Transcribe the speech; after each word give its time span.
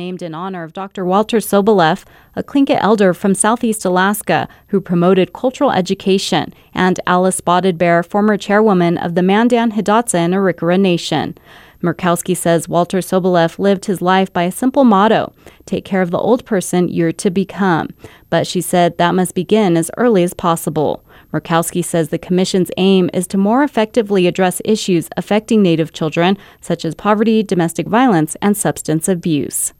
named 0.00 0.22
in 0.22 0.34
honor 0.34 0.64
of 0.64 0.72
Dr. 0.72 1.04
Walter 1.04 1.40
Soboleff, 1.40 2.06
a 2.34 2.42
Tlingit 2.42 2.78
elder 2.80 3.12
from 3.12 3.34
southeast 3.34 3.84
Alaska 3.84 4.48
who 4.68 4.80
promoted 4.80 5.34
cultural 5.34 5.72
education, 5.72 6.54
and 6.72 6.98
Alice 7.06 7.36
Spotted 7.36 7.76
Bear, 7.76 8.02
former 8.02 8.38
chairwoman 8.38 8.96
of 8.96 9.14
the 9.14 9.22
Mandan 9.22 9.72
Hidatsa 9.72 10.14
and 10.14 10.32
Arikara 10.32 10.80
Nation. 10.80 11.36
Murkowski 11.82 12.34
says 12.34 12.66
Walter 12.66 13.00
Soboleff 13.00 13.58
lived 13.58 13.84
his 13.84 14.00
life 14.00 14.32
by 14.32 14.44
a 14.44 14.52
simple 14.52 14.84
motto 14.84 15.34
take 15.66 15.84
care 15.84 16.02
of 16.02 16.10
the 16.10 16.18
old 16.18 16.46
person 16.46 16.88
you're 16.88 17.12
to 17.12 17.30
become. 17.30 17.88
But 18.30 18.46
she 18.46 18.62
said 18.62 18.96
that 18.96 19.14
must 19.14 19.34
begin 19.34 19.76
as 19.76 19.90
early 19.98 20.22
as 20.22 20.34
possible. 20.34 21.04
Murkowski 21.32 21.84
says 21.84 22.08
the 22.08 22.18
Commission's 22.18 22.70
aim 22.78 23.10
is 23.12 23.26
to 23.28 23.38
more 23.38 23.62
effectively 23.62 24.26
address 24.26 24.62
issues 24.64 25.08
affecting 25.16 25.62
Native 25.62 25.92
children, 25.92 26.38
such 26.60 26.84
as 26.86 26.94
poverty, 26.94 27.42
domestic 27.42 27.86
violence, 27.86 28.34
and 28.42 28.56
substance 28.56 29.08
abuse. 29.08 29.74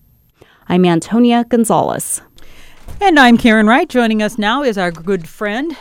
I'm 0.70 0.84
Antonia 0.84 1.44
Gonzalez. 1.48 2.22
And 3.00 3.18
I'm 3.18 3.36
Karen 3.36 3.66
Wright. 3.66 3.88
Joining 3.88 4.22
us 4.22 4.38
now 4.38 4.62
is 4.62 4.78
our 4.78 4.92
good 4.92 5.28
friend, 5.28 5.76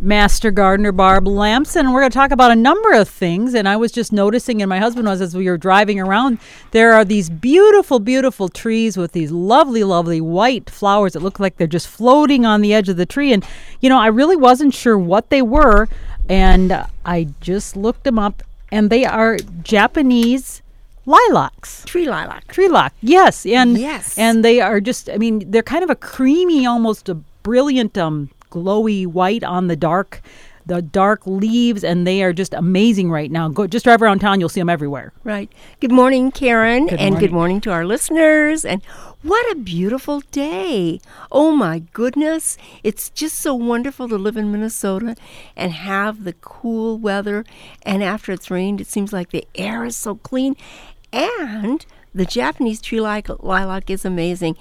Master 0.00 0.50
Gardener 0.50 0.90
Barb 0.90 1.28
Lamson. 1.28 1.92
We're 1.92 2.00
going 2.00 2.10
to 2.10 2.18
talk 2.18 2.32
about 2.32 2.50
a 2.50 2.56
number 2.56 2.90
of 2.94 3.08
things. 3.08 3.54
And 3.54 3.68
I 3.68 3.76
was 3.76 3.92
just 3.92 4.12
noticing, 4.12 4.60
and 4.60 4.68
my 4.68 4.80
husband 4.80 5.06
was 5.06 5.20
as 5.20 5.36
we 5.36 5.48
were 5.48 5.56
driving 5.56 6.00
around, 6.00 6.40
there 6.72 6.94
are 6.94 7.04
these 7.04 7.30
beautiful, 7.30 8.00
beautiful 8.00 8.48
trees 8.48 8.96
with 8.96 9.12
these 9.12 9.30
lovely, 9.30 9.84
lovely 9.84 10.20
white 10.20 10.68
flowers 10.68 11.12
that 11.12 11.22
look 11.22 11.38
like 11.38 11.56
they're 11.56 11.68
just 11.68 11.86
floating 11.86 12.44
on 12.44 12.60
the 12.60 12.74
edge 12.74 12.88
of 12.88 12.96
the 12.96 13.06
tree. 13.06 13.32
And, 13.32 13.46
you 13.80 13.88
know, 13.88 14.00
I 14.00 14.08
really 14.08 14.34
wasn't 14.34 14.74
sure 14.74 14.98
what 14.98 15.30
they 15.30 15.42
were. 15.42 15.86
And 16.28 16.84
I 17.04 17.28
just 17.40 17.76
looked 17.76 18.02
them 18.02 18.18
up, 18.18 18.42
and 18.72 18.90
they 18.90 19.04
are 19.04 19.36
Japanese 19.62 20.60
lilacs. 21.08 21.84
Tree 21.86 22.08
lilac. 22.08 22.46
Tree 22.48 22.68
lilac, 22.68 22.92
yes. 23.00 23.44
And, 23.46 23.78
Yes. 23.78 24.16
And 24.18 24.44
they 24.44 24.60
are 24.60 24.80
just, 24.80 25.08
I 25.10 25.16
mean, 25.18 25.50
they're 25.50 25.62
kind 25.62 25.82
of 25.84 25.90
a 25.90 25.96
creamy, 25.96 26.66
almost 26.66 27.08
a 27.08 27.14
brilliant, 27.42 27.96
um, 27.96 28.30
glowy 28.50 29.06
white 29.06 29.44
on 29.44 29.66
the 29.68 29.76
dark 29.76 30.22
the 30.64 30.82
dark 30.82 31.26
leaves 31.26 31.82
and 31.82 32.06
they 32.06 32.22
are 32.22 32.32
just 32.34 32.52
amazing 32.52 33.10
right 33.10 33.30
now 33.30 33.48
go 33.48 33.66
just 33.66 33.84
drive 33.84 34.02
around 34.02 34.18
town 34.18 34.38
you'll 34.38 34.50
see 34.50 34.60
them 34.60 34.68
everywhere 34.68 35.12
Right. 35.24 35.50
Good 35.80 35.92
morning, 35.92 36.30
Karen, 36.30 36.86
Good 36.88 36.98
and 36.98 37.14
good 37.14 37.30
morning. 37.30 37.34
morning 37.34 37.60
to 37.62 37.70
our 37.72 37.84
listeners. 37.86 38.64
And 38.66 38.82
what 39.22 39.50
a 39.52 39.54
beautiful 39.56 40.20
day. 40.30 41.00
Oh 41.32 41.52
my 41.52 41.80
goodness. 41.92 42.56
It's 42.82 43.08
just 43.10 43.38
so 43.38 43.54
wonderful 43.54 44.08
to 44.08 44.16
live 44.16 44.36
in 44.38 44.50
Minnesota 44.52 45.16
and 45.56 45.72
have 45.72 46.24
the 46.24 46.34
cool 46.34 46.98
weather. 46.98 47.44
And 47.82 48.02
after 48.02 48.32
it's 48.32 48.50
rained, 48.50 48.80
it 48.80 48.86
seems 48.88 49.12
like 49.12 49.30
the 49.30 49.46
air 49.54 49.84
is 49.86 49.96
so 49.96 50.16
clean. 50.16 50.54
And 51.12 51.84
the 52.14 52.24
Japanese 52.24 52.80
tree 52.80 53.00
lilac, 53.00 53.42
lilac 53.42 53.90
is 53.90 54.04
amazing. 54.04 54.56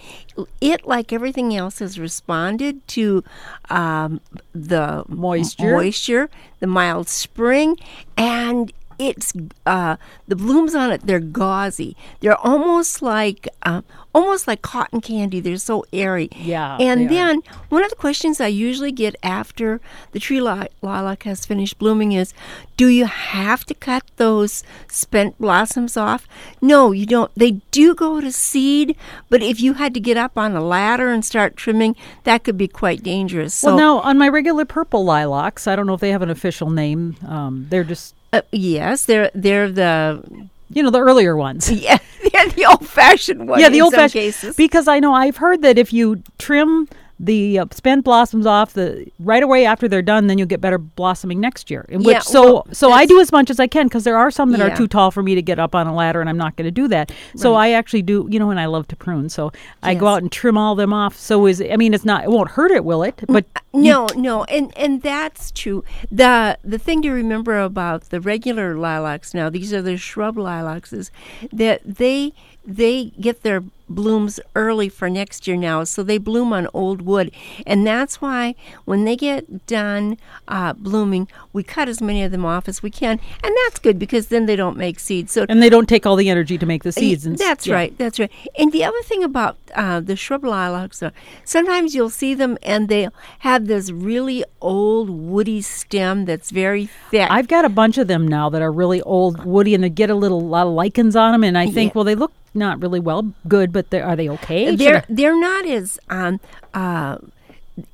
It, 0.62 0.86
like 0.86 1.12
everything 1.12 1.56
else, 1.56 1.80
has 1.80 1.98
responded 2.00 2.88
to 2.90 3.23
um, 3.70 4.22
the 4.53 5.03
Moisture. 5.08 5.72
moisture, 5.73 6.30
the 6.59 6.68
mild 6.68 7.08
spring, 7.09 7.78
and 8.16 8.72
it's 9.00 9.34
uh, 9.66 9.98
the 10.28 10.36
blooms 10.36 10.76
on 10.76 10.92
it. 10.92 11.02
They're 11.06 11.20
gauzy. 11.20 11.95
They're 12.20 12.38
almost 12.38 13.02
like 13.02 13.48
uh, 13.64 13.81
almost 14.14 14.48
like 14.48 14.62
cotton 14.62 15.02
candy. 15.02 15.40
They're 15.40 15.58
so 15.58 15.86
airy. 15.94 16.30
Yeah, 16.36 16.78
And 16.80 17.02
they 17.02 17.06
are. 17.06 17.09
then 17.09 17.42
one 17.70 17.84
of 17.84 17.90
the 17.90 17.95
questions 17.95 18.42
I 18.42 18.48
usually 18.48 18.92
get 18.92 19.16
after 19.23 19.80
the 20.12 20.20
tree 20.20 20.42
li- 20.42 20.68
lilac 20.81 21.23
has 21.23 21.45
finished 21.45 21.78
blooming 21.78 22.12
is, 22.14 22.34
do 22.78 22.88
you 22.88 23.06
have 23.06 23.66
to 23.66 23.73
cut 23.73 24.03
those 24.18 24.64
spent 24.90 25.38
blossoms 25.40 25.98
off? 25.98 26.28
No, 26.62 26.92
you 26.92 27.06
don't. 27.06 27.31
They 27.36 27.52
do 27.72 27.94
go 27.95 28.20
to 28.22 28.31
seed, 28.31 28.95
but 29.30 29.42
if 29.44 29.59
you 29.62 29.73
had 29.73 29.94
to 29.94 30.00
get 30.00 30.18
up 30.18 30.38
on 30.38 30.56
a 30.56 30.62
ladder 30.62 31.09
and 31.12 31.23
start 31.23 31.56
trimming, 31.56 31.95
that 32.23 32.44
could 32.44 32.58
be 32.58 32.68
quite 32.68 33.03
dangerous. 33.03 33.53
So, 33.53 33.68
well 33.70 33.78
now 33.78 34.00
on 34.00 34.18
my 34.18 34.28
regular 34.30 34.66
purple 34.66 35.03
lilacs 35.06 35.68
i 35.68 35.75
don't 35.75 35.88
know 35.88 35.94
if 35.94 36.00
they 36.02 36.12
have 36.12 36.22
an 36.22 36.30
official 36.30 36.70
name 36.70 37.16
um, 37.28 37.66
they're 37.69 37.84
just 37.84 38.14
uh, 38.34 38.42
yes, 38.52 39.06
they're 39.06 39.32
they're 39.34 39.72
the 39.72 40.24
you 40.70 40.84
know 40.84 40.90
the 40.90 41.00
earlier 41.00 41.36
ones 41.36 41.72
Yeah, 41.72 41.98
they're 42.34 42.50
the 42.50 42.66
old-fashioned 42.66 43.48
ones. 43.48 43.62
yeah 43.62 43.70
the 43.70 43.82
old 43.82 43.94
fashioned 43.94 44.12
cases. 44.22 44.56
because 44.58 44.88
i 44.90 45.00
know 45.00 45.14
i've 45.14 45.38
heard 45.38 45.62
that 45.62 45.78
if 45.78 45.94
you 45.94 46.22
trim 46.38 46.90
the 47.19 47.59
uh, 47.59 47.66
spent 47.72 48.03
blossoms 48.03 48.45
off 48.45 48.73
the 48.73 49.07
right 49.19 49.41
away 49.41 49.66
after 49.66 49.88
they're 49.88 50.01
done 50.01 50.28
then 50.28 50.38
you'll 50.38 50.47
get 50.47 50.61
better 50.61 50.78
blossoming 50.78 51.39
next 51.39 51.72
year. 51.72 51.85
In 51.89 52.03
which 52.03 52.13
Yeah, 52.13 52.19
so 52.19 52.44
well, 52.44 52.67
so 52.72 52.91
i 52.91 53.05
do 53.05 53.19
as 53.19 53.31
much 53.31 53.50
as 53.50 53.59
i 53.59 53.67
can 53.67 53.88
because 53.88 54.03
there 54.03 54.17
are 54.17 54.29
some 54.31 54.51
that 54.51 54.61
are 54.61 54.75
too 54.75 54.88
tall 54.88 55.11
for 55.11 55.23
me 55.23 55.33
to 55.35 55.41
get 55.41 55.57
up 55.59 55.73
on 55.73 55.88
a 55.88 55.95
ladder 55.95 56.22
and 56.22 56.29
i'm 56.29 56.38
not 56.38 56.55
going 56.55 56.66
to 56.66 56.72
do 56.72 56.88
that. 56.89 57.11
So 57.35 57.55
i 57.55 57.72
actually 57.72 58.01
do 58.03 58.28
you 58.29 58.39
know 58.39 58.50
and 58.51 58.59
i 58.59 58.66
love 58.66 58.88
to 58.89 58.95
prune 58.95 59.29
so 59.29 59.51
i 59.81 59.95
go 59.95 60.07
out 60.07 60.22
and 60.22 60.31
trim 60.31 60.57
all 60.57 60.75
them 60.75 60.94
off. 60.94 61.17
So 61.17 61.45
is 61.47 61.61
i 61.61 61.75
mean 61.75 61.94
it's 61.94 62.05
not 62.05 62.23
it 62.23 62.29
won't 62.29 62.51
hurt 62.51 62.72
it 62.72 62.85
will 62.85 63.03
it? 63.03 63.23
But 63.28 63.45
No, 63.73 64.07
no, 64.16 64.44
and 64.45 64.75
and 64.78 65.01
that's 65.01 65.51
true. 65.51 65.84
the 66.11 66.57
The 66.63 66.79
thing 66.79 67.01
to 67.03 67.11
remember 67.11 67.59
about 67.59 68.09
the 68.09 68.19
regular 68.19 68.75
lilacs 68.75 69.34
now, 69.34 69.49
these 69.49 69.72
are 69.73 69.81
the 69.81 69.97
shrub 69.97 70.38
lilacs, 70.38 70.91
is 70.94 71.11
that 71.51 71.81
they 71.85 72.34
they 72.66 73.05
get 73.22 73.44
their 73.44 73.63
blooms 73.90 74.40
early 74.56 74.90
for 74.90 75.09
next 75.09 75.48
year 75.48 75.58
now, 75.58 75.84
so 75.84 76.03
they 76.03 76.18
bloom 76.18 76.53
on 76.53 76.68
old 76.74 77.02
wood, 77.02 77.31
and 77.66 77.86
that's 77.86 78.22
why 78.22 78.56
when 78.86 79.06
they 79.06 79.16
get 79.16 79.66
done 79.68 80.18
uh, 80.48 80.74
blooming, 80.74 81.28
we 81.53 81.64
cut 81.64 81.88
as 81.90 82.02
many 82.02 82.24
of 82.24 82.31
them 82.31 82.46
off 82.46 82.68
as 82.68 82.84
we 82.84 82.90
can, 82.90 83.20
and 83.44 83.56
that's 83.66 83.80
good 83.80 83.97
because 84.00 84.28
then 84.28 84.46
they 84.46 84.56
don't 84.56 84.78
make 84.78 85.00
seeds. 85.00 85.31
So 85.31 85.46
and 85.50 85.62
they 85.62 85.70
don't 85.70 85.88
take 85.88 86.06
all 86.06 86.16
the 86.16 86.30
energy 86.30 86.58
to 86.58 86.66
make 86.66 86.84
the 86.84 86.92
seeds 86.92 87.26
and 87.26 87.38
that's 87.38 87.68
yeah. 87.68 87.76
right. 87.76 87.97
That's 87.97 88.20
right. 88.20 88.31
And 88.58 88.72
the 88.72 88.84
other 88.84 89.02
thing 89.03 89.24
about 89.24 89.58
uh, 89.76 90.00
the 90.00 90.16
shrub 90.16 90.44
lilacs, 90.44 91.02
are 91.03 91.12
sometimes 91.44 91.96
you'll 91.96 92.09
see 92.09 92.34
them 92.34 92.58
and 92.64 92.90
they 92.90 93.09
have 93.40 93.68
this 93.68 93.92
really 93.92 94.44
old 94.62 95.09
woody 95.09 95.62
stem 95.62 96.26
that's 96.26 96.52
very 96.52 96.88
thick. 97.12 97.28
I've 97.30 97.47
got 97.47 97.66
a 97.66 97.70
bunch 97.70 97.97
of 97.97 98.08
them 98.08 98.28
now 98.28 98.50
that 98.50 98.62
are 98.62 98.72
really 98.72 99.02
old, 99.02 99.46
woody, 99.46 99.74
and 99.76 99.84
they 99.84 99.90
get 99.90 100.09
a 100.09 100.16
little 100.16 100.42
lot 100.42 100.68
of 100.68 100.74
lichens 100.74 101.16
on 101.16 101.31
them. 101.31 101.44
And 101.44 101.58
I 101.58 101.68
think, 101.70 101.92
Yeah. 101.92 101.96
well, 101.96 102.03
they 102.03 102.16
look 102.16 102.34
not 102.53 102.81
really 102.81 103.00
well 103.00 103.34
good, 103.47 103.72
but 103.78 103.92
they're, 103.92 104.16
they 104.16 104.28
okay? 104.38 104.76
They're 104.76 104.98
I- 104.98 105.06
they're 105.18 105.40
not 105.40 105.64
as 105.68 106.00
um 106.10 106.40
uh 106.74 107.18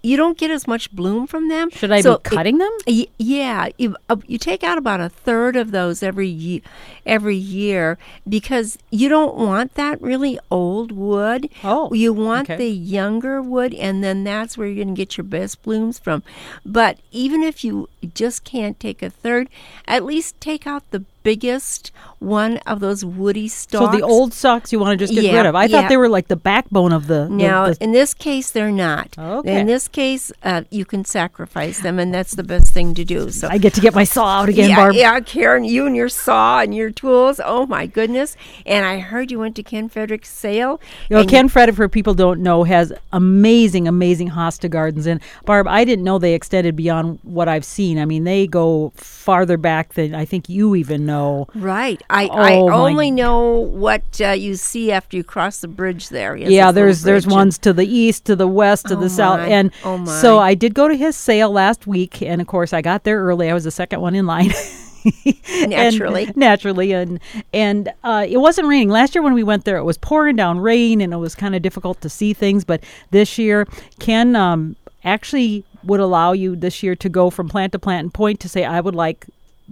you 0.01 0.15
don't 0.15 0.37
get 0.37 0.49
as 0.49 0.65
much 0.65 0.89
bloom 0.93 1.27
from 1.27 1.49
them. 1.49 1.69
Should 1.69 1.91
I 1.91 1.99
So 1.99 2.17
be 2.17 2.23
cutting 2.23 2.57
them? 2.57 2.71
Y- 2.87 3.07
yeah, 3.17 3.67
you, 3.77 3.97
uh, 4.07 4.15
you 4.27 4.37
take 4.37 4.63
out 4.63 4.77
about 4.77 5.01
a 5.01 5.09
third 5.09 5.57
of 5.57 5.71
those 5.71 6.01
every 6.01 6.29
ye- 6.29 6.63
every 7.05 7.35
year 7.35 7.97
because 8.27 8.77
you 8.91 9.09
don't 9.09 9.35
want 9.35 9.73
that 9.75 10.01
really 10.01 10.39
old 10.49 10.93
wood. 10.93 11.49
Oh, 11.65 11.91
you 11.93 12.13
want 12.13 12.49
okay. 12.49 12.55
the 12.55 12.69
younger 12.71 13.41
wood, 13.41 13.73
and 13.73 14.01
then 14.01 14.23
that's 14.23 14.57
where 14.57 14.67
you're 14.67 14.85
going 14.85 14.95
to 14.95 14.99
get 15.05 15.17
your 15.17 15.25
best 15.25 15.61
blooms 15.63 15.99
from. 15.99 16.23
But 16.65 16.99
even 17.11 17.43
if 17.43 17.65
you 17.65 17.89
just 18.13 18.45
can't 18.45 18.79
take 18.79 19.03
a 19.03 19.09
third, 19.09 19.49
at 19.85 20.05
least 20.05 20.39
take 20.39 20.65
out 20.65 20.89
the 20.91 21.03
biggest 21.23 21.91
one 22.19 22.57
of 22.59 22.79
those 22.79 23.03
woody 23.03 23.47
stones. 23.47 23.91
So 23.91 23.97
the 23.97 24.03
old 24.03 24.33
stalks 24.33 24.71
you 24.71 24.79
want 24.79 24.97
to 24.97 25.05
just 25.05 25.13
get 25.13 25.23
Yeah, 25.25 25.37
rid 25.37 25.45
of. 25.45 25.55
I 25.55 25.67
thought 25.67 25.89
they 25.89 25.97
were 25.97 26.07
like 26.09 26.27
the 26.29 26.35
backbone 26.35 26.93
of 26.93 27.07
the. 27.07 27.23
the- 27.25 27.29
Now, 27.29 27.67
the- 27.69 27.77
in 27.83 27.91
this 27.91 28.13
case, 28.13 28.51
they're 28.51 28.71
not. 28.71 29.15
Okay. 29.17 29.59
In 29.59 29.67
this 29.67 29.87
case, 29.87 30.31
uh, 30.43 30.61
you 30.69 30.85
can 30.85 31.03
sacrifice 31.05 31.79
them, 31.81 31.99
and 31.99 32.13
that's 32.13 32.35
the 32.35 32.43
best 32.43 32.67
thing 32.73 32.93
to 32.95 33.03
do. 33.03 33.29
So 33.29 33.47
I 33.49 33.57
get 33.57 33.73
to 33.75 33.81
get 33.81 33.93
my 33.93 34.03
saw 34.05 34.41
out 34.41 34.49
again, 34.49 34.69
yeah, 34.69 34.75
Barb. 34.75 34.95
yeah, 34.95 35.19
Karen, 35.19 35.63
you 35.65 35.85
and 35.85 35.95
your 35.95 36.09
saw 36.09 36.61
and 36.61 36.73
your 36.73 36.91
tools. 36.91 37.39
Oh 37.43 37.65
my 37.65 37.85
goodness! 37.87 38.35
And 38.65 38.85
I 38.85 38.99
heard 38.99 39.31
you 39.31 39.39
went 39.39 39.55
to 39.57 39.63
Ken 39.63 39.89
Frederick's 39.89 40.29
sale. 40.29 40.79
You 41.09 41.17
know, 41.17 41.25
Ken 41.25 41.49
Frederick, 41.49 41.75
for 41.75 41.89
people 41.89 42.13
don't 42.13 42.41
know, 42.41 42.63
has 42.63 42.93
amazing, 43.11 43.87
amazing 43.87 44.29
hosta 44.31 44.69
gardens. 44.69 45.05
And 45.07 45.19
Barb, 45.45 45.67
I 45.67 45.83
didn't 45.83 46.05
know 46.05 46.19
they 46.19 46.33
extended 46.33 46.75
beyond 46.75 47.19
what 47.23 47.47
I've 47.47 47.65
seen. 47.65 47.97
I 47.99 48.05
mean, 48.05 48.23
they 48.23 48.47
go 48.47 48.91
farther 48.95 49.57
back 49.57 49.93
than 49.93 50.13
I 50.15 50.25
think 50.25 50.47
you 50.49 50.75
even 50.75 51.05
know. 51.05 51.12
Right. 51.55 52.01
I, 52.09 52.25
I 52.27 52.53
Oh, 52.55 52.67
my- 52.69 52.75
only 52.75 53.11
know 53.11 53.49
what 53.51 54.03
uh, 54.21 54.29
you 54.31 54.55
see 54.55 54.91
after 54.91 55.17
you 55.17 55.23
cross 55.23 55.59
the 55.61 55.67
bridge 55.67 56.09
there. 56.09 56.35
Yes, 56.35 56.49
yeah, 56.51 56.71
there's 56.71 57.03
there's 57.03 57.27
ones 57.27 57.57
to 57.59 57.73
the 57.73 57.85
east, 57.85 58.25
to 58.25 58.35
the 58.35 58.47
west, 58.47 58.87
to 58.87 58.95
Oh 58.97 58.99
the 58.99 59.09
south, 59.09 59.39
my. 59.39 59.47
and 59.47 59.71
Oh 59.83 60.03
so. 60.05 60.39
I 60.39 60.53
did 60.53 60.73
go 60.73 60.87
to 60.87 60.95
his 60.95 61.15
sale 61.15 61.51
last 61.51 61.87
week, 61.87 62.21
and 62.21 62.41
of 62.41 62.47
course 62.47 62.73
I 62.73 62.81
got 62.81 63.03
there 63.03 63.19
early. 63.23 63.49
I 63.49 63.53
was 63.53 63.63
the 63.63 63.71
second 63.71 64.01
one 64.01 64.15
in 64.15 64.25
line. 64.25 64.51
And- 65.05 65.69
Naturally. 65.69 66.31
naturally, 66.37 66.93
and 66.93 67.19
and 67.53 67.91
uh, 68.05 68.25
it 68.27 68.37
wasn't 68.37 68.67
raining 68.69 68.87
last 68.87 69.13
year 69.13 69.21
when 69.21 69.33
we 69.33 69.43
went 69.43 69.65
there. 69.65 69.75
It 69.75 69.83
was 69.83 69.97
pouring 69.97 70.37
down 70.37 70.59
rain, 70.59 71.01
and 71.01 71.11
it 71.11 71.17
was 71.17 71.35
kind 71.35 71.55
of 71.55 71.61
difficult 71.61 71.99
to 72.01 72.09
see 72.09 72.31
things. 72.33 72.63
But 72.63 72.81
this 73.11 73.37
year, 73.37 73.67
Ken 73.99 74.33
um, 74.37 74.77
actually 75.03 75.65
would 75.83 75.99
allow 75.99 76.31
you 76.31 76.55
this 76.55 76.81
year 76.81 76.95
to 76.95 77.09
go 77.09 77.29
from 77.29 77.49
plant 77.49 77.73
to 77.73 77.79
plant 77.79 78.03
and 78.05 78.13
point 78.13 78.39
to 78.41 78.47
say, 78.49 78.63
"I 78.63 78.79
would 78.79 78.95
like 78.95 79.25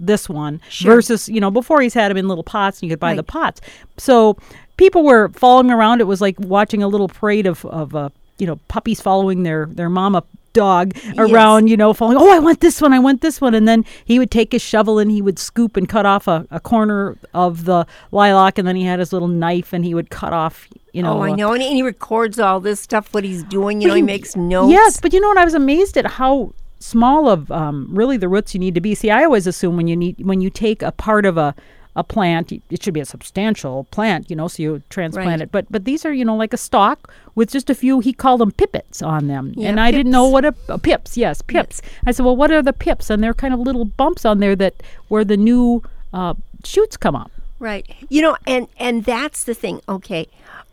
this 0.06 0.28
one," 0.28 0.60
Sure. 0.68 0.96
versus 0.96 1.28
you 1.28 1.40
know 1.40 1.50
before 1.50 1.80
he's 1.80 1.94
had 1.94 2.10
them 2.10 2.16
in 2.16 2.28
little 2.28 2.44
pots, 2.44 2.80
and 2.80 2.88
you 2.88 2.92
could 2.92 3.00
buy 3.00 3.14
the 3.14 3.22
pots. 3.22 3.60
So 3.96 4.36
people 4.76 5.04
were 5.04 5.28
following 5.30 5.70
around. 5.70 6.00
It 6.00 6.06
was 6.06 6.20
like 6.20 6.38
watching 6.38 6.82
a 6.82 6.88
little 6.88 7.08
parade 7.08 7.46
of 7.46 7.64
of 7.66 7.94
uh, 7.94 8.10
you 8.38 8.46
know 8.46 8.56
puppies 8.68 9.00
following 9.00 9.42
their 9.42 9.66
their 9.66 9.88
mama 9.88 10.24
dog 10.52 10.94
around 11.16 11.68
you 11.68 11.78
know 11.78 11.94
following 11.94 12.18
oh 12.18 12.30
i 12.30 12.38
want 12.38 12.60
this 12.60 12.78
one 12.82 12.92
i 12.92 12.98
want 12.98 13.22
this 13.22 13.40
one 13.40 13.54
and 13.54 13.66
then 13.66 13.82
he 14.04 14.18
would 14.18 14.30
take 14.30 14.52
his 14.52 14.60
shovel 14.60 14.98
and 14.98 15.10
he 15.10 15.22
would 15.22 15.38
scoop 15.38 15.78
and 15.78 15.88
cut 15.88 16.04
off 16.04 16.28
a, 16.28 16.46
a 16.50 16.60
corner 16.60 17.16
of 17.32 17.64
the 17.64 17.86
lilac 18.10 18.58
and 18.58 18.68
then 18.68 18.76
he 18.76 18.84
had 18.84 18.98
his 18.98 19.14
little 19.14 19.28
knife 19.28 19.72
and 19.72 19.82
he 19.82 19.94
would 19.94 20.10
cut 20.10 20.34
off 20.34 20.68
you 20.92 21.02
know. 21.02 21.18
oh, 21.18 21.22
I 21.22 21.30
uh, 21.30 21.36
know. 21.36 21.52
And 21.52 21.62
he 21.62 21.82
records 21.82 22.38
all 22.38 22.60
this 22.60 22.80
stuff, 22.80 23.12
what 23.12 23.24
he's 23.24 23.42
doing. 23.44 23.80
You 23.80 23.88
know, 23.88 23.94
he 23.94 24.02
makes 24.02 24.36
notes. 24.36 24.70
Yes, 24.70 25.00
but 25.00 25.12
you 25.12 25.20
know 25.20 25.28
what? 25.28 25.38
I 25.38 25.44
was 25.44 25.54
amazed 25.54 25.96
at 25.96 26.06
how 26.06 26.52
small 26.82 27.28
of 27.28 27.50
um, 27.50 27.88
really 27.90 28.16
the 28.16 28.28
roots 28.28 28.54
you 28.54 28.60
need 28.60 28.74
to 28.74 28.80
be. 28.80 28.94
See, 28.94 29.10
I 29.10 29.24
always 29.24 29.46
assume 29.46 29.76
when 29.76 29.86
you 29.88 29.96
need 29.96 30.24
when 30.24 30.40
you 30.40 30.50
take 30.50 30.82
a 30.82 30.92
part 30.92 31.24
of 31.26 31.36
a 31.38 31.54
a 31.94 32.02
plant, 32.02 32.50
it 32.52 32.82
should 32.82 32.94
be 32.94 33.00
a 33.00 33.04
substantial 33.04 33.84
plant, 33.90 34.30
you 34.30 34.34
know, 34.36 34.48
so 34.48 34.62
you 34.62 34.82
transplant 34.88 35.28
Right. 35.28 35.40
it. 35.42 35.52
But 35.52 35.66
but 35.70 35.84
these 35.84 36.06
are 36.06 36.12
you 36.12 36.24
know 36.24 36.34
like 36.36 36.54
a 36.54 36.56
stalk 36.56 37.12
with 37.34 37.50
just 37.50 37.68
a 37.68 37.74
few. 37.74 38.00
He 38.00 38.14
called 38.14 38.40
them 38.40 38.50
pippets 38.50 39.02
on 39.02 39.26
them, 39.26 39.52
Yeah, 39.56 39.68
and 39.68 39.78
I 39.78 39.90
didn't 39.90 40.10
know 40.10 40.26
what 40.26 40.44
a, 40.46 40.54
a 40.70 40.78
pips. 40.78 41.18
Yes, 41.18 41.42
pips. 41.42 41.82
I 42.06 42.12
said, 42.12 42.24
well, 42.24 42.34
what 42.36 42.50
are 42.50 42.62
the 42.62 42.72
pips? 42.72 43.10
And 43.10 43.22
they're 43.22 43.34
kind 43.34 43.52
of 43.52 43.60
little 43.60 43.84
bumps 43.84 44.24
on 44.24 44.38
there 44.40 44.56
that 44.56 44.82
where 45.08 45.22
the 45.24 45.36
new 45.36 45.82
uh, 46.14 46.32
shoots 46.64 46.96
come 46.96 47.14
up. 47.14 47.30
Right. 47.58 47.84
You 48.08 48.22
know, 48.22 48.36
and 48.46 48.68
and 48.78 49.04
that's 49.04 49.44
the 49.44 49.54
thing. 49.54 49.80
Okay. 49.86 50.28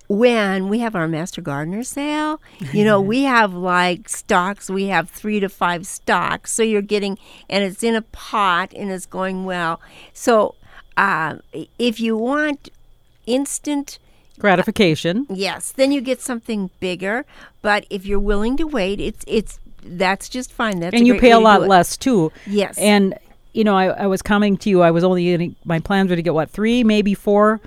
When 0.09 0.69
we 0.69 0.79
have 0.79 0.95
our 0.95 1.07
master 1.07 1.39
gardener 1.39 1.83
sale, 1.83 2.41
you 2.73 2.83
know, 2.83 2.99
we 2.99 3.23
have 3.23 3.53
like 3.53 4.09
stocks, 4.09 4.69
we 4.69 4.85
have 4.85 5.09
3 5.09 5.39
to 5.39 5.49
5 5.49 5.85
stocks. 5.85 6.51
So 6.51 6.63
you're 6.63 6.81
getting 6.81 7.17
and 7.47 7.63
it's 7.63 7.83
in 7.83 7.95
a 7.95 8.01
pot 8.01 8.73
and 8.75 8.91
it's 8.91 9.05
going 9.05 9.45
well. 9.45 9.79
So 10.11 10.55
um, 10.97 11.41
if 11.77 11.99
you 11.99 12.17
want 12.17 12.69
instant 13.27 13.99
Gratification. 14.39 15.27
Yes, 15.29 15.73
then 15.73 15.91
you 15.91 15.99
get 15.99 16.21
something 16.21 16.69
bigger. 16.79 17.25
But 17.61 17.85
if 17.89 18.05
you're 18.05 18.19
willing 18.19 18.55
to 18.57 18.63
wait, 18.65 19.01
it's 19.01 19.23
it's 19.27 19.59
that's 19.83 20.29
just 20.29 20.51
fine. 20.51 20.79
That's 20.79 20.95
and 20.95 21.05
you 21.05 21.19
pay 21.19 21.31
a 21.31 21.39
lot 21.39 21.67
less 21.67 21.97
too. 21.97 22.31
Yes. 22.47 22.77
And 22.77 23.19
you 23.53 23.65
know, 23.65 23.75
I, 23.75 23.87
I 23.87 24.07
was 24.07 24.21
coming 24.21 24.55
to 24.57 24.69
you. 24.69 24.81
I 24.81 24.91
was 24.91 25.03
only 25.03 25.25
getting 25.25 25.55
my 25.65 25.79
plans 25.79 26.09
were 26.09 26.15
to 26.15 26.21
get 26.21 26.33
what 26.33 26.49
three, 26.49 26.83
maybe 26.85 27.13
four 27.13 27.59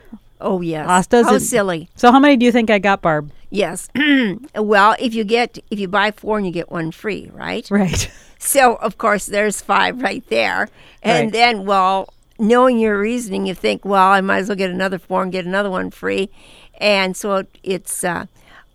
Oh 0.43 0.61
yes, 0.61 0.87
hostas. 0.89 1.25
How 1.25 1.35
and- 1.35 1.43
silly. 1.43 1.89
So 1.97 2.11
how 2.13 2.19
many 2.19 2.37
do 2.37 2.45
you 2.45 2.53
think 2.53 2.71
I 2.71 2.79
got, 2.79 3.01
Barb? 3.03 3.31
Yes. 3.51 3.89
well, 4.57 4.97
if 4.99 5.15
you 5.15 5.25
get 5.25 5.59
if 5.71 5.79
you 5.79 5.89
buy 5.89 6.11
four 6.11 6.37
and 6.39 6.47
you 6.47 6.53
get 6.53 6.71
one 6.71 6.91
free, 6.91 7.31
right? 7.33 7.67
Right. 7.71 8.11
So 8.45 8.75
of 8.83 8.99
course 8.99 9.27
there's 9.27 9.61
five 9.63 10.03
right 10.03 10.25
there, 10.29 10.69
and 11.05 11.27
Right. 11.27 11.33
then 11.33 11.65
well, 11.65 12.13
knowing 12.41 12.81
your 12.81 12.99
reasoning, 12.99 13.47
you 13.47 13.55
think, 13.55 13.85
well, 13.85 14.09
I 14.11 14.21
might 14.21 14.39
as 14.39 14.49
well 14.49 14.57
get 14.57 14.69
another 14.69 14.99
four 14.99 15.23
and 15.23 15.31
get 15.31 15.47
another 15.47 15.71
one 15.71 15.93
free, 15.93 16.29
and 16.81 17.17
so 17.17 17.37
it, 17.37 17.59
it's. 17.63 18.03
Uh, 18.03 18.27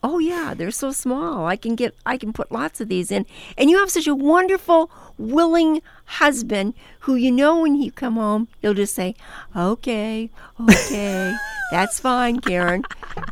Oh 0.04 0.20
yeah, 0.20 0.54
they're 0.56 0.72
so 0.72 0.92
small. 0.92 1.46
I 1.46 1.56
can 1.56 1.76
get 1.76 1.96
I 2.06 2.18
can 2.18 2.32
put 2.34 2.52
lots 2.52 2.80
of 2.80 2.88
these 2.88 3.12
in. 3.12 3.26
And 3.58 3.70
you 3.70 3.80
have 3.80 3.90
such 3.90 4.08
a 4.08 4.16
wonderful, 4.16 4.92
willing 5.18 5.82
husband 6.06 6.74
who 7.02 7.16
you 7.16 7.32
know 7.32 7.62
when 7.62 7.76
you 7.76 7.92
come 7.92 8.16
home, 8.16 8.48
he'll 8.62 8.74
just 8.74 8.94
say, 8.94 9.16
"Okay, 9.56 10.30
okay, 10.70 11.36
that's 11.72 12.00
fine, 12.00 12.40
Karen. 12.40 12.84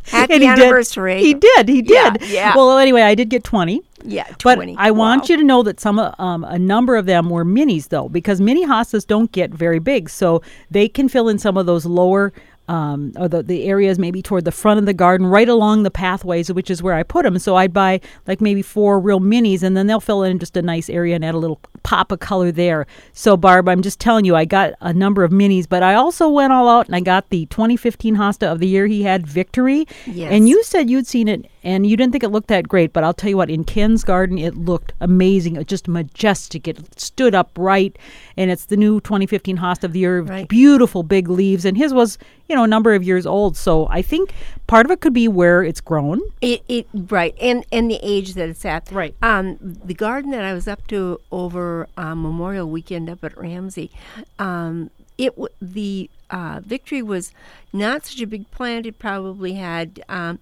Happy 0.06 0.34
And 0.34 0.42
he 0.42 0.48
anniversary." 0.48 1.16
Did. 1.16 1.24
He 1.24 1.34
did. 1.34 1.68
He 1.68 1.82
did. 1.82 2.22
yeah. 2.22 2.56
Well, 2.56 2.78
anyway, 2.78 3.02
I 3.02 3.14
did 3.14 3.28
get 3.28 3.44
twenty. 3.44 3.82
Yeah, 4.04 4.24
20 4.24 4.36
But 4.44 4.54
20. 4.56 4.76
I 4.78 4.90
want 4.92 5.28
you 5.28 5.36
to 5.36 5.42
know 5.42 5.64
that 5.64 5.80
some, 5.80 5.98
um, 5.98 6.44
a 6.44 6.58
number 6.60 6.94
of 6.94 7.06
them 7.06 7.28
were 7.28 7.44
minis 7.44 7.88
though, 7.88 8.08
because 8.08 8.40
mini 8.40 8.64
hostas 8.64 9.04
don't 9.04 9.32
get 9.32 9.50
very 9.50 9.80
big, 9.80 10.08
so 10.08 10.42
they 10.70 10.86
can 10.88 11.08
fill 11.08 11.28
in 11.28 11.38
some 11.38 11.56
of 11.56 11.66
those 11.66 11.86
lower. 11.86 12.32
Um, 12.68 13.12
or 13.16 13.28
the, 13.28 13.42
the 13.44 13.64
areas 13.64 13.96
maybe 13.98 14.22
toward 14.22 14.44
the 14.44 14.52
front 14.52 14.80
of 14.80 14.86
the 14.86 14.94
garden, 14.94 15.26
right 15.26 15.48
along 15.48 15.84
the 15.84 15.90
pathways, 15.90 16.52
which 16.52 16.70
is 16.70 16.82
where 16.82 16.94
I 16.94 17.04
put 17.04 17.22
them. 17.22 17.38
So 17.38 17.54
I'd 17.54 17.72
buy 17.72 18.00
like 18.26 18.40
maybe 18.40 18.62
four 18.62 18.98
real 18.98 19.20
minis, 19.20 19.62
and 19.62 19.76
then 19.76 19.86
they'll 19.86 20.00
fill 20.00 20.22
in 20.24 20.38
just 20.38 20.56
a 20.56 20.62
nice 20.62 20.90
area 20.90 21.14
and 21.14 21.24
add 21.24 21.34
a 21.34 21.38
little 21.38 21.60
pop 21.84 22.10
of 22.10 22.18
color 22.18 22.50
there. 22.50 22.86
So 23.12 23.36
Barb, 23.36 23.68
I'm 23.68 23.82
just 23.82 24.00
telling 24.00 24.24
you, 24.24 24.34
I 24.34 24.44
got 24.44 24.74
a 24.80 24.92
number 24.92 25.22
of 25.22 25.30
minis, 25.30 25.68
but 25.68 25.82
I 25.82 25.94
also 25.94 26.28
went 26.28 26.52
all 26.52 26.68
out 26.68 26.86
and 26.86 26.96
I 26.96 27.00
got 27.00 27.30
the 27.30 27.46
2015 27.46 28.16
Hosta 28.16 28.50
of 28.50 28.58
the 28.58 28.66
year 28.66 28.86
he 28.86 29.04
had, 29.04 29.26
Victory. 29.26 29.86
Yes. 30.06 30.32
And 30.32 30.48
you 30.48 30.64
said 30.64 30.90
you'd 30.90 31.06
seen 31.06 31.28
it 31.28 31.46
and 31.66 31.84
you 31.84 31.96
didn't 31.96 32.12
think 32.12 32.22
it 32.22 32.28
looked 32.28 32.46
that 32.46 32.68
great, 32.68 32.92
but 32.92 33.02
I'll 33.02 33.12
tell 33.12 33.28
you 33.28 33.36
what, 33.36 33.50
in 33.50 33.64
Ken's 33.64 34.04
garden, 34.04 34.38
it 34.38 34.54
looked 34.54 34.92
amazing. 35.00 35.56
It 35.56 35.66
just 35.66 35.88
majestic. 35.88 36.68
It 36.68 37.00
stood 37.00 37.34
upright, 37.34 37.98
and 38.36 38.52
it's 38.52 38.66
the 38.66 38.76
new 38.76 39.00
2015 39.00 39.58
Hosta 39.58 39.82
of 39.82 39.92
the 39.92 39.98
Year. 39.98 40.20
Right. 40.20 40.46
Beautiful 40.46 41.02
big 41.02 41.28
leaves, 41.28 41.64
and 41.64 41.76
his 41.76 41.92
was, 41.92 42.18
you 42.48 42.54
know, 42.54 42.62
a 42.62 42.68
number 42.68 42.94
of 42.94 43.02
years 43.02 43.26
old. 43.26 43.56
So 43.56 43.88
I 43.88 44.00
think 44.00 44.32
part 44.68 44.86
of 44.86 44.92
it 44.92 45.00
could 45.00 45.12
be 45.12 45.26
where 45.26 45.64
it's 45.64 45.80
grown. 45.80 46.20
It, 46.40 46.62
it 46.68 46.86
right, 46.94 47.34
and 47.40 47.66
and 47.72 47.90
the 47.90 47.98
age 48.00 48.34
that 48.34 48.48
it's 48.48 48.64
at. 48.64 48.92
Right. 48.92 49.16
Um, 49.20 49.58
the 49.60 49.94
garden 49.94 50.30
that 50.30 50.44
I 50.44 50.52
was 50.52 50.68
up 50.68 50.86
to 50.86 51.20
over 51.32 51.88
um, 51.96 52.22
Memorial 52.22 52.70
Weekend 52.70 53.10
up 53.10 53.24
at 53.24 53.36
Ramsey, 53.36 53.90
um, 54.38 54.92
it 55.18 55.30
w- 55.30 55.48
the 55.60 56.10
uh, 56.30 56.60
victory 56.64 57.02
was 57.02 57.32
not 57.72 58.06
such 58.06 58.20
a 58.20 58.26
big 58.26 58.50
plant. 58.52 58.86
It 58.86 59.00
probably 59.00 59.54
had 59.54 60.00
um, 60.08 60.38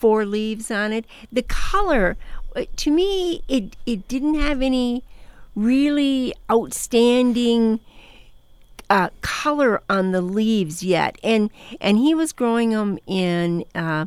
four 0.00 0.24
leaves 0.24 0.70
on 0.70 0.92
it. 0.92 1.04
The 1.30 1.42
color, 1.42 2.16
uh, 2.56 2.64
to 2.76 2.90
me, 2.90 3.42
it 3.48 3.76
it 3.86 4.08
didn't 4.08 4.34
have 4.40 4.62
any 4.62 5.04
really 5.54 6.32
outstanding 6.50 7.80
uh, 8.88 9.10
color 9.20 9.82
on 9.88 10.12
the 10.12 10.20
leaves 10.20 10.82
yet, 10.82 11.18
and 11.22 11.50
and 11.80 11.98
he 11.98 12.14
was 12.14 12.32
growing 12.32 12.70
them 12.70 12.98
in 13.06 13.64
uh, 13.74 14.06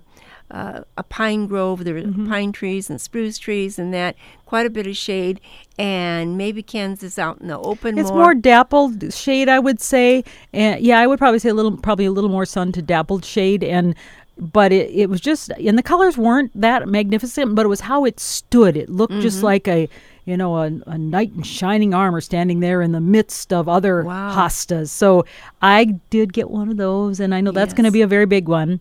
uh, 0.52 0.82
a 0.98 1.04
pine 1.04 1.48
grove. 1.48 1.84
There 1.84 1.94
were 1.94 2.02
Mm-hmm. 2.02 2.30
pine 2.30 2.52
trees 2.52 2.90
and 2.90 3.00
spruce 3.00 3.38
trees, 3.38 3.80
and 3.80 3.94
that 3.94 4.16
quite 4.46 4.66
a 4.66 4.70
bit 4.70 4.86
of 4.88 4.98
shade. 4.98 5.40
And 5.80 6.38
maybe 6.38 6.62
Ken's 6.62 7.02
is 7.02 7.18
out 7.18 7.42
in 7.42 7.48
the 7.48 7.58
open. 7.58 7.98
It's 7.98 8.12
more 8.12 8.36
dappled 8.36 9.12
shade, 9.14 9.50
I 9.50 9.58
would 9.60 9.82
say. 9.82 10.24
And 10.52 10.80
yeah, 10.82 11.00
I 11.00 11.08
would 11.08 11.18
probably 11.18 11.40
say 11.40 11.50
a 11.50 11.54
little, 11.56 11.76
probably 11.78 12.06
a 12.06 12.12
little 12.12 12.30
more 12.30 12.46
sun 12.46 12.72
to 12.74 12.82
dappled 12.82 13.26
shade. 13.26 13.64
And 13.64 13.96
but 14.38 14.72
it, 14.72 14.90
it 14.92 15.10
was 15.10 15.22
just, 15.22 15.50
and 15.52 15.78
the 15.78 15.84
colors 15.84 16.18
weren't 16.18 16.52
that 16.60 16.88
magnificent, 16.88 17.56
but 17.56 17.66
it 17.66 17.70
was 17.70 17.82
how 17.82 18.06
it 18.06 18.20
stood. 18.20 18.76
It 18.78 18.90
looked 18.90 19.20
just 19.22 19.38
Mm-hmm. 19.38 19.46
like 19.46 19.68
a, 19.68 19.90
you 20.26 20.38
know, 20.38 20.58
a, 20.58 20.72
a 20.88 20.98
knight 20.98 21.34
in 21.36 21.44
shining 21.44 21.94
armor 21.94 22.22
standing 22.22 22.60
there 22.62 22.82
in 22.82 22.94
the 22.94 23.02
midst 23.02 23.52
of 23.52 23.68
other 23.70 24.04
Wow. 24.04 24.36
hostas. 24.36 24.90
So 24.90 25.26
I 25.62 26.00
did 26.10 26.34
get 26.34 26.50
one 26.50 26.70
of 26.70 26.78
those, 26.78 27.20
and 27.20 27.36
I 27.36 27.42
know 27.42 27.52
that's 27.52 27.74
going 27.74 27.86
to 27.86 27.92
be 27.92 28.02
a 28.02 28.08
very 28.08 28.26
big 28.26 28.48
one. 28.48 28.80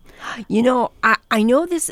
You 0.49 0.63
know, 0.63 0.93
I, 1.03 1.17
I 1.31 1.43
know 1.43 1.67
this. 1.67 1.91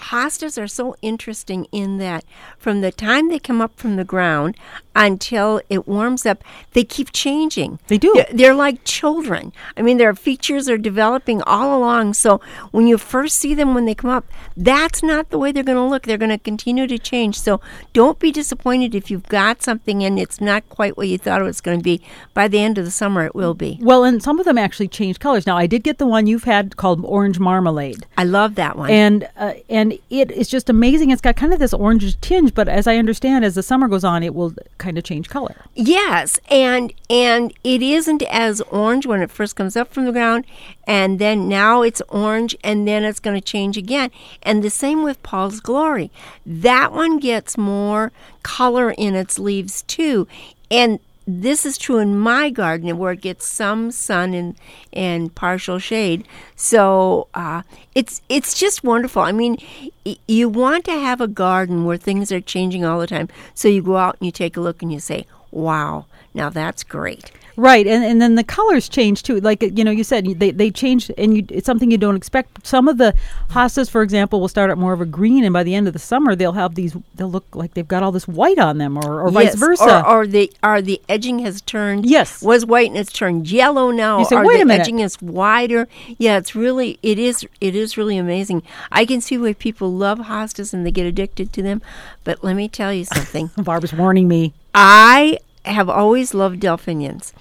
Hostas 0.00 0.60
are 0.62 0.68
so 0.68 0.96
interesting 1.02 1.66
in 1.72 1.98
that 1.98 2.24
from 2.58 2.80
the 2.80 2.92
time 2.92 3.28
they 3.28 3.38
come 3.38 3.60
up 3.60 3.76
from 3.76 3.96
the 3.96 4.04
ground 4.04 4.56
until 4.94 5.60
it 5.68 5.86
warms 5.86 6.26
up, 6.26 6.42
they 6.72 6.82
keep 6.84 7.12
changing. 7.12 7.78
They 7.86 7.98
do. 7.98 8.12
They're, 8.14 8.26
they're 8.32 8.54
like 8.54 8.84
children. 8.84 9.52
I 9.76 9.82
mean, 9.82 9.96
their 9.98 10.14
features 10.14 10.68
are 10.68 10.78
developing 10.78 11.42
all 11.42 11.78
along. 11.78 12.14
So 12.14 12.40
when 12.72 12.86
you 12.86 12.98
first 12.98 13.36
see 13.36 13.54
them 13.54 13.74
when 13.74 13.84
they 13.84 13.94
come 13.94 14.10
up, 14.10 14.26
that's 14.56 15.02
not 15.02 15.30
the 15.30 15.38
way 15.38 15.52
they're 15.52 15.62
going 15.62 15.76
to 15.76 15.84
look. 15.84 16.02
They're 16.04 16.18
going 16.18 16.30
to 16.30 16.38
continue 16.38 16.86
to 16.88 16.98
change. 16.98 17.38
So 17.38 17.60
don't 17.92 18.18
be 18.18 18.32
disappointed 18.32 18.94
if 18.94 19.10
you've 19.10 19.28
got 19.28 19.62
something 19.62 20.02
and 20.02 20.18
it's 20.18 20.40
not 20.40 20.68
quite 20.68 20.96
what 20.96 21.08
you 21.08 21.18
thought 21.18 21.40
it 21.40 21.44
was 21.44 21.60
going 21.60 21.78
to 21.78 21.84
be. 21.84 22.02
By 22.34 22.48
the 22.48 22.58
end 22.58 22.78
of 22.78 22.84
the 22.84 22.90
summer, 22.90 23.24
it 23.24 23.34
will 23.34 23.54
be. 23.54 23.78
Well, 23.80 24.04
and 24.04 24.22
some 24.22 24.38
of 24.40 24.46
them 24.46 24.58
actually 24.58 24.88
change 24.88 25.20
colors. 25.20 25.46
Now, 25.46 25.56
I 25.56 25.66
did 25.66 25.84
get 25.84 25.98
the 25.98 26.06
one 26.06 26.26
you've 26.26 26.44
had 26.44 26.76
called 26.76 27.04
orange 27.04 27.38
marmalade. 27.38 28.06
I 28.16 28.24
love 28.24 28.56
that 28.56 28.76
one. 28.76 28.90
and 28.90 29.28
uh, 29.36 29.54
and 29.68 29.87
it 30.10 30.30
is 30.30 30.48
just 30.48 30.68
amazing. 30.68 31.10
It's 31.10 31.20
got 31.20 31.36
kind 31.36 31.52
of 31.52 31.58
this 31.58 31.74
orange 31.74 32.20
tinge, 32.20 32.54
but 32.54 32.68
as 32.68 32.86
I 32.86 32.96
understand, 32.96 33.44
as 33.44 33.54
the 33.54 33.62
summer 33.62 33.88
goes 33.88 34.04
on, 34.04 34.22
it 34.22 34.34
will 34.34 34.54
kind 34.78 34.98
of 34.98 35.04
change 35.04 35.28
color. 35.28 35.56
Yes, 35.74 36.38
and 36.50 36.92
and 37.10 37.52
it 37.64 37.82
isn't 37.82 38.22
as 38.24 38.60
orange 38.62 39.06
when 39.06 39.20
it 39.22 39.30
first 39.30 39.56
comes 39.56 39.76
up 39.76 39.92
from 39.92 40.04
the 40.04 40.12
ground, 40.12 40.44
and 40.86 41.18
then 41.18 41.48
now 41.48 41.82
it's 41.82 42.02
orange, 42.08 42.56
and 42.64 42.86
then 42.86 43.04
it's 43.04 43.20
going 43.20 43.36
to 43.36 43.44
change 43.44 43.76
again. 43.76 44.10
And 44.42 44.62
the 44.62 44.70
same 44.70 45.02
with 45.02 45.22
Paul's 45.22 45.60
Glory. 45.60 46.10
That 46.44 46.92
one 46.92 47.18
gets 47.18 47.58
more 47.58 48.12
color 48.42 48.90
in 48.90 49.14
its 49.14 49.38
leaves 49.38 49.82
too, 49.82 50.26
and 50.70 51.00
this 51.28 51.66
is 51.66 51.76
true 51.76 51.98
in 51.98 52.18
my 52.18 52.48
garden 52.50 52.96
where 52.98 53.12
it 53.12 53.20
gets 53.20 53.46
some 53.46 53.90
sun 53.90 54.34
and 54.34 54.56
and 54.92 55.34
partial 55.34 55.78
shade. 55.78 56.26
So 56.56 57.28
uh, 57.34 57.62
it's 57.94 58.22
it's 58.28 58.54
just 58.54 58.82
wonderful. 58.82 59.22
I 59.22 59.32
mean, 59.32 59.58
y- 60.06 60.16
you 60.26 60.48
want 60.48 60.84
to 60.86 60.92
have 60.92 61.20
a 61.20 61.28
garden 61.28 61.84
where 61.84 61.98
things 61.98 62.32
are 62.32 62.40
changing 62.40 62.84
all 62.84 62.98
the 62.98 63.06
time. 63.06 63.28
So 63.54 63.68
you 63.68 63.82
go 63.82 63.96
out 63.98 64.16
and 64.20 64.26
you 64.26 64.32
take 64.32 64.56
a 64.56 64.60
look 64.60 64.82
and 64.82 64.92
you 64.92 65.00
say, 65.00 65.26
"Wow, 65.50 66.06
now 66.34 66.48
that's 66.50 66.82
great." 66.82 67.30
Right, 67.58 67.88
and 67.88 68.04
and 68.04 68.22
then 68.22 68.36
the 68.36 68.44
colors 68.44 68.88
change 68.88 69.24
too. 69.24 69.40
Like 69.40 69.62
you 69.62 69.82
know, 69.82 69.90
you 69.90 70.04
said 70.04 70.24
they 70.38 70.52
they 70.52 70.70
change, 70.70 71.10
and 71.18 71.36
you, 71.36 71.44
it's 71.48 71.66
something 71.66 71.90
you 71.90 71.98
don't 71.98 72.14
expect. 72.14 72.64
Some 72.64 72.86
of 72.86 72.98
the 72.98 73.14
hostas, 73.50 73.90
for 73.90 74.02
example, 74.02 74.40
will 74.40 74.46
start 74.46 74.70
out 74.70 74.78
more 74.78 74.92
of 74.92 75.00
a 75.00 75.04
green, 75.04 75.42
and 75.42 75.52
by 75.52 75.64
the 75.64 75.74
end 75.74 75.88
of 75.88 75.92
the 75.92 75.98
summer, 75.98 76.36
they'll 76.36 76.52
have 76.52 76.76
these. 76.76 76.96
They'll 77.16 77.28
look 77.28 77.46
like 77.56 77.74
they've 77.74 77.88
got 77.88 78.04
all 78.04 78.12
this 78.12 78.28
white 78.28 78.60
on 78.60 78.78
them, 78.78 78.96
or, 78.96 79.22
or 79.22 79.30
vice 79.32 79.56
versa. 79.56 80.04
Or, 80.06 80.20
or 80.20 80.26
the 80.28 80.52
or 80.62 80.80
the 80.80 81.02
edging 81.08 81.40
has 81.40 81.60
turned. 81.60 82.06
Yes. 82.06 82.42
was 82.42 82.64
white 82.64 82.90
and 82.90 82.96
it's 82.96 83.12
turned 83.12 83.50
yellow 83.50 83.90
now. 83.90 84.20
You 84.20 84.26
say, 84.26 84.36
or 84.36 84.46
"Wait 84.46 84.58
the 84.58 84.62
a 84.62 84.64
minute." 84.64 84.82
edging 84.82 85.00
is 85.00 85.20
wider. 85.20 85.88
Yeah, 86.16 86.38
it's 86.38 86.54
really 86.54 87.00
it 87.02 87.18
is 87.18 87.44
it 87.60 87.74
is 87.74 87.96
really 87.96 88.18
amazing. 88.18 88.62
I 88.92 89.04
can 89.04 89.20
see 89.20 89.36
why 89.36 89.54
people 89.54 89.92
love 89.92 90.20
hostas 90.20 90.72
and 90.72 90.86
they 90.86 90.92
get 90.92 91.06
addicted 91.06 91.52
to 91.54 91.62
them. 91.64 91.82
But 92.22 92.44
let 92.44 92.54
me 92.54 92.68
tell 92.68 92.92
you 92.92 93.04
something. 93.04 93.50
Barbara's 93.56 93.92
warning 93.92 94.28
me. 94.28 94.54
I 94.74 95.38
have 95.68 95.88
always 95.88 96.34
loved 96.34 96.60
delphiniums. 96.60 97.32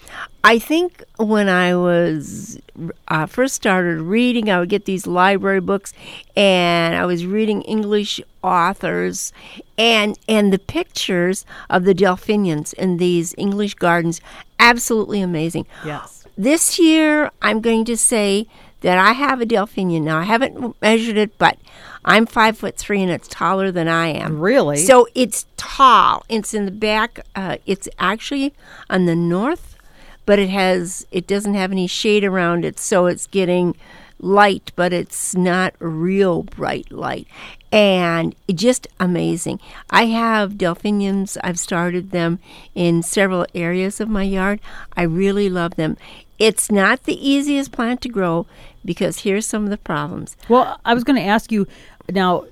I 0.44 0.60
think 0.60 1.04
when 1.18 1.50
I 1.50 1.76
was 1.76 2.60
uh, 3.08 3.26
first 3.26 3.56
started 3.56 4.02
reading, 4.02 4.50
I 4.50 4.60
would 4.60 4.70
get 4.70 4.86
these 4.86 5.06
library 5.08 5.62
books, 5.62 5.94
and 6.36 6.96
I 6.96 7.06
was 7.06 7.26
reading 7.26 7.62
English 7.64 8.22
authors, 8.44 9.34
and 9.78 10.18
and 10.28 10.54
the 10.54 10.60
pictures 10.60 11.46
of 11.70 11.84
the 11.84 11.94
delphiniums 11.94 12.74
in 12.74 12.98
these 12.98 13.36
English 13.38 13.74
gardens, 13.76 14.22
absolutely 14.60 15.22
amazing. 15.22 15.66
Yes. 15.86 16.26
This 16.38 16.78
year, 16.80 17.32
I'm 17.42 17.62
going 17.62 17.84
to 17.86 17.98
say 17.98 18.48
that 18.82 18.98
I 18.98 19.14
have 19.14 19.42
a 19.42 19.46
delphinium. 19.46 20.06
Now, 20.06 20.20
I 20.20 20.24
haven't 20.24 20.80
measured 20.82 21.18
it, 21.18 21.38
but 21.38 21.58
I'm 22.08 22.26
five 22.26 22.58
foot 22.58 22.78
three 22.78 23.02
and 23.04 23.12
it's 23.12 23.28
taller 23.28 23.70
than 23.70 23.90
I 23.90 24.08
am. 24.08 24.40
Really? 24.40 24.78
So 24.78 25.08
it's 25.14 25.46
tall. 25.58 26.26
It's 26.30 26.54
in 26.54 26.66
the 26.66 26.72
back. 26.72 27.20
Uh, 27.36 27.58
it's 27.66 27.90
actually 28.00 28.54
on 28.90 29.06
the 29.06 29.16
north, 29.16 29.76
but 30.26 30.40
it 30.40 30.50
has 30.50 31.06
it 31.12 31.28
doesn't 31.28 31.54
have 31.54 31.72
any 31.72 31.86
shade 31.86 32.24
around 32.24 32.64
it, 32.64 32.80
so 32.80 33.08
it's 33.08 33.28
getting 33.28 33.76
light, 34.20 34.72
but 34.76 34.94
it's 34.94 35.36
not 35.36 35.76
real 35.80 36.44
bright 36.44 36.92
light. 36.92 37.28
And 37.72 38.34
just 38.54 38.88
amazing. 39.00 39.60
I 39.90 40.06
have 40.06 40.58
delphiniums. 40.58 41.38
I've 41.44 41.60
started 41.60 42.12
them 42.12 42.40
in 42.74 43.04
several 43.04 43.46
areas 43.54 44.00
of 44.00 44.08
my 44.08 44.24
yard. 44.24 44.62
I 44.96 45.04
really 45.04 45.50
love 45.50 45.76
them. 45.76 45.98
It's 46.40 46.72
not 46.72 47.04
the 47.04 47.30
easiest 47.30 47.72
plant 47.72 48.00
to 48.02 48.10
grow 48.10 48.46
because 48.86 49.20
here's 49.20 49.46
some 49.46 49.66
of 49.66 49.70
the 49.70 49.78
problems. 49.78 50.38
Well, 50.48 50.80
I 50.86 50.94
was 50.94 51.04
going 51.04 51.18
to 51.18 51.28
ask 51.28 51.52
you 51.52 51.68
now. 52.12 52.46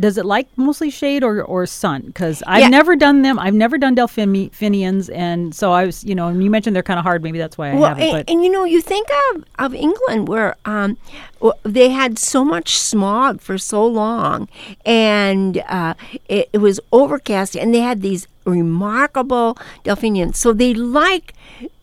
Does 0.00 0.16
it 0.16 0.24
like 0.24 0.46
mostly 0.56 0.90
shade 0.90 1.24
or, 1.24 1.42
or 1.42 1.66
sun? 1.66 2.02
Because 2.02 2.40
I've 2.46 2.60
Yeah. 2.60 2.68
never 2.68 2.94
done 2.94 3.22
them. 3.22 3.36
I've 3.36 3.52
never 3.52 3.76
done 3.78 3.96
delphiniums, 3.96 5.08
and 5.08 5.52
so 5.52 5.72
I 5.72 5.86
was, 5.86 6.04
you 6.04 6.14
know, 6.14 6.28
and 6.28 6.40
you 6.40 6.50
mentioned 6.50 6.76
they're 6.76 6.84
kind 6.84 7.00
of 7.00 7.02
hard. 7.04 7.20
Maybe 7.20 7.36
that's 7.36 7.58
why 7.58 7.70
I 7.70 7.74
Well, 7.74 7.88
haven't. 7.88 8.02
and, 8.04 8.12
But 8.12 8.30
and 8.32 8.44
you 8.44 8.48
know, 8.52 8.62
you 8.62 8.80
think 8.80 9.08
of, 9.34 9.44
of 9.58 9.74
England 9.74 10.28
where 10.28 10.54
um, 10.64 10.96
they 11.64 11.88
had 11.88 12.16
so 12.16 12.44
much 12.44 12.78
smog 12.78 13.40
for 13.40 13.58
so 13.58 13.84
long, 13.84 14.46
and 14.86 15.64
uh, 15.68 15.94
it, 16.28 16.48
it 16.52 16.58
was 16.58 16.78
overcast, 16.92 17.56
and 17.56 17.74
they 17.74 17.80
had 17.80 18.00
these 18.00 18.28
remarkable 18.44 19.58
delphiniums. 19.82 20.38
So 20.38 20.52
they 20.52 20.74
like 20.74 21.34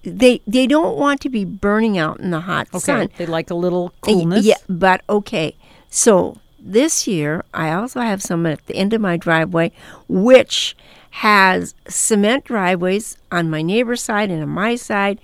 they 0.04 0.40
they 0.48 0.68
don't 0.68 0.98
want 0.98 1.20
to 1.22 1.30
be 1.30 1.44
burning 1.44 1.98
out 1.98 2.22
in 2.22 2.32
the 2.32 2.40
hot 2.42 2.68
okay, 2.74 2.80
sun. 2.80 3.10
they 3.18 3.26
like 3.26 3.50
a 3.50 3.56
little 3.56 3.92
coolness. 4.00 4.46
Yeah, 4.46 4.56
but 4.70 5.02
okay. 5.10 5.56
So 5.90 6.38
this 6.66 7.08
year, 7.08 7.44
I 7.54 7.72
also 7.72 8.02
have 8.02 8.22
some 8.24 8.46
at 8.46 8.66
the 8.66 8.76
end 8.76 8.94
of 8.94 9.02
my 9.02 9.18
driveway, 9.18 9.72
which 10.08 10.76
has 11.12 11.76
cement 11.88 12.44
driveways 12.46 13.18
on 13.32 13.50
my 13.50 13.62
neighbor's 13.62 14.02
side 14.02 14.30
and 14.32 14.42
on 14.42 14.50
my 14.50 14.76
side, 14.76 15.20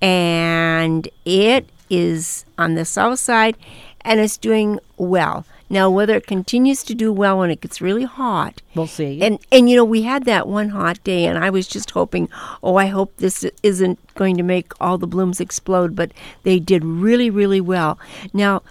and 0.00 1.08
it 1.24 1.68
is 1.90 2.44
on 2.56 2.74
the 2.76 2.84
south 2.84 3.18
side, 3.18 3.56
and 4.02 4.20
it's 4.20 4.36
doing 4.38 4.78
well. 4.96 5.44
Now, 5.70 5.90
whether 5.90 6.14
it 6.14 6.26
continues 6.26 6.82
to 6.84 6.94
do 6.94 7.12
well 7.12 7.38
when 7.38 7.50
it 7.50 7.60
gets 7.60 7.80
really 7.80 8.04
hot, 8.04 8.62
We'll 8.74 8.86
see. 8.86 9.20
and 9.22 9.38
and 9.50 9.68
you 9.68 9.76
know 9.76 9.84
we 9.84 10.02
had 10.02 10.24
that 10.26 10.46
one 10.46 10.68
hot 10.68 11.02
day, 11.04 11.24
and 11.24 11.42
I 11.42 11.50
was 11.50 11.66
just 11.66 11.90
hoping, 11.90 12.28
oh, 12.62 12.76
I 12.76 12.86
hope 12.86 13.16
this 13.16 13.44
isn't 13.62 13.98
going 14.14 14.36
to 14.36 14.42
make 14.42 14.72
all 14.80 14.98
the 14.98 15.06
blooms 15.06 15.40
explode. 15.40 15.96
But 15.96 16.12
they 16.42 16.58
did 16.60 16.84
really, 16.84 17.30
really 17.30 17.60
well. 17.62 17.98
Now, 18.32 18.62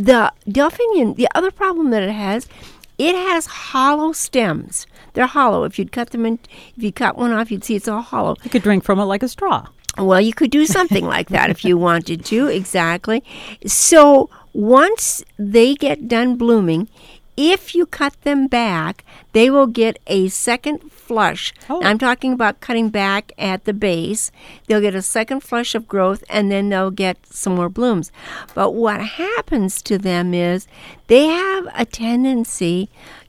the 0.00 0.32
delphinium, 0.48 1.14
the 1.14 1.28
other 1.34 1.50
problem 1.50 1.90
that 1.90 2.02
it 2.02 2.12
has, 2.12 2.48
it 2.98 3.14
has 3.14 3.46
hollow 3.46 4.12
stems. 4.12 4.86
They're 5.12 5.26
hollow. 5.26 5.64
If 5.64 5.78
you'd 5.78 5.92
cut 5.92 6.10
them 6.10 6.24
in, 6.26 6.38
if 6.76 6.82
you 6.82 6.92
cut 6.92 7.16
one 7.16 7.32
off, 7.32 7.50
you'd 7.50 7.64
see 7.64 7.76
it's 7.76 7.88
all 7.88 8.02
hollow. 8.02 8.36
you 8.42 8.50
could 8.50 8.62
drink 8.62 8.84
from 8.84 8.98
it 8.98 9.04
like 9.04 9.22
a 9.22 9.28
straw. 9.28 9.66
Well, 9.98 10.20
you 10.20 10.32
could 10.32 10.50
do 10.50 10.66
something 10.66 11.04
like 11.04 11.28
that 11.30 11.50
if 11.50 11.64
you 11.64 11.76
wanted 11.76 12.24
to, 12.26 12.46
exactly. 12.60 13.24
So 13.66 14.30
once 14.52 15.22
they 15.38 15.74
get 15.74 16.08
done 16.08 16.36
blooming, 16.36 16.88
if 17.36 17.74
you 17.74 17.86
cut 17.86 18.20
them 18.22 18.46
back, 18.46 19.04
they 19.32 19.50
will 19.50 19.66
get 19.66 19.98
a 20.06 20.28
second 20.28 20.90
flush. 20.92 21.52
Oh. 21.68 21.82
I'm 21.82 21.98
talking 21.98 22.32
about 22.32 22.60
cutting 22.60 22.88
back 22.88 23.32
at 23.38 23.64
the 23.64 23.72
base. 23.72 24.30
They'll 24.66 24.80
get 24.80 24.94
a 24.94 25.02
second 25.02 25.40
flush 25.40 25.74
of 25.74 25.88
growth 25.88 26.22
and 26.28 26.50
then 26.50 26.68
they'll 26.68 26.90
get 26.90 27.18
some 27.26 27.54
more 27.54 27.68
blooms. 27.68 28.12
But 28.54 28.74
what 28.74 29.00
happens 29.00 29.82
to 29.82 29.98
them 29.98 30.34
is 30.34 30.66
they 31.06 31.26
have 31.26 31.68
a 31.74 31.84
tendency 31.84 32.88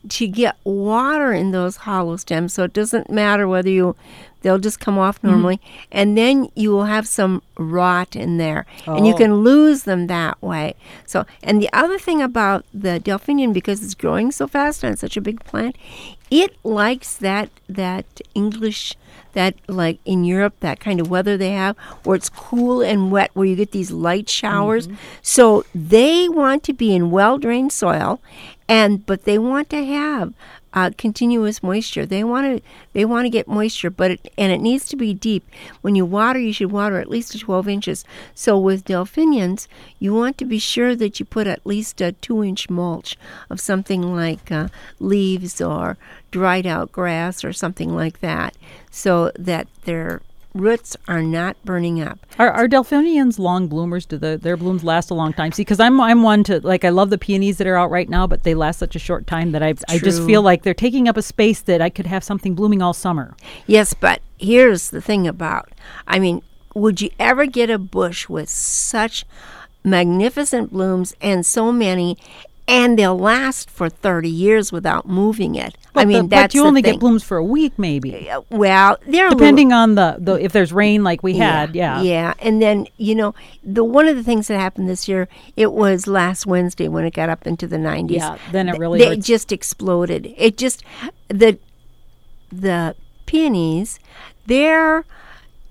to 0.09 0.27
get 0.27 0.57
water 0.63 1.31
in 1.31 1.51
those 1.51 1.77
hollow 1.77 2.17
stems. 2.17 2.53
So 2.53 2.63
it 2.63 2.73
doesn't 2.73 3.09
matter 3.09 3.47
whether 3.47 3.69
you 3.69 3.95
they'll 4.41 4.59
just 4.59 4.79
come 4.79 4.97
off 4.97 5.17
mm-hmm. 5.17 5.31
normally 5.31 5.61
and 5.91 6.17
then 6.17 6.49
you 6.55 6.71
will 6.71 6.85
have 6.85 7.07
some 7.07 7.41
rot 7.57 8.15
in 8.15 8.37
there 8.37 8.65
and 8.85 9.05
you 9.05 9.13
Oh. 9.13 9.17
can 9.17 9.35
lose 9.35 9.83
them 9.83 10.07
that 10.07 10.41
way 10.41 10.75
so 11.05 11.25
and 11.43 11.61
the 11.61 11.69
other 11.73 11.99
thing 11.99 12.21
about 12.21 12.65
the 12.73 12.99
delphinium 12.99 13.53
because 13.53 13.83
it's 13.83 13.95
growing 13.95 14.31
so 14.31 14.47
fast 14.47 14.83
and 14.83 14.93
it's 14.93 15.01
such 15.01 15.17
a 15.17 15.21
big 15.21 15.43
plant 15.43 15.75
it 16.29 16.55
likes 16.63 17.15
that 17.17 17.49
that 17.67 18.05
english 18.33 18.95
that 19.33 19.55
like 19.67 19.99
in 20.05 20.23
Europe, 20.23 20.55
that 20.59 20.79
kind 20.79 20.99
of 20.99 21.09
weather 21.09 21.37
they 21.37 21.51
have, 21.51 21.77
where 22.03 22.15
it's 22.15 22.29
cool 22.29 22.81
and 22.81 23.11
wet, 23.11 23.31
where 23.33 23.45
you 23.45 23.55
get 23.55 23.71
these 23.71 23.91
light 23.91 24.29
showers. 24.29 24.87
Mm-hmm. 24.87 24.97
So 25.21 25.63
they 25.73 26.27
want 26.29 26.63
to 26.65 26.73
be 26.73 26.93
in 26.93 27.11
well 27.11 27.37
drained 27.37 27.71
soil, 27.71 28.19
and 28.67 29.05
but 29.05 29.23
they 29.23 29.37
want 29.37 29.69
to 29.71 29.85
have 29.85 30.33
uh, 30.73 30.91
continuous 30.97 31.61
moisture. 31.61 32.05
They 32.05 32.23
want 32.23 32.57
to 32.57 32.63
they 32.93 33.05
want 33.05 33.25
to 33.25 33.29
get 33.29 33.47
moisture, 33.47 33.89
but 33.89 34.11
it, 34.11 34.33
and 34.37 34.51
it 34.51 34.61
needs 34.61 34.85
to 34.89 34.95
be 34.95 35.13
deep. 35.13 35.47
When 35.81 35.95
you 35.95 36.05
water, 36.05 36.39
you 36.39 36.53
should 36.53 36.71
water 36.71 36.99
at 36.99 37.09
least 37.09 37.37
12 37.37 37.67
inches. 37.67 38.05
So 38.33 38.57
with 38.57 38.85
delphiniums, 38.85 39.67
you 39.99 40.13
want 40.13 40.37
to 40.39 40.45
be 40.45 40.59
sure 40.59 40.95
that 40.95 41.19
you 41.19 41.25
put 41.25 41.47
at 41.47 41.65
least 41.65 42.01
a 42.01 42.13
two 42.13 42.43
inch 42.43 42.69
mulch 42.69 43.17
of 43.49 43.59
something 43.59 44.15
like 44.15 44.51
uh, 44.51 44.69
leaves 44.99 45.61
or 45.61 45.97
dried 46.31 46.65
out 46.65 46.91
grass 46.91 47.43
or 47.43 47.53
something 47.53 47.95
like 47.95 48.19
that, 48.21 48.55
so 48.89 49.31
that 49.37 49.67
their 49.83 50.21
roots 50.53 50.97
are 51.07 51.21
not 51.21 51.57
burning 51.63 52.01
up. 52.01 52.19
Are, 52.37 52.51
are 52.51 52.67
delphiniums 52.67 53.39
long 53.39 53.67
bloomers? 53.67 54.05
Do 54.05 54.17
the, 54.17 54.37
their 54.37 54.57
blooms 54.57 54.83
last 54.83 55.09
a 55.09 55.13
long 55.13 55.33
time? 55.33 55.51
See, 55.51 55.61
because 55.61 55.79
I'm 55.79 55.99
I'm 56.01 56.23
one 56.23 56.43
to 56.45 56.59
like 56.61 56.83
I 56.83 56.89
love 56.89 57.09
the 57.09 57.17
peonies 57.17 57.57
that 57.57 57.67
are 57.67 57.77
out 57.77 57.91
right 57.91 58.09
now, 58.09 58.27
but 58.27 58.43
they 58.43 58.53
last 58.53 58.79
such 58.79 58.95
a 58.95 58.99
short 58.99 59.27
time 59.27 59.51
that 59.51 59.63
I 59.63 59.75
I 59.87 59.97
just 59.99 60.23
feel 60.25 60.41
like 60.41 60.63
they're 60.63 60.73
taking 60.73 61.07
up 61.07 61.17
a 61.17 61.21
space 61.21 61.61
that 61.61 61.81
I 61.81 61.89
could 61.89 62.07
have 62.07 62.23
something 62.23 62.55
blooming 62.55 62.81
all 62.81 62.93
summer. 62.93 63.35
Yes, 63.67 63.93
but 63.93 64.21
here's 64.37 64.89
the 64.89 65.01
thing 65.01 65.27
about 65.27 65.69
I 66.07 66.19
mean, 66.19 66.41
would 66.75 67.01
you 67.01 67.09
ever 67.19 67.45
get 67.45 67.69
a 67.69 67.77
bush 67.77 68.27
with 68.29 68.49
such 68.49 69.25
magnificent 69.83 70.71
blooms 70.71 71.15
and 71.21 71.45
so 71.45 71.71
many 71.71 72.17
and 72.71 72.97
they'll 72.97 73.17
last 73.19 73.69
for 73.69 73.89
30 73.89 74.29
years 74.29 74.71
without 74.71 75.07
moving 75.07 75.55
it. 75.55 75.77
I 75.93 76.05
mean, 76.05 76.23
the- 76.23 76.27
that's 76.29 76.53
but 76.53 76.55
you 76.55 76.65
only 76.65 76.81
thing. 76.81 76.93
get 76.93 76.99
blooms 77.01 77.21
for 77.21 77.35
a 77.37 77.43
week, 77.43 77.73
maybe, 77.77 78.29
Uh, 78.29 78.41
Well, 78.49 78.97
they're 79.05 79.25
a 79.25 79.29
little- 79.29 79.37
depending 79.39 79.73
on 79.73 79.95
the, 79.95 80.15
the 80.19 80.35
if 80.43 80.53
there's 80.53 80.71
rain 80.71 81.03
like 81.03 81.21
we 81.21 81.33
had. 81.35 81.75
Yeah, 81.75 82.01
Yeah, 82.01 82.33
and 82.39 82.61
then 82.61 82.87
you 82.97 83.13
know 83.13 83.35
the 83.63 83.83
one 83.83 84.07
of 84.07 84.15
the 84.15 84.23
things 84.23 84.47
that 84.47 84.57
happened 84.57 84.87
this 84.89 85.07
year. 85.09 85.27
It 85.57 85.73
was 85.73 86.07
last 86.07 86.45
Wednesday 86.45 86.87
when 86.87 87.03
it 87.03 87.13
got 87.13 87.29
up 87.29 87.45
into 87.45 87.67
the 87.67 87.77
nineties. 87.77 88.17
Yeah, 88.17 88.37
then 88.53 88.69
it 88.69 88.77
really 88.79 88.99
they 88.99 89.09
hurts. 89.15 89.27
just 89.27 89.51
exploded. 89.51 90.33
It 90.37 90.57
just 90.57 90.83
the 91.27 91.57
the 92.51 92.95
peonies, 93.25 93.99
their 94.47 95.05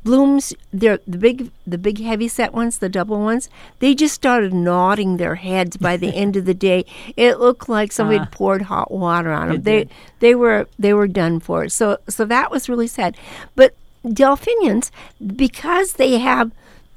blooms, 0.05 0.53
they're 0.73 0.99
the 1.07 1.19
big 1.19 1.51
the 1.67 1.79
big 1.79 2.01
heavy 2.01 2.29
set 2.29 2.53
ones, 2.53 2.79
the 2.79 2.89
double 2.89 3.21
ones. 3.21 3.49
They 3.81 3.95
just 3.95 4.15
started 4.15 4.53
nodding 4.55 5.17
their 5.17 5.37
heads 5.37 5.77
by 5.77 5.97
the 5.97 6.09
end 6.15 6.37
of 6.37 6.45
the 6.45 6.55
day. 6.55 6.85
It 7.17 7.39
looked 7.39 7.69
like 7.69 7.93
somebody 7.93 8.19
Ah. 8.19 8.25
had 8.25 8.33
poured 8.33 8.63
hot 8.63 8.91
water 8.91 9.31
on 9.31 9.49
them. 9.49 9.63
They 9.63 9.79
did. 9.81 9.91
they 10.21 10.35
were 10.35 10.67
they 10.79 10.95
were 10.95 11.09
done 11.09 11.41
for. 11.41 11.69
So 11.69 11.99
so 12.09 12.25
that 12.25 12.51
was 12.51 12.69
really 12.69 12.87
sad. 12.87 13.17
But 13.57 13.75
delphiniums, 14.05 14.91
because 15.37 15.95
they 15.95 16.19
have 16.19 16.51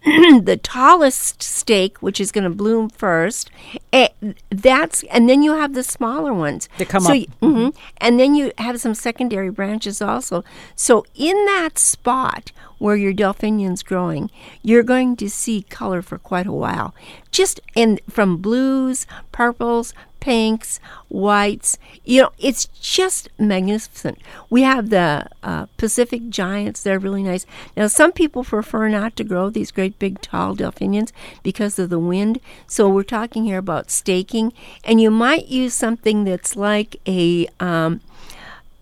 the 0.43 0.59
tallest 0.61 1.41
stake, 1.41 1.97
which 2.01 2.19
is 2.19 2.31
going 2.31 2.43
to 2.43 2.49
bloom 2.49 2.89
first, 2.89 3.49
eh, 3.93 4.09
that's 4.49 5.03
and 5.03 5.29
then 5.29 5.41
you 5.43 5.53
have 5.53 5.73
the 5.73 5.83
smaller 5.83 6.33
ones 6.33 6.67
That 6.77 6.89
come 6.89 7.03
so 7.03 7.11
up. 7.13 7.17
y- 7.17 7.25
mhm. 7.41 7.75
and 7.97 8.19
then 8.19 8.35
you 8.35 8.51
have 8.57 8.79
some 8.81 8.93
secondary 8.95 9.49
branches 9.49 10.01
also. 10.01 10.43
So 10.75 11.05
in 11.15 11.45
that 11.45 11.77
spot 11.79 12.51
where 12.79 12.97
your 12.97 13.13
delphinium's 13.13 13.81
growing, 13.83 14.29
you're 14.61 14.83
going 14.83 15.15
to 15.17 15.29
see 15.29 15.63
color 15.63 16.01
for 16.01 16.17
quite 16.17 16.47
a 16.47 16.51
while. 16.51 16.93
Just 17.33 17.59
in 17.75 17.99
from 18.09 18.37
blues, 18.37 19.05
purples, 19.33 19.93
pinks, 20.23 20.79
whites. 21.09 21.77
You 22.05 22.21
know, 22.21 22.29
it's 22.39 22.65
just 22.79 23.27
magnificent. 23.37 24.19
We 24.49 24.61
have 24.61 24.89
the 24.89 25.27
uh, 25.43 25.65
Pacific 25.75 26.29
Giants. 26.29 26.81
They're 26.81 26.97
really 26.97 27.23
nice. 27.23 27.45
Now, 27.75 27.87
some 27.87 28.13
people 28.13 28.45
prefer 28.45 28.87
not 28.87 29.17
to 29.17 29.25
grow 29.25 29.49
these 29.49 29.69
great 29.71 29.99
big 29.99 30.21
tall 30.21 30.55
delphiniums 30.55 31.11
because 31.43 31.77
of 31.77 31.89
the 31.89 31.99
wind. 31.99 32.39
So 32.67 32.87
we're 32.87 33.03
talking 33.03 33.43
here 33.43 33.57
about 33.57 33.91
staking, 33.91 34.53
and 34.85 35.01
you 35.01 35.11
might 35.11 35.47
use 35.47 35.73
something 35.73 36.23
that's 36.23 36.55
like 36.55 36.95
a 37.05 37.49
um, 37.59 37.99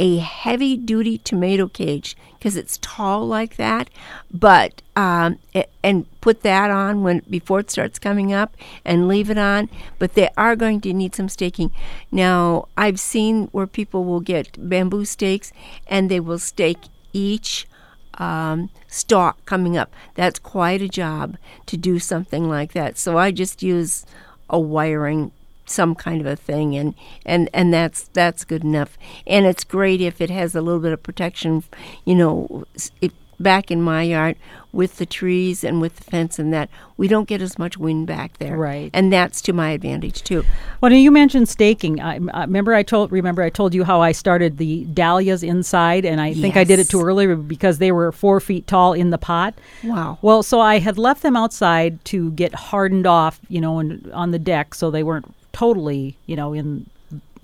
a 0.01 0.17
heavy 0.17 0.75
duty 0.75 1.19
tomato 1.19 1.67
cage 1.67 2.17
because 2.33 2.57
it's 2.57 2.79
tall 2.81 3.27
like 3.27 3.55
that, 3.57 3.87
but 4.33 4.81
um, 4.95 5.37
a- 5.53 5.69
and 5.83 6.07
put 6.21 6.41
that 6.41 6.71
on 6.71 7.03
when 7.03 7.21
before 7.29 7.59
it 7.59 7.69
starts 7.69 7.99
coming 7.99 8.33
up 8.33 8.57
and 8.83 9.07
leave 9.07 9.29
it 9.29 9.37
on. 9.37 9.69
But 9.99 10.15
they 10.15 10.29
are 10.35 10.55
going 10.55 10.81
to 10.81 10.93
need 10.93 11.13
some 11.13 11.29
staking. 11.29 11.69
Now 12.11 12.67
I've 12.75 12.99
seen 12.99 13.47
where 13.51 13.67
people 13.67 14.03
will 14.03 14.21
get 14.21 14.57
bamboo 14.57 15.05
stakes 15.05 15.53
and 15.85 16.09
they 16.09 16.19
will 16.19 16.39
stake 16.39 16.79
each 17.13 17.67
um, 18.15 18.71
stalk 18.87 19.45
coming 19.45 19.77
up. 19.77 19.93
That's 20.15 20.39
quite 20.39 20.81
a 20.81 20.89
job 20.89 21.37
to 21.67 21.77
do 21.77 21.99
something 21.99 22.49
like 22.49 22.73
that. 22.73 22.97
So 22.97 23.19
I 23.19 23.29
just 23.29 23.61
use 23.61 24.03
a 24.49 24.59
wiring 24.59 25.31
some 25.71 25.95
kind 25.95 26.19
of 26.21 26.27
a 26.27 26.35
thing 26.35 26.75
and 26.75 26.93
and 27.25 27.49
and 27.53 27.73
that's 27.73 28.03
that's 28.13 28.43
good 28.43 28.63
enough 28.63 28.97
and 29.25 29.45
it's 29.45 29.63
great 29.63 30.01
if 30.01 30.19
it 30.21 30.29
has 30.29 30.55
a 30.55 30.61
little 30.61 30.81
bit 30.81 30.91
of 30.93 31.01
protection 31.01 31.63
you 32.05 32.15
know 32.15 32.63
it, 33.01 33.11
back 33.39 33.71
in 33.71 33.81
my 33.81 34.03
yard 34.03 34.35
with 34.71 34.97
the 34.97 35.05
trees 35.05 35.63
and 35.63 35.81
with 35.81 35.95
the 35.95 36.03
fence 36.03 36.37
and 36.37 36.53
that 36.53 36.69
we 36.95 37.07
don't 37.07 37.27
get 37.27 37.41
as 37.41 37.57
much 37.57 37.75
wind 37.75 38.05
back 38.05 38.37
there 38.37 38.55
Right. 38.55 38.91
and 38.93 39.11
that's 39.11 39.41
to 39.41 39.51
my 39.53 39.71
advantage 39.71 40.21
too 40.21 40.45
Well, 40.79 40.91
now 40.91 40.97
you 40.97 41.09
mentioned 41.11 41.49
staking. 41.49 41.99
I, 41.99 42.19
I 42.35 42.41
remember 42.41 42.73
I 42.75 42.83
told 42.83 43.11
remember 43.11 43.41
I 43.41 43.49
told 43.49 43.73
you 43.73 43.83
how 43.83 43.99
I 43.99 44.11
started 44.11 44.57
the 44.59 44.85
dahlias 44.93 45.41
inside, 45.41 46.05
and 46.05 46.21
I 46.21 46.33
think 46.35 46.55
I 46.55 46.63
did 46.63 46.77
it 46.79 46.87
too 46.89 47.01
early 47.01 47.33
because 47.35 47.79
they 47.79 47.91
were 47.91 48.11
four 48.11 48.39
feet 48.39 48.67
tall 48.67 48.93
in 48.93 49.09
the 49.09 49.17
pot. 49.17 49.55
wow 49.83 50.19
Well, 50.21 50.43
so 50.43 50.59
I 50.61 50.77
had 50.77 50.99
left 50.99 51.23
them 51.23 51.35
outside 51.35 52.03
to 52.05 52.29
get 52.31 52.53
hardened 52.53 53.07
off, 53.07 53.39
you 53.49 53.59
know, 53.59 53.79
and 53.79 54.09
on 54.13 54.29
the 54.31 54.39
deck, 54.39 54.75
so 54.75 54.91
they 54.91 55.01
weren't 55.03 55.33
totally, 55.53 56.17
you 56.25 56.35
know, 56.35 56.53
in 56.53 56.85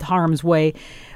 harm's 0.01 0.43
way. 0.43 0.73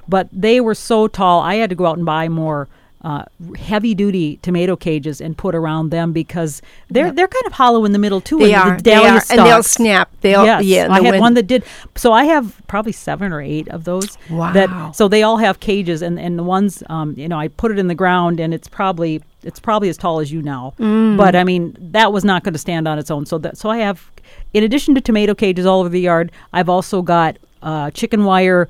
But 0.07 0.27
they 0.31 0.59
were 0.59 0.75
so 0.75 1.07
tall, 1.07 1.41
I 1.41 1.55
had 1.55 1.69
to 1.69 1.75
go 1.75 1.85
out 1.85 1.97
and 1.97 2.05
buy 2.05 2.27
more 2.29 2.67
uh, 3.03 3.23
heavy 3.57 3.95
duty 3.95 4.37
tomato 4.43 4.75
cages 4.75 5.19
and 5.19 5.35
put 5.35 5.55
around 5.55 5.89
them 5.89 6.13
because 6.13 6.61
they're 6.89 7.11
they're 7.11 7.27
kind 7.27 7.45
of 7.47 7.53
hollow 7.53 7.83
in 7.83 7.93
the 7.93 7.99
middle 7.99 8.21
too. 8.21 8.37
They 8.37 8.53
and 8.53 8.73
are, 8.73 8.77
the 8.77 8.83
they 8.83 8.93
are, 8.93 9.21
and 9.31 9.39
they'll 9.39 9.63
snap. 9.63 10.11
They'll- 10.21 10.45
yes, 10.45 10.63
yeah, 10.65 10.87
I 10.89 11.01
had 11.01 11.11
wind- 11.13 11.19
one 11.21 11.33
that 11.33 11.47
did. 11.47 11.63
So 11.95 12.13
I 12.13 12.25
have 12.25 12.61
probably 12.67 12.91
seven 12.91 13.33
or 13.33 13.41
eight 13.41 13.67
of 13.69 13.85
those. 13.85 14.19
Wow. 14.29 14.53
That 14.53 14.95
so 14.95 15.07
they 15.07 15.23
all 15.23 15.37
have 15.37 15.59
cages, 15.59 16.03
and 16.03 16.19
and 16.19 16.37
the 16.37 16.43
ones, 16.43 16.83
um, 16.89 17.15
you 17.17 17.27
know, 17.27 17.39
I 17.39 17.47
put 17.47 17.71
it 17.71 17.79
in 17.79 17.87
the 17.87 17.95
ground, 17.95 18.39
and 18.39 18.53
it's 18.53 18.67
probably 18.67 19.23
it's 19.43 19.59
probably 19.59 19.89
as 19.89 19.97
tall 19.97 20.19
as 20.19 20.31
you 20.31 20.41
now. 20.41 20.73
Mm. 20.79 21.17
But 21.17 21.35
I 21.35 21.43
mean, 21.43 21.75
that 21.91 22.11
was 22.13 22.23
not 22.23 22.43
going 22.43 22.53
to 22.53 22.59
stand 22.59 22.87
on 22.87 22.99
its 22.99 23.09
own. 23.11 23.25
So 23.25 23.37
that 23.39 23.57
so 23.57 23.69
I 23.69 23.77
have, 23.77 24.09
in 24.53 24.63
addition 24.63 24.95
to 24.95 25.01
tomato 25.01 25.33
cages 25.35 25.65
all 25.65 25.79
over 25.79 25.89
the 25.89 25.99
yard, 26.01 26.31
I've 26.53 26.69
also 26.69 27.01
got 27.01 27.37
uh, 27.61 27.91
chicken 27.91 28.23
wire. 28.23 28.67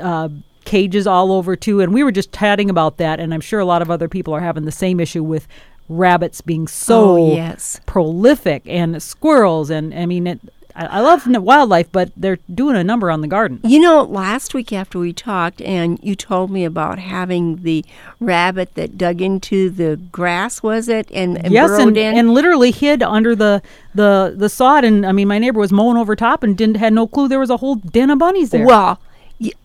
Uh, 0.00 0.28
cages 0.64 1.06
all 1.06 1.30
over 1.30 1.54
too 1.56 1.82
and 1.82 1.92
we 1.92 2.02
were 2.02 2.10
just 2.10 2.32
chatting 2.32 2.70
about 2.70 2.96
that 2.96 3.20
and 3.20 3.34
i'm 3.34 3.40
sure 3.42 3.60
a 3.60 3.66
lot 3.66 3.82
of 3.82 3.90
other 3.90 4.08
people 4.08 4.32
are 4.32 4.40
having 4.40 4.64
the 4.64 4.72
same 4.72 4.98
issue 4.98 5.22
with 5.22 5.46
rabbits 5.90 6.40
being 6.40 6.66
so 6.66 7.18
Oh, 7.18 7.34
yes. 7.36 7.78
prolific 7.84 8.62
and 8.64 9.00
squirrels 9.02 9.68
and 9.68 9.92
i 9.92 10.06
mean 10.06 10.26
it 10.26 10.40
I, 10.76 10.86
I 10.86 11.00
love 11.00 11.26
wildlife 11.26 11.90
but 11.92 12.10
they're 12.16 12.38
doing 12.52 12.76
a 12.76 12.84
number 12.84 13.10
on 13.10 13.20
the 13.20 13.28
garden 13.28 13.60
You 13.64 13.80
know, 13.80 14.02
last 14.02 14.54
week 14.54 14.72
after 14.72 14.98
we 14.98 15.12
talked, 15.12 15.60
and 15.62 15.98
you 16.02 16.14
told 16.14 16.50
me 16.50 16.64
about 16.64 16.98
having 16.98 17.62
the 17.62 17.84
rabbit 18.20 18.74
that 18.74 18.98
dug 18.98 19.20
into 19.20 19.70
the 19.70 19.96
grass, 19.96 20.62
was 20.62 20.88
it? 20.88 21.10
And, 21.12 21.44
and 21.44 21.52
yes 21.52 21.70
and, 21.78 21.96
in. 21.96 22.16
and 22.16 22.34
literally 22.34 22.70
hid 22.70 23.02
under 23.02 23.34
the 23.34 23.62
the 23.94 24.34
the 24.36 24.48
sod 24.48 24.84
and 24.84 25.06
i 25.06 25.12
mean 25.12 25.28
my 25.28 25.38
neighbor 25.38 25.60
was 25.60 25.72
mowing 25.72 25.96
over 25.96 26.16
top 26.16 26.42
and 26.42 26.56
didn't 26.58 26.76
had 26.76 26.92
no 26.92 27.06
clue 27.06 27.28
there 27.28 27.38
was 27.38 27.50
a 27.50 27.58
whole 27.58 27.76
den 27.76 28.10
of 28.10 28.18
bunnies 28.18 28.50
there 28.50 28.66
Well, 28.66 28.98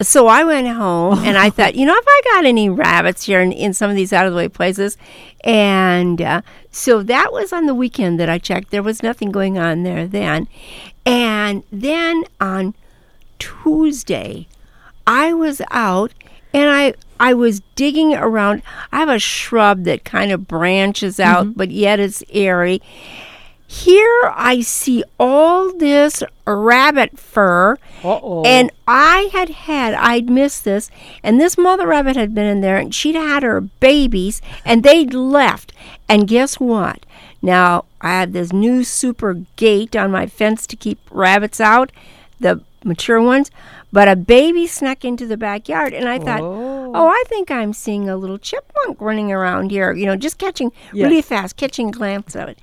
so 0.01 0.27
I 0.27 0.43
went 0.43 0.67
home 0.67 1.19
and 1.19 1.37
I 1.37 1.49
thought, 1.49 1.75
you 1.75 1.85
know, 1.85 1.95
if 1.95 2.05
I 2.07 2.21
got 2.33 2.45
any 2.45 2.69
rabbits 2.69 3.25
here 3.25 3.41
in, 3.41 3.51
in 3.51 3.73
some 3.73 3.89
of 3.89 3.95
these 3.95 4.11
out 4.13 4.25
of 4.25 4.31
the 4.31 4.37
way 4.37 4.47
places, 4.47 4.97
and 5.43 6.21
uh, 6.21 6.41
so 6.71 7.03
that 7.03 7.31
was 7.31 7.53
on 7.53 7.65
the 7.65 7.75
weekend 7.75 8.19
that 8.19 8.29
I 8.29 8.37
checked. 8.37 8.71
There 8.71 8.83
was 8.83 9.03
nothing 9.03 9.31
going 9.31 9.57
on 9.57 9.83
there 9.83 10.07
then, 10.07 10.47
and 11.05 11.63
then 11.71 12.23
on 12.41 12.73
Tuesday, 13.37 14.47
I 15.07 15.33
was 15.33 15.61
out 15.71 16.13
and 16.53 16.69
I 16.69 16.93
I 17.19 17.33
was 17.33 17.61
digging 17.75 18.15
around. 18.15 18.63
I 18.91 18.99
have 18.99 19.09
a 19.09 19.19
shrub 19.19 19.83
that 19.83 20.05
kind 20.05 20.31
of 20.31 20.47
branches 20.47 21.19
out, 21.19 21.55
but 21.55 21.69
yet 21.69 21.99
it's 21.99 22.23
airy. 22.31 22.81
Here 23.71 24.31
I 24.35 24.61
see 24.61 25.03
all 25.19 25.71
this 25.77 26.23
rabbit 26.47 27.19
fur, 27.19 27.77
Uh-oh. 28.03 28.41
and 28.43 28.71
I 28.87 29.29
had 29.31 29.49
had 29.49 29.93
I'd 29.93 30.27
missed 30.27 30.65
this, 30.65 30.89
and 31.21 31.39
this 31.39 31.55
mother 31.55 31.85
rabbit 31.85 32.15
had 32.15 32.33
been 32.33 32.47
in 32.47 32.61
there, 32.61 32.77
and 32.77 32.95
she'd 32.95 33.13
had 33.13 33.43
her 33.43 33.61
babies, 33.61 34.41
and 34.65 34.81
they'd 34.81 35.13
left. 35.13 35.71
And 36.09 36.27
guess 36.27 36.59
what? 36.59 37.05
Now 37.43 37.85
I 38.01 38.21
have 38.21 38.33
this 38.33 38.51
new 38.51 38.83
super 38.83 39.35
gate 39.55 39.95
on 39.95 40.09
my 40.09 40.25
fence 40.25 40.65
to 40.65 40.75
keep 40.75 40.97
rabbits 41.11 41.61
out, 41.61 41.91
the 42.39 42.63
mature 42.83 43.21
ones. 43.21 43.51
But 43.91 44.07
a 44.07 44.15
baby 44.15 44.65
snuck 44.65 45.05
into 45.05 45.27
the 45.27 45.37
backyard, 45.37 45.93
and 45.93 46.09
I 46.09 46.17
thought, 46.17 46.41
Oh. 46.41 46.91
oh, 46.95 47.07
I 47.07 47.23
think 47.27 47.51
I'm 47.51 47.73
seeing 47.73 48.09
a 48.09 48.17
little 48.17 48.39
chipmunk 48.39 48.99
running 48.99 49.31
around 49.31 49.69
here. 49.69 49.93
You 49.93 50.07
know, 50.07 50.15
just 50.15 50.39
catching 50.39 50.71
really 50.91 51.21
fast, 51.21 51.55
catching 51.55 51.89
a 51.89 51.91
glance 51.91 52.35
of 52.35 52.49
it. 52.49 52.57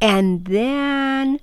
And 0.00 0.44
then 0.44 1.40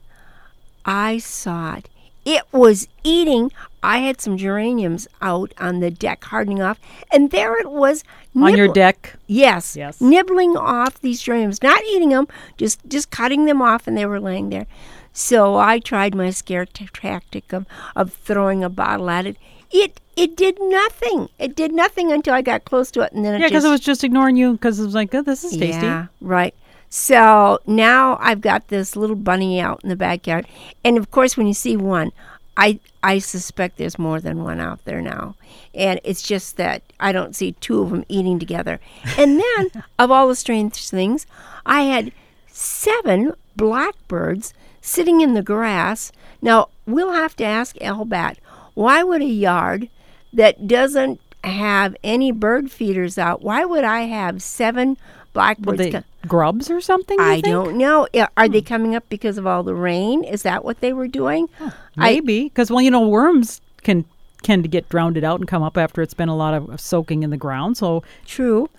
I 0.85 1.17
saw 1.17 1.75
it. 1.75 1.89
It 2.25 2.43
was 2.51 2.87
eating. 3.03 3.51
I 3.81 3.97
had 3.97 4.21
some 4.21 4.37
geraniums 4.37 5.07
out 5.21 5.53
on 5.57 5.81
the 5.81 5.91
deck 5.91 6.23
hardening 6.23 6.61
off, 6.61 6.79
and 7.11 7.31
there 7.31 7.59
it 7.59 7.69
was. 7.69 8.03
on 8.35 8.55
your 8.55 8.71
deck 8.71 9.15
Yes. 9.27 9.75
Yes. 9.75 9.99
Nibbling 9.99 10.55
off 10.55 11.01
these 11.01 11.21
geraniums, 11.21 11.61
not 11.61 11.83
eating 11.83 12.09
them, 12.09 12.27
just 12.57 12.79
just 12.87 13.11
cutting 13.11 13.45
them 13.45 13.61
off, 13.61 13.87
and 13.87 13.97
they 13.97 14.05
were 14.05 14.21
laying 14.21 14.49
there. 14.49 14.67
So 15.11 15.57
I 15.57 15.79
tried 15.79 16.15
my 16.15 16.31
scare 16.31 16.65
t- 16.65 16.87
tactic 16.91 17.53
of, 17.53 17.67
of 17.95 18.13
throwing 18.13 18.63
a 18.63 18.69
bottle 18.69 19.09
at 19.09 19.25
it. 19.25 19.37
It 19.71 19.99
it 20.15 20.37
did 20.37 20.57
nothing. 20.61 21.29
It 21.39 21.55
did 21.55 21.73
nothing 21.73 22.11
until 22.11 22.35
I 22.35 22.41
got 22.41 22.65
close 22.65 22.89
to 22.91 23.01
it, 23.01 23.11
and 23.11 23.25
then 23.25 23.35
it 23.35 23.41
yeah 23.41 23.47
because 23.47 23.65
it 23.65 23.69
was 23.69 23.81
just 23.81 24.03
ignoring 24.03 24.37
you 24.37 24.53
because 24.53 24.79
it 24.79 24.85
was 24.85 24.95
like 24.95 25.13
oh, 25.13 25.23
this 25.23 25.43
is 25.43 25.57
tasty 25.57 25.85
yeah, 25.85 26.07
right. 26.21 26.55
So 26.95 27.58
now 27.65 28.19
I've 28.21 28.39
got 28.39 28.67
this 28.67 28.95
little 28.95 29.15
bunny 29.15 29.60
out 29.60 29.82
in 29.82 29.89
the 29.89 29.95
backyard, 29.95 30.45
and 30.86 30.95
of 30.95 31.10
course, 31.10 31.36
when 31.36 31.47
you 31.47 31.56
see 31.56 31.75
one, 31.75 32.12
I 32.56 32.79
I 33.01 33.17
suspect 33.17 33.77
there's 33.77 33.97
more 33.97 34.21
than 34.21 34.43
one 34.43 34.60
out 34.60 34.86
there 34.86 35.01
now, 35.01 35.34
and 35.73 35.99
it's 36.03 36.21
just 36.21 36.56
that 36.58 36.84
I 36.99 37.12
don't 37.12 37.36
see 37.36 37.53
two 37.53 37.82
of 37.82 37.89
them 37.89 38.06
eating 38.10 38.38
together. 38.38 38.79
And 39.17 39.41
then, 39.41 39.84
of 39.97 40.12
all 40.12 40.27
the 40.27 40.36
strange 40.36 40.88
things, 40.88 41.25
I 41.65 41.82
had 41.82 42.12
seven 42.45 43.34
blackbirds 43.56 44.53
sitting 44.79 45.21
in 45.21 45.34
the 45.34 45.41
grass. 45.41 46.12
Now 46.43 46.69
we'll 46.86 47.13
have 47.13 47.36
to 47.38 47.43
ask 47.43 47.75
Elbat 47.77 48.38
why 48.75 49.01
would 49.01 49.23
a 49.23 49.25
yard 49.25 49.89
that 50.32 50.67
doesn't 50.67 51.19
have 51.43 51.95
any 52.03 52.32
bird 52.32 52.69
feeders 52.69 53.17
out, 53.17 53.41
why 53.41 53.65
would 53.65 53.84
I 53.84 54.01
have 54.01 54.43
seven 54.43 54.95
blackbirds? 55.34 55.79
they 55.79 55.91
co- 55.91 56.03
grubs 56.27 56.69
or 56.69 56.81
something 56.81 57.19
I 57.19 57.36
think? 57.36 57.45
don't 57.45 57.77
know. 57.77 58.07
Are 58.38 58.49
they 58.49 58.59
hmm. 58.59 58.65
coming 58.65 58.95
up 58.95 59.07
because 59.09 59.38
of 59.38 59.47
all 59.47 59.63
the 59.63 59.75
rain? 59.75 60.23
Is 60.23 60.43
that 60.43 60.63
what 60.63 60.79
they 60.81 60.93
were 60.93 61.07
doing? 61.07 61.49
I- 61.59 61.71
Maybe 61.95 62.43
because 62.43 62.71
well, 62.71 62.81
you 62.81 62.91
know, 62.91 63.07
worms 63.07 63.62
can 63.83 64.05
can 64.43 64.62
get 64.63 64.89
drowned 64.89 65.17
out 65.23 65.39
and 65.39 65.47
come 65.47 65.63
up 65.63 65.77
after 65.77 66.01
it's 66.01 66.13
been 66.13 66.29
a 66.29 66.36
lot 66.36 66.53
of 66.53 66.79
soaking 66.79 67.23
in 67.23 67.29
the 67.29 67.38
ground. 67.38 67.77
So 67.77 68.03
True. 68.25 68.69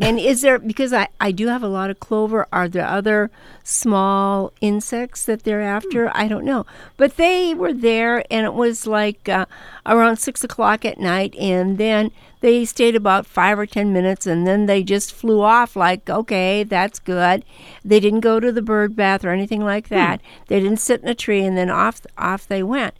and 0.00 0.18
is 0.20 0.42
there 0.42 0.58
because 0.58 0.92
I 0.92 1.08
I 1.20 1.32
do 1.32 1.48
have 1.48 1.62
a 1.62 1.68
lot 1.68 1.90
of 1.90 2.00
clover? 2.00 2.46
Are 2.52 2.68
there 2.68 2.86
other 2.86 3.30
small 3.62 4.52
insects 4.60 5.24
that 5.24 5.42
they're 5.42 5.62
after? 5.62 6.10
I 6.14 6.28
don't 6.28 6.44
know, 6.44 6.66
but 6.96 7.16
they 7.16 7.54
were 7.54 7.72
there, 7.72 8.24
and 8.30 8.44
it 8.46 8.54
was 8.54 8.86
like 8.86 9.28
uh, 9.28 9.46
around 9.86 10.18
six 10.18 10.44
o'clock 10.44 10.84
at 10.84 10.98
night, 11.00 11.34
and 11.36 11.78
then 11.78 12.10
they 12.40 12.66
stayed 12.66 12.94
about 12.94 13.26
five 13.26 13.58
or 13.58 13.66
ten 13.66 13.92
minutes, 13.92 14.26
and 14.26 14.46
then 14.46 14.66
they 14.66 14.82
just 14.82 15.12
flew 15.14 15.40
off. 15.40 15.76
Like, 15.76 16.10
okay, 16.10 16.62
that's 16.62 16.98
good. 16.98 17.44
They 17.84 18.00
didn't 18.00 18.20
go 18.20 18.38
to 18.38 18.52
the 18.52 18.62
bird 18.62 18.94
bath 18.94 19.24
or 19.24 19.30
anything 19.30 19.64
like 19.64 19.88
that. 19.88 20.20
They 20.48 20.60
didn't 20.60 20.80
sit 20.80 21.02
in 21.02 21.08
a 21.08 21.14
tree, 21.14 21.44
and 21.44 21.56
then 21.56 21.70
off 21.70 22.02
off 22.18 22.46
they 22.46 22.62
went. 22.62 22.94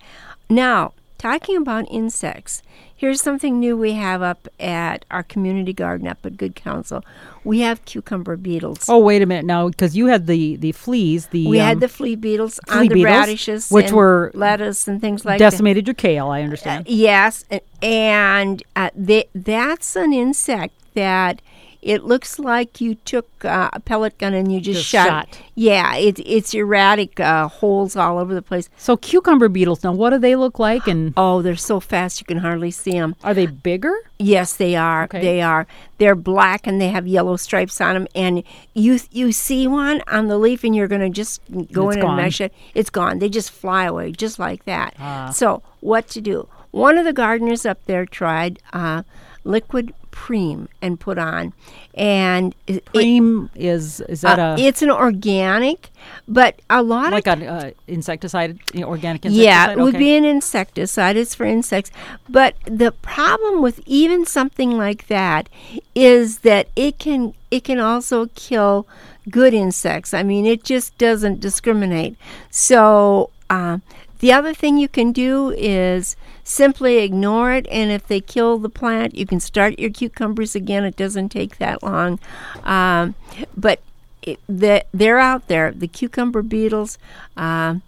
Now, 0.49 0.93
talking 1.25 1.57
about 1.57 1.87
insects, 1.91 2.63
here's 2.95 3.19
something 3.23 3.59
new 3.59 3.79
we 3.79 3.93
have 3.95 4.21
up 4.21 4.47
at 4.61 5.07
our 5.11 5.23
community 5.23 5.73
garden 5.73 6.07
up 6.07 6.19
at 6.27 6.37
Good 6.37 6.55
Counsel. 6.55 7.03
We 7.45 7.61
have 7.61 7.83
cucumber 7.87 8.37
beetles. 8.37 8.87
oh 8.91 8.99
wait 8.99 9.23
a 9.23 9.27
minute 9.27 9.47
now 9.47 9.69
because 9.69 9.97
you 9.97 10.07
had 10.07 10.27
the 10.27 10.57
the 10.57 10.73
fleas 10.73 11.29
the 11.29 11.47
we 11.47 11.61
um, 11.61 11.67
had 11.67 11.81
the 11.81 11.89
flea 11.89 12.15
beetles 12.15 12.61
flea 12.67 12.79
on 12.81 12.89
the 12.89 12.95
beetles, 12.95 13.05
radishes, 13.05 13.71
which 13.71 13.87
and 13.87 13.97
were 13.97 14.31
lettuce 14.35 14.87
and 14.87 15.01
things 15.01 15.25
like 15.25 15.39
that. 15.39 15.51
decimated 15.51 15.87
your 15.87 15.95
kale. 15.95 16.29
I 16.29 16.43
understand. 16.43 16.87
Yes, 16.89 17.45
a- 17.51 17.63
and 17.83 18.63
uh, 18.77 18.91
they, 18.95 19.25
that's 19.35 19.97
an 19.97 20.13
insect 20.13 20.75
that 20.95 21.41
it 21.85 22.05
looks 22.05 22.39
like 22.39 22.81
you 22.81 22.95
took 23.05 23.29
uh, 23.45 23.69
a 23.73 23.79
pellet 23.81 24.17
gun 24.19 24.33
and 24.35 24.51
you 24.51 24.61
just, 24.61 24.79
Just 24.81 24.89
shot. 24.91 25.07
shot. 25.07 25.39
Yeah, 25.55 25.95
it's 25.97 26.21
it's 26.25 26.55
erratic 26.55 27.21
uh, 27.21 27.47
holes 27.49 27.95
all 27.95 28.19
over 28.19 28.35
the 28.35 28.43
place. 28.43 28.69
So 28.77 28.97
cucumber 28.97 29.49
beetles. 29.49 29.85
Now, 29.85 29.93
what 29.93 30.11
do 30.11 30.19
they 30.19 30.35
look 30.35 30.59
like, 30.59 30.87
and 30.89 31.13
Oh, 31.17 31.43
they're 31.43 31.57
so 31.57 31.79
fast 31.81 32.21
you 32.21 32.25
can 32.27 32.39
hardly 32.39 32.71
see 32.71 32.93
them. 32.93 33.15
are 33.23 33.35
they 33.35 33.47
bigger? 33.47 33.95
Yes, 34.19 34.57
they 34.57 34.75
are. 34.77 35.05
Okay. 35.05 35.21
They 35.21 35.43
are. 35.43 35.67
They're 35.99 36.15
black 36.15 36.67
and 36.67 36.81
they 36.81 36.89
have 36.89 37.07
yellow 37.07 37.37
stripes 37.37 37.81
on 37.81 37.95
them. 37.95 38.07
And 38.15 38.43
you 38.75 38.99
you 39.13 39.31
see 39.33 39.67
one 39.69 40.03
on 40.09 40.29
the 40.29 40.39
leaf, 40.39 40.65
and 40.65 40.75
you're 40.75 40.89
going 40.89 41.03
to 41.03 41.11
just 41.11 41.41
go 41.73 41.89
It's 41.91 41.97
in 41.97 42.03
gone. 42.03 42.11
and 42.15 42.23
measure 42.23 42.45
it. 42.45 42.55
It's 42.75 42.91
gone. 42.91 43.19
They 43.19 43.29
just 43.29 43.51
fly 43.51 43.85
away, 43.85 44.13
just 44.13 44.39
like 44.39 44.65
that. 44.65 44.95
Ah. 44.99 45.31
So 45.31 45.63
what 45.81 46.09
to 46.09 46.21
do? 46.21 46.49
One 46.71 46.99
of 46.99 47.05
the 47.05 47.13
gardeners 47.13 47.65
up 47.65 47.79
there 47.87 48.05
tried 48.07 48.59
uh, 48.73 49.03
liquid 49.45 49.93
preem 50.11 50.69
and 50.81 50.99
put 50.99 51.19
on, 51.19 51.53
and 51.95 52.55
it, 52.67 52.77
it- 52.77 52.85
Cream 52.93 53.51
is 53.55 54.01
is 54.03 54.21
that 54.23 54.39
uh, 54.39 54.57
a 54.59 54.61
it's 54.61 54.81
an 54.83 54.91
organic, 54.91 55.91
but 56.29 56.61
a 56.71 56.83
lot 56.83 57.13
like 57.13 57.27
of 57.27 57.43
an 57.43 57.49
uh, 57.49 57.71
insecticide, 57.89 58.59
organic 58.77 59.25
insecticide? 59.25 59.33
yeah, 59.45 59.71
it 59.73 59.79
would 59.79 59.95
Okay. 59.95 59.99
be 59.99 60.17
an 60.17 60.25
insecticide. 60.25 61.17
It's 61.17 61.35
for 61.35 61.45
insects. 61.45 61.91
But 62.29 62.55
the 62.65 62.93
problem 62.93 63.61
with 63.63 63.81
even 63.87 64.25
something 64.25 64.77
like 64.79 65.09
that 65.09 65.49
is 65.95 66.39
that 66.39 66.69
it 66.77 66.99
can 66.99 67.35
it 67.51 67.65
can 67.65 67.79
also 67.81 68.27
kill 68.35 68.87
good 69.31 69.55
insects. 69.55 70.15
I 70.15 70.23
mean, 70.23 70.47
it 70.47 70.65
just 70.65 70.97
doesn't 70.99 71.41
discriminate. 71.41 72.17
So 72.51 73.31
uh, 73.51 73.79
the 74.19 74.33
other 74.33 74.55
thing 74.55 74.79
you 74.79 74.89
can 74.89 75.13
do 75.13 75.51
is 75.51 76.17
simply 76.43 76.99
ignore 76.99 77.53
it, 77.53 77.67
and 77.71 77.91
if 77.91 78.07
they 78.07 78.21
kill 78.21 78.59
the 78.59 78.69
plant, 78.69 79.15
you 79.15 79.27
can 79.27 79.41
start 79.41 79.79
your 79.79 79.91
cucumbers 79.91 80.55
again. 80.55 80.85
It 80.85 80.97
doesn't 80.97 81.31
take 81.31 81.59
that 81.59 81.83
long, 81.83 82.19
um, 82.63 83.15
but 83.57 83.81
it, 84.23 84.41
the, 84.49 84.85
they're 84.93 85.19
out 85.19 85.49
there. 85.49 85.73
The 85.73 85.89
cucumber 85.89 86.43
beetles. 86.43 86.99
Um, 87.37 87.83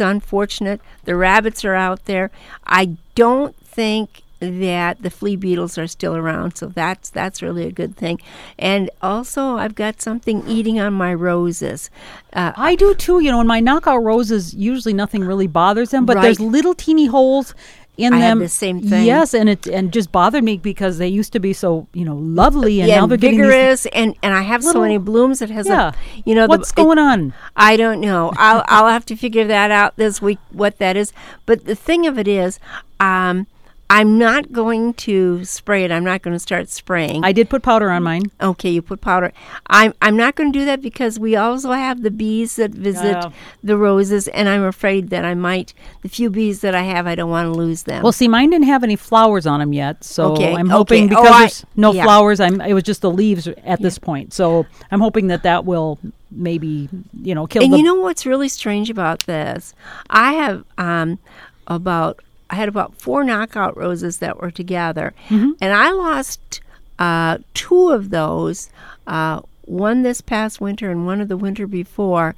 unfortunate. 0.00 0.80
The 1.04 1.16
rabbits 1.16 1.64
are 1.64 1.74
out 1.74 2.04
there. 2.04 2.30
I 2.66 2.96
don't 3.14 3.56
think 3.56 4.22
that 4.40 5.02
the 5.02 5.10
flea 5.10 5.36
beetles 5.36 5.78
are 5.78 5.86
still 5.86 6.16
around, 6.16 6.56
so 6.56 6.66
that's 6.66 7.10
that's 7.10 7.42
really 7.42 7.66
a 7.66 7.72
good 7.72 7.96
thing. 7.96 8.20
And 8.58 8.90
also, 9.00 9.56
I've 9.56 9.74
got 9.74 10.00
something 10.00 10.46
eating 10.46 10.78
on 10.78 10.92
my 10.92 11.14
roses. 11.14 11.90
Uh, 12.32 12.52
I 12.56 12.74
do 12.74 12.94
too. 12.94 13.20
You 13.20 13.30
know, 13.30 13.40
in 13.40 13.46
my 13.46 13.60
knockout 13.60 14.02
roses, 14.02 14.54
usually 14.54 14.94
nothing 14.94 15.24
really 15.24 15.46
bothers 15.46 15.90
them, 15.90 16.06
but 16.06 16.20
there's 16.20 16.40
little 16.40 16.74
teeny 16.74 17.06
holes 17.06 17.54
in 17.96 18.12
I 18.12 18.20
them. 18.20 18.40
the 18.40 18.48
same 18.48 18.80
thing. 18.80 19.06
Yes, 19.06 19.32
and 19.34 19.48
it 19.48 19.66
and 19.66 19.92
just 19.92 20.12
bothered 20.12 20.44
me 20.44 20.58
because 20.58 20.98
they 20.98 21.08
used 21.08 21.32
to 21.32 21.40
be 21.40 21.52
so 21.52 21.86
you 21.92 22.04
know 22.04 22.16
lovely, 22.16 22.80
and 22.80 22.88
yeah, 22.88 23.00
now 23.00 23.06
they're 23.06 23.16
getting 23.16 23.40
these- 23.40 23.48
vigorous, 23.48 23.86
and 23.86 24.14
and 24.22 24.34
I 24.34 24.42
have 24.42 24.62
so 24.62 24.80
many 24.80 24.98
blooms. 24.98 25.40
It 25.40 25.50
has 25.50 25.66
yeah. 25.66 25.92
a, 25.92 26.22
you 26.24 26.34
know, 26.34 26.46
what's 26.46 26.72
the, 26.72 26.80
it- 26.80 26.84
going 26.84 26.98
on? 26.98 27.32
I 27.56 27.76
don't 27.76 28.00
know. 28.00 28.32
I'll 28.36 28.64
I'll 28.68 28.88
have 28.88 29.06
to 29.06 29.16
figure 29.16 29.46
that 29.46 29.70
out 29.70 29.96
this 29.96 30.20
week 30.20 30.38
what 30.52 30.78
that 30.78 30.96
is. 30.96 31.12
But 31.46 31.64
the 31.64 31.74
thing 31.74 32.06
of 32.06 32.18
it 32.18 32.28
is, 32.28 32.58
um, 33.00 33.46
I'm 33.88 34.18
not 34.18 34.52
going 34.52 34.94
to 34.94 35.44
spray 35.44 35.84
it. 35.84 35.92
I'm 35.92 36.02
not 36.02 36.22
going 36.22 36.34
to 36.34 36.40
start 36.40 36.68
spraying. 36.68 37.24
I 37.24 37.30
did 37.32 37.48
put 37.48 37.62
powder 37.62 37.90
on 37.90 38.02
mine. 38.02 38.24
okay, 38.40 38.68
you 38.70 38.82
put 38.82 39.00
powder. 39.00 39.32
I'm 39.68 39.94
I'm 40.02 40.16
not 40.16 40.34
going 40.34 40.52
to 40.52 40.58
do 40.58 40.64
that 40.64 40.82
because 40.82 41.18
we 41.20 41.36
also 41.36 41.70
have 41.72 42.02
the 42.02 42.10
bees 42.10 42.56
that 42.56 42.72
visit 42.72 43.04
Yeah. 43.16 43.30
the 43.62 43.76
roses, 43.76 44.26
and 44.28 44.48
I'm 44.48 44.64
afraid 44.64 45.10
that 45.10 45.24
I 45.24 45.34
might 45.34 45.72
the 46.02 46.08
few 46.08 46.30
bees 46.30 46.62
that 46.62 46.74
I 46.74 46.82
have, 46.82 47.06
I 47.06 47.14
don't 47.14 47.30
want 47.30 47.46
to 47.52 47.56
lose 47.58 47.84
them. 47.84 48.02
Well, 48.02 48.12
see, 48.12 48.26
mine 48.28 48.50
didn't 48.50 48.66
have 48.66 48.82
any 48.82 48.96
flowers 48.96 49.46
on 49.46 49.60
them 49.60 49.72
yet, 49.72 50.02
so 50.02 50.32
Okay, 50.32 50.52
I'm 50.54 50.68
hoping 50.68 51.04
okay. 51.06 51.14
Oh, 51.16 51.22
because 51.22 51.34
I- 51.34 51.40
there's 51.40 51.64
no 51.76 51.92
yeah. 51.92 52.02
flowers, 52.04 52.40
I'm 52.40 52.60
it 52.60 52.72
was 52.74 52.82
just 52.82 53.02
the 53.02 53.10
leaves 53.10 53.46
at 53.46 53.80
this 53.80 53.98
point. 53.98 54.32
So 54.32 54.66
I'm 54.90 55.00
hoping 55.00 55.28
that 55.28 55.44
that 55.44 55.64
will 55.64 55.98
maybe 56.32 56.88
you 57.22 57.34
know 57.36 57.46
kill 57.46 57.62
and 57.62 57.76
you 57.76 57.84
know 57.84 57.94
what's 57.94 58.26
really 58.26 58.48
strange 58.48 58.90
about 58.90 59.20
this? 59.20 59.74
I 60.10 60.32
have 60.32 60.64
um, 60.76 61.20
about 61.68 62.20
I 62.50 62.54
had 62.56 62.68
about 62.68 62.94
four 63.00 63.24
knockout 63.24 63.76
roses 63.76 64.18
that 64.18 64.40
were 64.40 64.50
together, 64.50 65.12
Mm-hmm. 65.28 65.52
and 65.60 65.72
I 65.72 65.90
lost 65.90 66.60
uh, 66.98 67.38
two 67.54 67.90
of 67.90 68.10
those. 68.10 68.70
Uh, 69.06 69.40
one 69.64 70.02
this 70.02 70.20
past 70.20 70.60
winter 70.60 70.92
and 70.92 71.06
one 71.06 71.20
of 71.20 71.26
the 71.28 71.36
winter 71.36 71.66
before, 71.66 72.34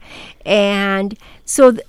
and 0.46 1.16
so. 1.44 1.72
Th- 1.72 1.82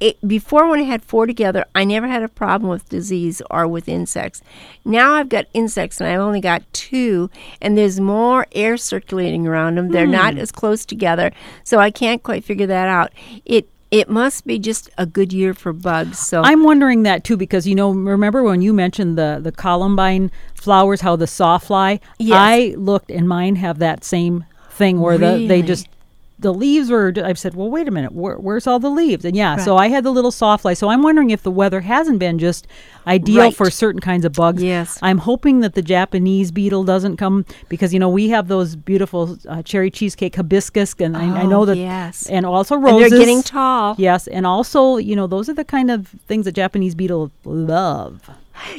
it, 0.00 0.18
before 0.26 0.68
when 0.68 0.80
I 0.80 0.82
had 0.82 1.02
four 1.04 1.24
together, 1.24 1.64
I 1.74 1.84
never 1.84 2.06
had 2.08 2.22
a 2.22 2.28
problem 2.28 2.68
with 2.68 2.88
disease 2.88 3.40
or 3.48 3.66
with 3.66 3.88
insects. 3.88 4.42
Now 4.84 5.14
I've 5.14 5.28
got 5.30 5.46
insects 5.54 5.98
and 6.00 6.10
I've 6.10 6.20
only 6.20 6.40
got 6.40 6.62
two, 6.74 7.30
and 7.62 7.78
there's 7.78 8.00
more 8.00 8.46
air 8.52 8.76
circulating 8.76 9.46
around 9.46 9.76
them. 9.76 9.90
They're 9.90 10.04
Hmm. 10.04 10.10
not 10.10 10.36
as 10.36 10.50
close 10.52 10.84
together, 10.84 11.30
so 11.62 11.78
I 11.78 11.90
can't 11.90 12.22
quite 12.22 12.44
figure 12.44 12.66
that 12.66 12.88
out. 12.88 13.12
It 13.46 13.68
it 13.90 14.08
must 14.08 14.46
be 14.46 14.58
just 14.58 14.90
a 14.98 15.06
good 15.06 15.32
year 15.32 15.54
for 15.54 15.72
bugs. 15.72 16.18
So 16.18 16.42
I'm 16.42 16.64
wondering 16.64 17.02
that 17.04 17.24
too 17.24 17.36
because 17.36 17.66
you 17.66 17.74
know 17.74 17.90
remember 17.90 18.42
when 18.42 18.62
you 18.62 18.72
mentioned 18.72 19.16
the 19.18 19.40
the 19.42 19.52
columbine 19.52 20.30
flowers 20.54 21.00
how 21.00 21.16
the 21.16 21.26
sawfly 21.26 22.00
Yes. 22.18 22.38
I 22.38 22.74
looked 22.76 23.10
and 23.10 23.28
mine 23.28 23.56
have 23.56 23.78
that 23.78 24.04
same 24.04 24.44
thing 24.70 25.00
where 25.00 25.18
the 25.18 25.46
they 25.46 25.62
just 25.62 25.88
the 26.44 26.52
leaves 26.54 26.88
were 26.90 27.12
I've 27.24 27.38
said 27.38 27.54
well 27.54 27.70
wait 27.70 27.88
a 27.88 27.90
minute 27.90 28.12
where, 28.12 28.36
where's 28.36 28.66
all 28.68 28.78
the 28.78 28.90
leaves 28.90 29.24
and 29.24 29.34
yeah 29.34 29.56
so 29.56 29.76
I 29.76 29.88
had 29.88 30.04
the 30.04 30.10
little 30.12 30.30
sawfly 30.30 30.76
so 30.76 30.88
I'm 30.90 31.02
wondering 31.02 31.30
if 31.30 31.42
the 31.42 31.50
weather 31.50 31.80
hasn't 31.80 32.18
been 32.20 32.38
just 32.38 32.66
ideal 33.06 33.40
Right. 33.44 33.54
for 33.56 33.70
certain 33.70 34.00
kinds 34.00 34.24
of 34.24 34.32
bugs 34.34 34.62
Yes. 34.62 34.98
I'm 35.02 35.18
hoping 35.18 35.60
that 35.60 35.74
the 35.74 35.82
Japanese 35.82 36.50
beetle 36.52 36.84
doesn't 36.84 37.16
come 37.16 37.44
because 37.68 37.92
you 37.94 37.98
know 37.98 38.08
we 38.08 38.28
have 38.28 38.48
those 38.48 38.76
beautiful 38.76 39.36
uh, 39.48 39.62
cherry 39.62 39.90
cheesecake 39.90 40.36
hibiscus 40.36 40.94
and 41.00 41.16
I, 41.16 41.40
I 41.40 41.42
Oh, 41.44 41.48
know 41.48 41.64
that 41.64 41.76
yes. 41.76 42.26
and 42.28 42.46
also 42.46 42.76
roses 42.76 43.02
and 43.04 43.12
they're 43.12 43.18
getting 43.18 43.42
tall. 43.42 43.94
Yes, 43.98 44.26
and 44.28 44.46
also, 44.46 44.96
you 44.98 45.16
know, 45.16 45.26
those 45.26 45.48
are 45.48 45.54
the 45.54 45.64
kind 45.64 45.90
of 45.90 46.08
things 46.28 46.44
that 46.44 46.52
Japanese 46.52 46.94
beetle 46.94 47.30
love. 47.44 48.30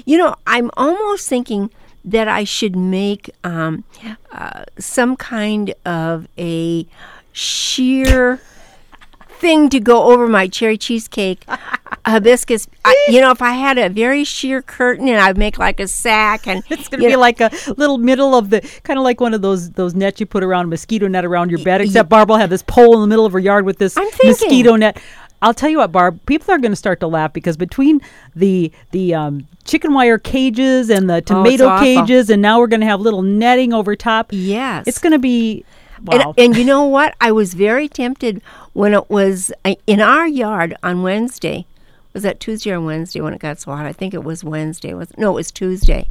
You 0.05 0.17
know, 0.17 0.35
I'm 0.47 0.69
almost 0.77 1.27
thinking 1.27 1.69
that 2.03 2.27
I 2.27 2.43
should 2.43 2.75
make 2.75 3.29
um, 3.43 3.83
uh, 4.31 4.63
some 4.77 5.15
kind 5.15 5.73
of 5.85 6.27
a 6.37 6.85
sheer 7.35 8.39
thing 9.27 9.69
to 9.69 9.81
go 9.81 10.03
over 10.05 10.27
my 10.27 10.47
cherry 10.47 10.77
cheesecake 10.77 11.45
hibiscus. 12.05 12.67
I, 12.85 13.07
you 13.09 13.19
know, 13.19 13.31
if 13.31 13.41
I 13.41 13.51
had 13.51 13.77
a 13.77 13.89
very 13.89 14.23
sheer 14.23 14.61
curtain 14.61 15.09
and 15.09 15.17
I'd 15.17 15.37
make 15.37 15.57
like 15.59 15.81
a 15.81 15.87
sack 15.89 16.47
and 16.47 16.63
It's 16.69 16.87
going 16.87 17.01
to 17.01 17.07
be 17.07 17.11
know, 17.11 17.19
like 17.19 17.41
a 17.41 17.51
little 17.75 17.97
middle 17.97 18.35
of 18.35 18.49
the 18.49 18.61
kind 18.83 18.97
of 18.97 19.03
like 19.03 19.19
one 19.19 19.33
of 19.33 19.41
those 19.41 19.71
those 19.71 19.93
nets 19.93 20.21
you 20.21 20.25
put 20.25 20.43
around 20.45 20.65
a 20.65 20.67
mosquito 20.69 21.07
net 21.09 21.25
around 21.25 21.49
your 21.49 21.61
bed. 21.61 21.81
Except 21.81 22.07
Barb 22.07 22.29
will 22.29 22.37
have 22.37 22.49
this 22.49 22.63
pole 22.63 22.95
in 22.95 23.01
the 23.01 23.07
middle 23.07 23.25
of 23.25 23.33
her 23.33 23.39
yard 23.39 23.65
with 23.65 23.77
this 23.77 23.97
mosquito 24.23 24.77
net. 24.77 25.01
I'll 25.41 25.53
tell 25.53 25.69
you 25.69 25.79
what, 25.79 25.91
Barb. 25.91 26.25
People 26.25 26.53
are 26.53 26.57
going 26.57 26.71
to 26.71 26.77
start 26.77 27.01
to 27.01 27.07
laugh 27.07 27.33
because 27.33 27.57
between 27.57 27.99
the 28.33 28.71
the 28.91 29.13
um, 29.13 29.45
chicken 29.65 29.93
wire 29.93 30.17
cages 30.17 30.89
and 30.89 31.09
the 31.09 31.21
tomato 31.21 31.67
awful. 31.67 31.85
cages, 31.85 32.29
and 32.29 32.41
now 32.41 32.59
we're 32.59 32.67
going 32.67 32.79
to 32.79 32.87
have 32.87 33.01
little 33.01 33.21
netting 33.21 33.73
over 33.73 33.97
top. 33.97 34.27
yes, 34.31 34.87
It's 34.87 34.99
going 34.99 35.11
to 35.11 35.19
be 35.19 35.65
wow. 36.03 36.33
And, 36.37 36.51
and 36.51 36.57
you 36.57 36.65
know 36.65 36.85
what? 36.85 37.15
I 37.21 37.31
was 37.31 37.53
very 37.53 37.87
tempted 37.87 38.41
when 38.73 38.93
it 38.93 39.09
was 39.09 39.51
uh, 39.63 39.75
in 39.87 40.01
our 40.01 40.27
yard 40.27 40.75
on 40.83 41.03
Wednesday. 41.03 41.65
Was 42.13 42.23
that 42.23 42.39
Tuesday 42.39 42.71
or 42.71 42.81
Wednesday 42.81 43.19
when 43.21 43.33
it 43.33 43.39
got 43.39 43.59
so 43.59 43.71
hot? 43.71 43.85
I 43.85 43.91
think 43.91 44.13
it 44.13 44.23
was 44.23 44.43
Wednesday. 44.43 44.93
Was 44.93 45.15
no, 45.17 45.31
it 45.31 45.35
was 45.35 45.51
Tuesday. 45.51 46.09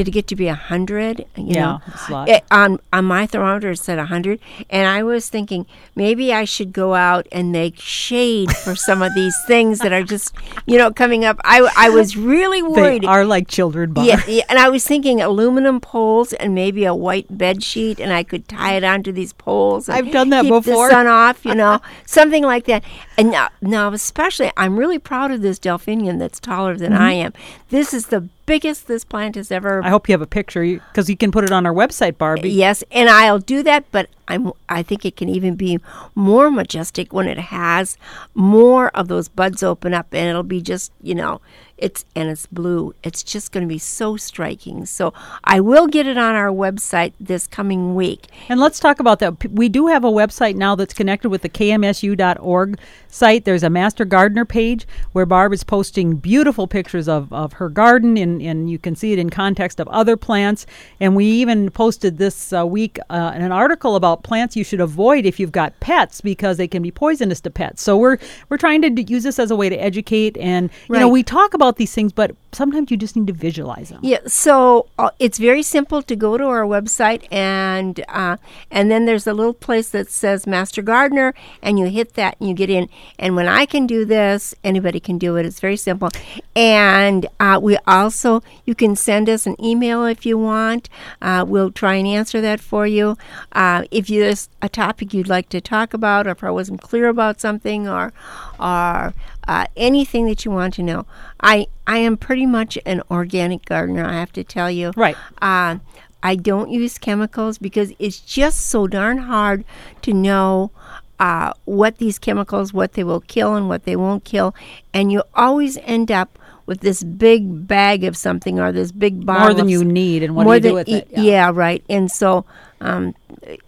Did 0.00 0.08
it 0.08 0.12
get 0.12 0.28
to 0.28 0.36
be 0.36 0.48
a 0.48 0.54
hundred? 0.54 1.26
You 1.36 1.44
Yeah, 1.48 1.60
know, 1.60 1.80
it's 1.88 2.08
a 2.08 2.12
lot. 2.12 2.28
It- 2.30 2.44
on 2.50 2.78
on 2.90 3.04
my 3.04 3.26
thermometer 3.26 3.72
it 3.72 3.76
said 3.76 3.98
a 3.98 4.06
hundred, 4.06 4.40
and 4.70 4.88
I 4.88 5.02
was 5.02 5.28
thinking 5.28 5.66
maybe 5.94 6.32
I 6.32 6.46
should 6.46 6.72
go 6.72 6.94
out 6.94 7.28
and 7.30 7.52
make 7.52 7.78
shade 7.78 8.50
for 8.50 8.74
some 8.74 9.02
of 9.02 9.14
these 9.14 9.36
things 9.46 9.80
that 9.80 9.92
are 9.92 10.02
just 10.02 10.32
you 10.64 10.78
know 10.78 10.90
coming 10.90 11.26
up. 11.26 11.38
I 11.44 11.70
I 11.76 11.90
was 11.90 12.16
really 12.16 12.62
worried. 12.62 13.02
they 13.02 13.06
are 13.06 13.26
like 13.26 13.46
children, 13.46 13.92
Barb. 13.92 14.06
Yeah, 14.06 14.24
yeah, 14.26 14.44
and 14.48 14.58
I 14.58 14.70
was 14.70 14.86
thinking 14.86 15.20
aluminum 15.20 15.82
poles 15.82 16.32
and 16.32 16.54
maybe 16.54 16.86
a 16.86 16.94
white 16.94 17.36
bed 17.36 17.62
sheet, 17.62 18.00
and 18.00 18.10
I 18.10 18.22
could 18.22 18.48
tie 18.48 18.76
it 18.76 18.84
onto 18.84 19.12
these 19.12 19.34
poles. 19.34 19.86
and 19.86 19.98
I've 19.98 20.10
done 20.10 20.30
that 20.30 20.44
keep 20.44 20.64
before. 20.64 20.88
The 20.88 20.94
sun 20.94 21.08
off, 21.08 21.44
you 21.44 21.54
know, 21.54 21.78
something 22.06 22.42
like 22.42 22.64
that. 22.64 22.84
And 23.18 23.30
now, 23.30 23.50
now, 23.60 23.92
especially, 23.92 24.50
I'm 24.56 24.78
really 24.78 24.98
proud 24.98 25.30
of 25.30 25.42
this 25.42 25.58
delphinium 25.58 26.16
that's 26.16 26.40
taller 26.40 26.74
than 26.74 26.92
mm-hmm. 26.94 27.02
I 27.02 27.12
am. 27.12 27.34
This 27.68 27.92
is 27.92 28.06
the 28.06 28.30
biggest 28.50 28.88
this 28.88 29.04
plant 29.04 29.36
has 29.36 29.52
ever. 29.52 29.80
I 29.84 29.90
hope 29.90 30.08
you 30.08 30.12
have 30.12 30.20
a 30.20 30.26
picture 30.26 30.62
because 30.62 31.08
you 31.08 31.16
can 31.16 31.30
put 31.30 31.44
it 31.44 31.52
on 31.52 31.66
our 31.66 31.72
website, 31.72 32.18
Barbie. 32.18 32.50
yes, 32.50 32.82
and 32.90 33.08
I'll 33.08 33.38
do 33.38 33.62
that, 33.62 33.84
but 33.92 34.10
I'm, 34.26 34.52
I 34.68 34.82
think 34.82 35.04
it 35.04 35.14
can 35.14 35.28
even 35.28 35.54
be 35.54 35.78
more 36.16 36.50
majestic 36.50 37.12
when 37.12 37.28
it 37.28 37.38
has 37.38 37.96
more 38.34 38.88
of 38.88 39.06
those 39.06 39.28
buds 39.28 39.62
open 39.62 39.94
up, 39.94 40.12
and 40.12 40.28
it'll 40.28 40.42
be 40.42 40.60
just, 40.60 40.90
you 41.00 41.14
know, 41.14 41.40
it's 41.80 42.04
and 42.14 42.28
it's 42.28 42.46
blue. 42.46 42.94
It's 43.02 43.22
just 43.22 43.52
going 43.52 43.66
to 43.66 43.68
be 43.68 43.78
so 43.78 44.16
striking. 44.16 44.86
So 44.86 45.12
I 45.44 45.60
will 45.60 45.86
get 45.86 46.06
it 46.06 46.16
on 46.16 46.34
our 46.34 46.50
website 46.50 47.12
this 47.18 47.46
coming 47.46 47.94
week. 47.94 48.26
And 48.48 48.60
let's 48.60 48.78
talk 48.78 49.00
about 49.00 49.18
that. 49.20 49.50
We 49.50 49.68
do 49.68 49.88
have 49.88 50.04
a 50.04 50.10
website 50.10 50.56
now 50.56 50.74
that's 50.74 50.94
connected 50.94 51.30
with 51.30 51.42
the 51.42 51.48
kmsu.org 51.48 52.78
site. 53.08 53.44
There's 53.44 53.62
a 53.62 53.70
Master 53.70 54.04
Gardener 54.04 54.44
page 54.44 54.86
where 55.12 55.26
Barb 55.26 55.52
is 55.52 55.64
posting 55.64 56.16
beautiful 56.16 56.66
pictures 56.66 57.08
of, 57.08 57.32
of 57.32 57.54
her 57.54 57.68
garden, 57.68 58.16
and, 58.16 58.40
and 58.42 58.70
you 58.70 58.78
can 58.78 58.94
see 58.94 59.12
it 59.12 59.18
in 59.18 59.30
context 59.30 59.80
of 59.80 59.88
other 59.88 60.16
plants. 60.16 60.66
And 61.00 61.16
we 61.16 61.24
even 61.24 61.70
posted 61.70 62.18
this 62.18 62.52
uh, 62.52 62.66
week 62.66 62.98
uh, 63.10 63.32
an 63.34 63.52
article 63.52 63.96
about 63.96 64.22
plants 64.22 64.56
you 64.56 64.64
should 64.64 64.80
avoid 64.80 65.26
if 65.26 65.40
you've 65.40 65.52
got 65.52 65.78
pets 65.80 66.20
because 66.20 66.56
they 66.56 66.68
can 66.68 66.82
be 66.82 66.90
poisonous 66.90 67.40
to 67.40 67.50
pets. 67.50 67.82
So 67.82 67.96
we're 67.96 68.18
we're 68.48 68.56
trying 68.56 68.82
to 68.82 68.90
d- 68.90 69.06
use 69.08 69.22
this 69.22 69.38
as 69.38 69.50
a 69.50 69.56
way 69.56 69.68
to 69.68 69.76
educate, 69.76 70.36
and 70.38 70.70
you 70.88 70.98
know 70.98 71.08
we 71.08 71.22
talk 71.22 71.54
about 71.54 71.69
these 71.76 71.94
things, 71.94 72.12
but 72.12 72.34
sometimes 72.52 72.90
you 72.90 72.96
just 72.96 73.16
need 73.16 73.26
to 73.26 73.32
visualize 73.32 73.90
them. 73.90 74.00
Yeah, 74.02 74.18
so 74.26 74.86
uh, 74.98 75.10
it's 75.18 75.38
very 75.38 75.62
simple 75.62 76.02
to 76.02 76.16
go 76.16 76.36
to 76.36 76.44
our 76.44 76.64
website 76.64 77.26
and 77.30 78.04
uh, 78.08 78.36
and 78.70 78.90
then 78.90 79.06
there's 79.06 79.26
a 79.26 79.34
little 79.34 79.54
place 79.54 79.90
that 79.90 80.10
says 80.10 80.46
Master 80.46 80.82
Gardener, 80.82 81.34
and 81.62 81.78
you 81.78 81.86
hit 81.86 82.14
that 82.14 82.36
and 82.40 82.48
you 82.48 82.54
get 82.54 82.70
in. 82.70 82.88
And 83.18 83.36
when 83.36 83.48
I 83.48 83.66
can 83.66 83.86
do 83.86 84.04
this, 84.04 84.54
anybody 84.64 85.00
can 85.00 85.18
do 85.18 85.36
it. 85.36 85.46
It's 85.46 85.60
very 85.60 85.76
simple. 85.76 86.10
And 86.56 87.26
uh, 87.38 87.58
we 87.62 87.78
also 87.86 88.42
you 88.64 88.74
can 88.74 88.96
send 88.96 89.28
us 89.28 89.46
an 89.46 89.56
email 89.62 90.04
if 90.04 90.26
you 90.26 90.38
want. 90.38 90.88
Uh, 91.22 91.44
we'll 91.46 91.70
try 91.70 91.94
and 91.94 92.06
answer 92.06 92.40
that 92.40 92.60
for 92.60 92.86
you. 92.86 93.16
Uh, 93.52 93.84
if 93.90 94.08
there's 94.08 94.48
a 94.62 94.68
topic 94.68 95.14
you'd 95.14 95.28
like 95.28 95.48
to 95.50 95.60
talk 95.60 95.94
about, 95.94 96.26
or 96.26 96.30
if 96.30 96.44
I 96.44 96.50
wasn't 96.50 96.80
clear 96.80 97.08
about 97.08 97.40
something, 97.40 97.88
or 97.88 98.12
or 98.60 99.14
uh, 99.48 99.66
anything 99.76 100.26
that 100.26 100.44
you 100.44 100.50
want 100.50 100.74
to 100.74 100.82
know. 100.82 101.06
I 101.40 101.66
I 101.86 101.98
am 101.98 102.16
pretty 102.16 102.46
much 102.46 102.78
an 102.86 103.02
organic 103.10 103.64
gardener. 103.64 104.04
I 104.04 104.14
have 104.14 104.32
to 104.32 104.44
tell 104.44 104.70
you. 104.70 104.92
Right. 104.96 105.16
Uh, 105.40 105.78
I 106.22 106.36
don't 106.36 106.70
use 106.70 106.98
chemicals 106.98 107.58
because 107.58 107.92
it's 107.98 108.20
just 108.20 108.66
so 108.66 108.86
darn 108.86 109.18
hard 109.18 109.64
to 110.02 110.12
know 110.12 110.70
uh, 111.18 111.52
what 111.64 111.98
these 111.98 112.18
chemicals, 112.18 112.72
what 112.72 112.92
they 112.92 113.04
will 113.04 113.20
kill 113.22 113.54
and 113.54 113.68
what 113.68 113.84
they 113.84 113.96
won't 113.96 114.24
kill, 114.24 114.54
and 114.92 115.10
you 115.10 115.22
always 115.34 115.78
end 115.78 116.10
up 116.10 116.38
with 116.66 116.80
this 116.80 117.02
big 117.02 117.66
bag 117.66 118.04
of 118.04 118.16
something 118.16 118.60
or 118.60 118.70
this 118.70 118.92
big 118.92 119.26
bottle 119.26 119.48
More 119.48 119.54
than 119.54 119.68
you 119.68 119.84
need, 119.84 120.22
and 120.22 120.36
what 120.36 120.44
more 120.44 120.60
do 120.60 120.68
you 120.68 120.70
do 120.70 120.74
with 120.74 120.88
e- 120.88 120.94
it? 120.98 121.08
Yeah. 121.10 121.50
right. 121.52 121.82
And 121.90 122.10
so 122.10 122.44
um, 122.80 123.14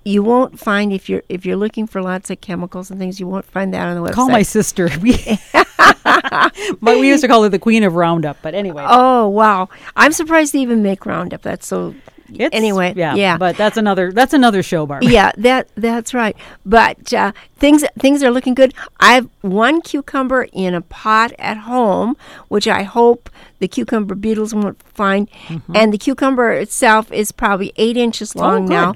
you 0.04 0.22
won't 0.22 0.58
find 0.58 0.92
if 0.92 1.08
you're 1.08 1.22
if 1.28 1.44
you're 1.44 1.56
looking 1.56 1.86
for 1.86 2.02
lots 2.02 2.30
of 2.30 2.40
chemicals 2.40 2.90
and 2.90 2.98
things, 2.98 3.20
you 3.20 3.26
won't 3.26 3.44
find 3.44 3.72
that 3.74 3.86
on 3.86 4.02
the 4.02 4.08
website. 4.10 4.14
Call 4.14 4.30
my 4.30 4.42
sister. 4.42 4.88
We, 5.02 5.38
but 6.80 6.98
we 6.98 7.08
used 7.08 7.22
to 7.22 7.28
call 7.28 7.42
her 7.42 7.48
the 7.48 7.58
queen 7.58 7.82
of 7.82 7.94
Roundup. 7.94 8.38
But 8.42 8.54
anyway, 8.54 8.84
Oh 8.86 9.28
wow! 9.28 9.68
I'm 9.96 10.12
surprised 10.12 10.52
they 10.52 10.60
even 10.60 10.82
make 10.82 11.04
Roundup. 11.06 11.42
That's 11.42 11.66
so. 11.66 11.94
it's, 12.32 12.54
anyway, 12.54 12.94
yeah, 12.96 13.14
yeah. 13.14 13.36
But 13.36 13.56
that's 13.56 13.76
another 13.76 14.12
that's 14.12 14.32
another 14.32 14.62
show, 14.62 14.86
Barb. 14.86 15.02
yeah, 15.02 15.32
that 15.38 15.68
that's 15.74 16.14
right. 16.14 16.36
But 16.64 17.12
uh, 17.12 17.32
things 17.56 17.84
things 17.98 18.22
are 18.22 18.30
looking 18.30 18.54
good. 18.54 18.74
I 19.00 19.14
have 19.14 19.28
one 19.42 19.82
cucumber 19.82 20.46
in 20.52 20.74
a 20.74 20.80
pot 20.82 21.32
at 21.38 21.58
home, 21.58 22.16
which 22.48 22.68
I 22.68 22.82
hope 22.84 23.28
the 23.62 23.68
cucumber 23.68 24.14
beetles 24.14 24.52
won't 24.54 24.82
find. 24.82 25.28
And 25.74 25.92
the 25.94 25.98
cucumber 25.98 26.52
itself 26.52 27.10
is 27.12 27.32
probably 27.32 27.72
eight 27.76 27.96
inches 27.96 28.34
long 28.36 28.64
Mm-hmm. 28.68 28.72
Oh, 28.72 28.92
now. 28.92 28.94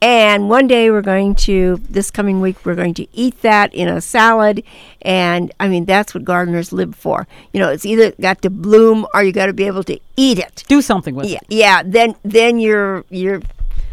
And 0.00 0.48
one 0.48 0.68
day 0.68 0.90
we're 0.92 1.02
going 1.02 1.34
to 1.46 1.80
this 1.90 2.08
coming 2.10 2.40
week 2.40 2.64
we're 2.64 2.76
going 2.76 2.94
to 2.94 3.06
eat 3.12 3.40
that 3.42 3.74
in 3.74 3.88
a 3.88 4.00
salad. 4.00 4.62
And 5.02 5.50
I 5.58 5.66
mean 5.68 5.84
that's 5.86 6.14
what 6.14 6.24
gardeners 6.24 6.72
live 6.72 6.94
for. 6.94 7.26
You 7.52 7.60
know, 7.60 7.68
it's 7.70 7.84
either 7.86 8.12
got 8.20 8.42
to 8.42 8.50
bloom 8.50 9.06
or 9.14 9.22
you 9.24 9.32
got 9.32 9.46
to 9.46 9.52
be 9.52 9.64
able 9.64 9.82
to 9.84 9.98
eat 10.16 10.38
it. 10.38 10.62
Do 10.68 10.82
something 10.82 11.14
with 11.16 11.26
Yeah, 11.26 11.38
it. 11.42 11.46
yeah. 11.48 11.82
Then 11.84 12.14
then 12.24 12.58
you're 12.60 13.04
you're 13.10 13.40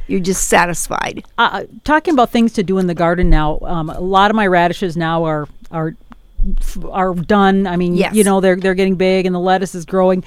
you're 0.08 0.20
just 0.20 0.48
satisfied. 0.50 1.26
Uh, 1.40 1.64
talking 1.84 2.14
about 2.14 2.30
things 2.30 2.54
to 2.54 2.62
do 2.64 2.78
in 2.78 2.86
the 2.86 2.94
garden 2.94 3.28
now, 3.32 3.58
um, 3.64 3.90
a 3.90 4.00
lot 4.00 4.30
of 4.30 4.36
my 4.36 4.46
radishes 4.46 4.96
now 4.96 5.24
are 5.24 5.48
are 5.72 5.96
are 6.92 7.14
done. 7.14 7.68
I 7.68 7.76
mean, 7.76 7.96
Yes. 7.96 8.14
you 8.16 8.24
know, 8.24 8.40
they're 8.42 8.56
they're 8.56 8.74
getting 8.76 8.96
big, 8.96 9.26
and 9.26 9.34
the 9.36 9.40
lettuce 9.40 9.76
is 9.76 9.86
growing. 9.86 10.24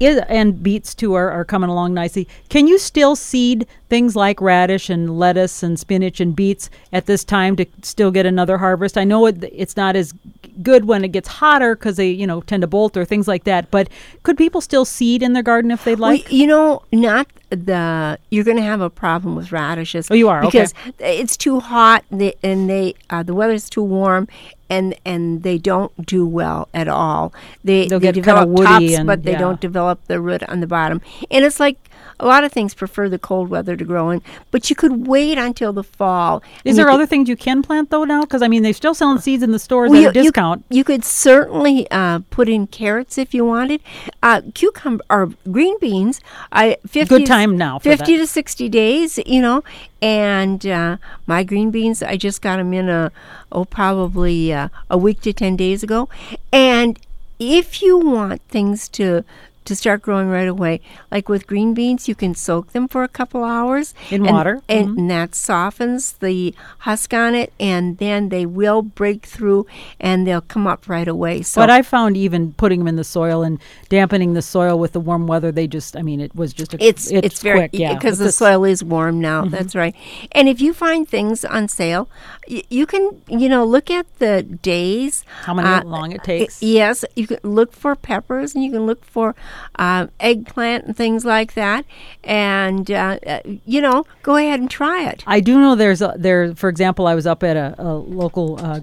And 0.00 0.62
beets 0.62 0.94
too 0.94 1.14
are, 1.14 1.28
are 1.28 1.44
coming 1.44 1.68
along 1.68 1.92
nicely. 1.92 2.28
Can 2.50 2.68
you 2.68 2.78
still 2.78 3.16
seed 3.16 3.66
things 3.88 4.14
like 4.14 4.40
radish 4.40 4.88
and 4.88 5.18
lettuce 5.18 5.64
and 5.64 5.76
spinach 5.76 6.20
and 6.20 6.36
beets 6.36 6.70
at 6.92 7.06
this 7.06 7.24
time 7.24 7.56
to 7.56 7.66
still 7.82 8.12
get 8.12 8.24
another 8.24 8.58
harvest? 8.58 8.96
I 8.96 9.02
know 9.02 9.26
it, 9.26 9.42
it's 9.52 9.76
not 9.76 9.96
as 9.96 10.14
good 10.62 10.84
when 10.84 11.04
it 11.04 11.08
gets 11.08 11.26
hotter 11.26 11.74
because 11.74 11.96
they 11.96 12.10
you 12.10 12.28
know 12.28 12.42
tend 12.42 12.60
to 12.60 12.68
bolt 12.68 12.96
or 12.96 13.04
things 13.04 13.26
like 13.26 13.42
that. 13.44 13.72
But 13.72 13.88
could 14.22 14.36
people 14.38 14.60
still 14.60 14.84
seed 14.84 15.20
in 15.20 15.32
their 15.32 15.42
garden 15.42 15.72
if 15.72 15.82
they'd 15.82 15.98
like? 15.98 16.22
Well, 16.26 16.32
you 16.32 16.46
know, 16.46 16.82
not 16.92 17.26
the. 17.50 18.18
You're 18.30 18.44
going 18.44 18.56
to 18.56 18.62
have 18.62 18.80
a 18.80 18.90
problem 18.90 19.34
with 19.34 19.52
radishes. 19.52 20.10
Oh, 20.10 20.14
you 20.14 20.28
are? 20.28 20.44
Okay. 20.44 20.50
because 20.50 20.74
it's 20.98 21.36
too 21.36 21.60
hot 21.60 22.04
and 22.10 22.20
they, 22.20 22.34
and 22.42 22.68
they 22.68 22.94
uh, 23.10 23.22
the 23.22 23.34
weather's 23.34 23.68
too 23.70 23.82
warm. 23.82 24.28
And, 24.70 24.94
and 25.06 25.44
they 25.44 25.56
don't 25.56 26.04
do 26.04 26.26
well 26.26 26.68
at 26.74 26.88
all. 26.88 27.32
They 27.64 27.88
They'll 27.88 28.00
they 28.00 28.12
develop 28.12 28.50
woody 28.50 28.64
tops, 28.88 28.98
and- 28.98 29.06
but 29.06 29.22
they 29.22 29.32
yeah. 29.32 29.38
don't 29.38 29.58
develop 29.62 30.04
the 30.08 30.20
root 30.20 30.42
on 30.42 30.60
the 30.60 30.66
bottom. 30.66 31.00
And 31.30 31.42
it's 31.42 31.58
like 31.58 31.78
a 32.20 32.26
lot 32.26 32.44
of 32.44 32.52
things 32.52 32.74
prefer 32.74 33.08
the 33.08 33.18
cold 33.18 33.48
weather 33.48 33.76
to 33.76 33.84
grow 33.84 34.10
in, 34.10 34.22
but 34.50 34.68
you 34.70 34.76
could 34.76 35.06
wait 35.06 35.38
until 35.38 35.72
the 35.72 35.84
fall. 35.84 36.42
Is 36.64 36.76
there 36.76 36.88
you 36.88 36.94
other 36.94 37.06
things 37.06 37.28
you 37.28 37.36
can 37.36 37.62
plant 37.62 37.90
though 37.90 38.04
now? 38.04 38.22
Because 38.22 38.42
I 38.42 38.48
mean, 38.48 38.62
they're 38.62 38.72
still 38.72 38.94
selling 38.94 39.18
seeds 39.20 39.42
in 39.42 39.52
the 39.52 39.58
stores 39.58 39.90
Well, 39.90 40.08
at 40.08 40.16
a 40.16 40.22
discount. 40.22 40.64
You, 40.70 40.84
could 40.84 41.04
certainly 41.04 41.90
uh, 41.90 42.20
put 42.30 42.48
in 42.48 42.66
carrots 42.66 43.18
if 43.18 43.34
you 43.34 43.44
wanted. 43.44 43.80
Uh, 44.22 44.42
cucumber 44.54 45.04
or 45.10 45.30
green 45.50 45.78
beans. 45.78 46.20
I 46.50 46.78
50 46.86 47.18
Good 47.18 47.26
time 47.26 47.56
now 47.56 47.78
for 47.78 47.90
Fifty 47.90 48.16
that. 48.16 48.22
to 48.22 48.26
sixty 48.26 48.68
days, 48.68 49.18
you 49.26 49.40
know. 49.40 49.62
And 50.00 50.64
uh, 50.66 50.96
my 51.26 51.42
green 51.42 51.70
beans, 51.70 52.02
I 52.02 52.16
just 52.16 52.42
got 52.42 52.56
them 52.56 52.72
in 52.72 52.88
a 52.88 53.10
oh 53.52 53.64
probably 53.64 54.52
uh, 54.52 54.68
a 54.90 54.98
week 54.98 55.20
to 55.22 55.32
ten 55.32 55.56
days 55.56 55.82
ago. 55.82 56.08
And 56.52 56.98
if 57.38 57.82
you 57.82 57.98
want 57.98 58.42
things 58.48 58.88
to 58.90 59.24
to 59.68 59.76
start 59.76 60.02
growing 60.02 60.28
right 60.28 60.48
away, 60.48 60.80
like 61.12 61.28
with 61.28 61.46
green 61.46 61.74
beans, 61.74 62.08
you 62.08 62.14
can 62.14 62.34
soak 62.34 62.72
them 62.72 62.88
for 62.88 63.02
a 63.04 63.08
couple 63.08 63.44
hours 63.44 63.94
In 64.10 64.24
and- 64.26 64.34
water. 64.34 64.62
and, 64.68 64.88
Mhm. 64.88 64.98
and 64.98 65.10
that 65.10 65.34
softens 65.34 66.12
the 66.20 66.54
husk 66.80 67.12
on 67.14 67.34
it, 67.34 67.52
and 67.60 67.98
then 67.98 68.28
they 68.30 68.44
will 68.46 68.82
break 68.82 69.26
through 69.26 69.66
and 70.00 70.26
they'll 70.26 70.40
come 70.54 70.66
up 70.66 70.88
right 70.88 71.06
away. 71.08 71.42
So 71.42 71.60
but 71.60 71.70
I 71.70 71.82
found 71.82 72.16
even 72.16 72.52
putting 72.54 72.80
them 72.80 72.88
in 72.88 72.96
the 72.96 73.04
soil 73.04 73.42
and 73.42 73.58
dampening 73.88 74.32
the 74.34 74.42
soil 74.42 74.78
with 74.78 74.92
the 74.92 75.00
warm 75.00 75.26
weather, 75.26 75.52
they 75.52 75.66
just, 75.66 75.96
I 75.96 76.02
mean, 76.02 76.20
it 76.20 76.34
was 76.34 76.52
just 76.52 76.74
a, 76.74 76.78
it's 76.82 77.10
it's, 77.10 77.42
very 77.42 77.58
quick, 77.60 77.70
yeah. 77.74 77.94
because 77.94 78.18
With 78.18 78.28
the 78.28 78.32
soil 78.32 78.64
is 78.64 78.82
warm 78.82 79.20
now. 79.20 79.44
That's 79.44 79.74
right. 79.74 79.94
And 80.32 80.48
if 80.48 80.60
you 80.60 80.72
find 80.72 81.08
things 81.08 81.44
on 81.44 81.68
sale, 81.68 82.08
y- 82.50 82.62
you 82.70 82.86
can 82.86 83.20
you 83.28 83.48
know 83.48 83.64
look 83.64 83.90
at 83.90 84.06
the 84.18 84.42
days. 84.42 85.24
How 85.44 85.54
many 85.54 85.68
uh, 85.68 85.84
long 85.84 86.12
it 86.12 86.22
takes? 86.24 86.62
Yes, 86.62 87.04
you 87.16 87.26
can 87.26 87.38
look 87.42 87.72
for 87.72 87.94
peppers 87.94 88.54
and 88.54 88.64
you 88.64 88.70
can 88.72 88.86
look 88.86 89.04
for 89.04 89.34
um, 89.76 90.10
eggplant 90.20 90.86
and 90.86 90.96
things 90.96 91.24
like 91.24 91.54
that. 91.54 91.84
And 92.24 92.90
uh, 92.90 93.18
uh, 93.26 93.40
you 93.64 93.80
know, 93.80 94.06
go 94.22 94.36
ahead 94.36 94.60
and 94.60 94.70
try 94.70 95.08
it. 95.08 95.24
I 95.26 95.40
do 95.40 95.60
know 95.60 95.74
there's 95.74 96.02
a, 96.02 96.14
there. 96.16 96.54
For 96.54 96.68
example, 96.68 97.06
I 97.06 97.14
was 97.14 97.26
up 97.26 97.42
at 97.42 97.56
a, 97.56 97.74
a 97.78 97.94
local 97.94 98.64
uh, 98.64 98.80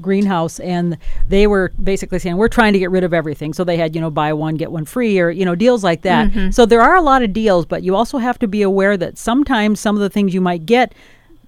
greenhouse, 0.00 0.60
and 0.60 0.98
they 1.28 1.46
were 1.46 1.72
basically 1.82 2.18
saying 2.18 2.36
we're 2.36 2.48
trying 2.48 2.72
to 2.72 2.78
get 2.78 2.90
rid 2.90 3.04
of 3.04 3.14
everything. 3.14 3.52
So 3.52 3.64
they 3.64 3.76
had 3.76 3.94
you 3.94 4.00
know 4.00 4.10
buy 4.10 4.32
one 4.32 4.56
get 4.56 4.72
one 4.72 4.84
free, 4.84 5.18
or 5.18 5.30
you 5.30 5.44
know 5.44 5.54
deals 5.54 5.84
like 5.84 6.02
that. 6.02 6.30
Mm-hmm. 6.30 6.50
So 6.50 6.66
there 6.66 6.82
are 6.82 6.96
a 6.96 7.02
lot 7.02 7.22
of 7.22 7.32
deals, 7.32 7.66
but 7.66 7.82
you 7.82 7.96
also 7.96 8.18
have 8.18 8.38
to 8.40 8.48
be 8.48 8.62
aware 8.62 8.96
that 8.96 9.18
sometimes 9.18 9.80
some 9.80 9.96
of 9.96 10.02
the 10.02 10.10
things 10.10 10.34
you 10.34 10.40
might 10.40 10.66
get 10.66 10.94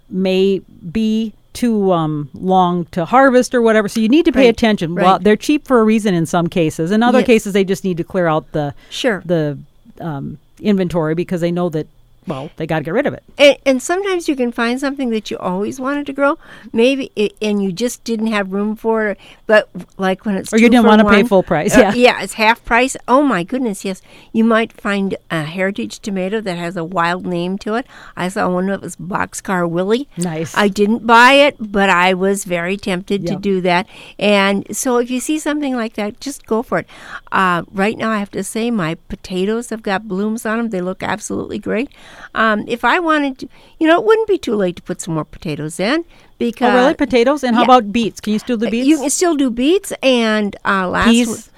may 0.08 0.60
be 0.90 1.34
too 1.54 1.92
um, 1.92 2.28
long 2.34 2.84
to 2.86 3.04
harvest 3.06 3.54
or 3.54 3.62
whatever. 3.62 3.88
So 3.88 4.00
you 4.00 4.08
need 4.08 4.24
to 4.26 4.32
pay 4.32 4.40
Right, 4.40 4.48
attention. 4.48 4.94
right. 4.94 5.04
Well, 5.04 5.18
they're 5.18 5.36
cheap 5.36 5.66
for 5.66 5.80
a 5.80 5.84
reason 5.84 6.12
in 6.12 6.26
some 6.26 6.48
cases. 6.48 6.90
In 6.90 7.02
other 7.02 7.20
Yes. 7.20 7.26
cases, 7.26 7.52
they 7.54 7.64
just 7.64 7.84
need 7.84 7.96
to 7.96 8.04
clear 8.04 8.26
out 8.26 8.50
the 8.52 8.74
Sure. 8.90 9.22
the 9.24 9.56
um, 10.00 10.38
inventory 10.60 11.14
because 11.14 11.40
they 11.40 11.52
know 11.52 11.68
that 11.70 11.86
well 12.26 12.50
they 12.56 12.66
got 12.66 12.78
to 12.78 12.84
get 12.84 12.94
rid 12.94 13.06
of 13.06 13.14
it. 13.14 13.22
And, 13.38 13.56
and 13.66 13.82
sometimes 13.82 14.28
you 14.28 14.36
can 14.36 14.52
find 14.52 14.80
something 14.80 15.10
that 15.10 15.30
you 15.30 15.38
always 15.38 15.80
wanted 15.80 16.06
to 16.06 16.12
grow, 16.12 16.38
maybe, 16.72 17.10
it, 17.16 17.34
and 17.40 17.62
you 17.62 17.72
just 17.72 18.04
didn't 18.04 18.28
have 18.28 18.52
room 18.52 18.76
for 18.76 19.08
it. 19.08 19.18
But 19.46 19.68
like 19.96 20.24
when 20.24 20.36
it's 20.36 20.52
Or 20.52 20.56
you 20.58 20.66
two 20.66 20.70
didn't 20.70 20.86
wanna 20.86 21.08
pay 21.08 21.22
full 21.22 21.42
price, 21.42 21.76
uh, 21.76 21.80
yeah. 21.80 21.94
yeah, 21.94 22.22
it's 22.22 22.34
half 22.34 22.64
price. 22.64 22.96
Oh 23.08 23.22
my 23.22 23.42
goodness, 23.42 23.84
yes. 23.84 24.02
You 24.32 24.44
might 24.44 24.72
find 24.72 25.16
a 25.30 25.44
heritage 25.44 26.00
tomato 26.00 26.40
that 26.40 26.58
has 26.58 26.76
a 26.76 26.84
wild 26.84 27.26
name 27.26 27.58
to 27.58 27.74
it. 27.74 27.86
I 28.16 28.28
saw 28.28 28.48
one 28.48 28.66
that 28.66 28.80
was 28.80 28.96
Boxcar 28.96 29.68
Willie. 29.68 30.08
Nice. 30.16 30.56
I 30.56 30.68
didn't 30.68 31.06
buy 31.06 31.32
it, 31.32 31.56
but 31.58 31.90
I 31.90 32.14
was 32.14 32.44
very 32.44 32.76
tempted 32.76 33.26
to 33.26 33.36
do 33.36 33.60
that. 33.62 33.86
And 34.18 34.64
so 34.76 34.98
if 34.98 35.10
you 35.10 35.20
see 35.20 35.38
something 35.38 35.74
like 35.74 35.94
that, 35.94 36.20
just 36.20 36.46
go 36.46 36.62
for 36.62 36.78
it. 36.78 36.86
Uh, 37.32 37.62
right 37.72 37.96
now, 37.96 38.10
I 38.10 38.18
have 38.18 38.30
to 38.32 38.44
say 38.44 38.70
my 38.70 38.94
potatoes 39.08 39.70
have 39.70 39.82
got 39.82 40.08
blooms 40.08 40.46
on 40.46 40.58
them. 40.58 40.70
They 40.70 40.80
look 40.80 41.02
absolutely 41.02 41.58
great. 41.58 41.90
Um, 42.34 42.64
if 42.68 42.84
I 42.84 42.98
wanted 42.98 43.38
to, 43.38 43.48
you 43.78 43.86
know, 43.86 43.98
it 44.00 44.04
wouldn't 44.06 44.28
be 44.28 44.38
too 44.38 44.54
late 44.56 44.76
to 44.76 44.82
put 44.82 45.00
some 45.00 45.14
more 45.14 45.24
potatoes 45.24 45.78
in 45.80 46.04
because 46.38 46.72
Oh, 46.72 46.76
really? 46.76 46.94
Potatoes? 46.94 47.44
And 47.44 47.54
how 47.56 47.64
about 47.64 47.92
beets? 47.92 48.20
Can 48.20 48.32
you 48.32 48.38
still 48.38 48.56
do 48.56 48.68
beets? 48.70 48.86
you 48.86 48.98
can 48.98 49.10
still 49.10 49.36
do 49.36 49.50
beets 49.50 49.92
and 50.02 50.56
uh, 50.64 50.88
last 50.88 51.08
Peas? 51.10 51.50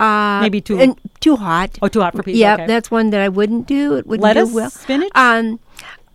uh, 0.00 0.40
Maybe 0.40 0.60
too- 0.60 0.78
and 0.80 0.98
too 1.20 1.36
hot. 1.36 1.78
oh, 1.82 1.88
too 1.88 2.00
hot 2.00 2.14
for 2.16 2.22
peas. 2.22 2.36
Yeah, 2.36 2.54
okay. 2.54 2.66
that's 2.66 2.90
one 2.90 3.10
that 3.10 3.20
I 3.20 3.28
wouldn't 3.28 3.66
do. 3.66 3.94
It 3.96 4.06
wouldn't 4.06 4.22
Lettuce? 4.24 4.48
do 4.50 4.54
well. 4.54 4.70
Spinach? 4.70 5.10
Um, 5.14 5.60